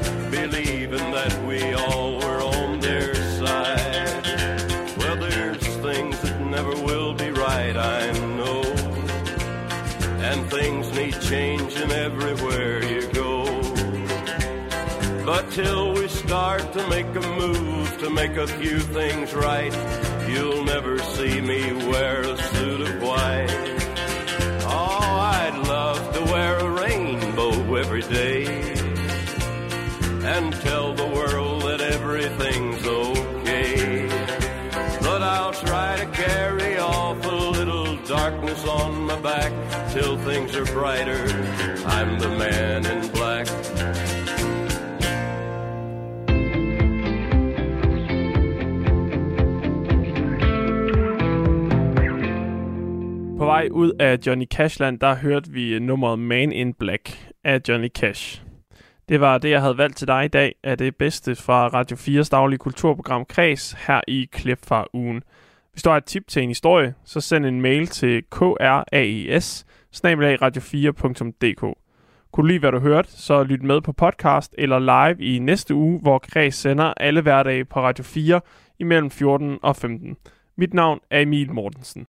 Till 15.52 15.92
we 15.92 16.08
start 16.08 16.72
to 16.72 16.88
make 16.88 17.04
a 17.14 17.20
move 17.20 17.98
to 17.98 18.08
make 18.08 18.38
a 18.38 18.46
few 18.46 18.78
things 18.78 19.34
right, 19.34 19.70
you'll 20.26 20.64
never 20.64 20.98
see 20.98 21.42
me 21.42 21.74
wear 21.90 22.22
a 22.22 22.38
suit 22.38 22.80
of 22.80 23.02
white. 23.02 23.50
Oh, 24.64 24.98
I'd 25.36 25.62
love 25.68 26.14
to 26.14 26.22
wear 26.32 26.56
a 26.56 26.70
rainbow 26.70 27.74
every 27.74 28.00
day 28.00 28.46
and 30.24 30.54
tell 30.62 30.94
the 30.94 31.06
world 31.06 31.64
that 31.64 31.82
everything's 31.82 32.86
okay. 32.86 34.08
But 35.02 35.20
I'll 35.20 35.52
try 35.52 35.98
to 35.98 36.06
carry 36.12 36.78
off 36.78 37.22
a 37.26 37.28
little 37.28 37.96
darkness 38.06 38.66
on 38.66 39.02
my 39.02 39.20
back 39.20 39.52
till 39.92 40.16
things 40.16 40.56
are 40.56 40.64
brighter. 40.64 41.24
I'm 41.84 42.18
the 42.18 42.30
man 42.38 42.86
in 42.86 43.08
black. 43.08 43.21
Vej 53.62 53.68
ud 53.72 53.92
af 54.00 54.18
Johnny 54.26 54.46
Cashland, 54.46 55.00
der 55.00 55.14
hørte 55.14 55.50
vi 55.50 55.74
øh, 55.74 55.82
nummeret 55.82 56.18
Man 56.18 56.52
in 56.52 56.74
Black 56.74 57.32
af 57.44 57.60
Johnny 57.68 57.88
Cash. 57.88 58.42
Det 59.08 59.20
var 59.20 59.38
det, 59.38 59.50
jeg 59.50 59.60
havde 59.60 59.78
valgt 59.78 59.96
til 59.96 60.06
dig 60.06 60.24
i 60.24 60.28
dag, 60.28 60.54
af 60.64 60.78
det 60.78 60.96
bedste 60.96 61.34
fra 61.34 61.68
Radio 61.68 61.96
4's 61.96 62.28
daglige 62.30 62.58
kulturprogram 62.58 63.24
Kreds 63.24 63.72
her 63.86 64.00
i 64.08 64.28
Klip 64.32 64.58
fra 64.66 64.86
ugen. 64.92 65.22
Hvis 65.72 65.82
du 65.82 65.90
har 65.90 65.96
et 65.96 66.04
tip 66.04 66.28
til 66.28 66.42
en 66.42 66.48
historie, 66.48 66.94
så 67.04 67.20
send 67.20 67.46
en 67.46 67.60
mail 67.60 67.86
til 67.86 68.22
kraes 68.30 69.64
radio4.dk. 70.42 71.60
Kunne 72.32 72.42
du 72.42 72.46
lide, 72.46 72.58
hvad 72.58 72.72
du 72.72 72.78
hørte, 72.78 73.12
så 73.12 73.42
lyt 73.42 73.62
med 73.62 73.80
på 73.80 73.92
podcast 73.92 74.54
eller 74.58 74.78
live 74.78 75.26
i 75.26 75.38
næste 75.38 75.74
uge, 75.74 76.00
hvor 76.00 76.18
Kreds 76.18 76.54
sender 76.54 76.94
alle 76.96 77.20
hverdage 77.20 77.64
på 77.64 77.80
Radio 77.80 78.04
4 78.04 78.40
imellem 78.78 79.10
14 79.10 79.58
og 79.62 79.76
15. 79.76 80.16
Mit 80.56 80.74
navn 80.74 81.00
er 81.10 81.20
Emil 81.20 81.52
Mortensen. 81.52 82.00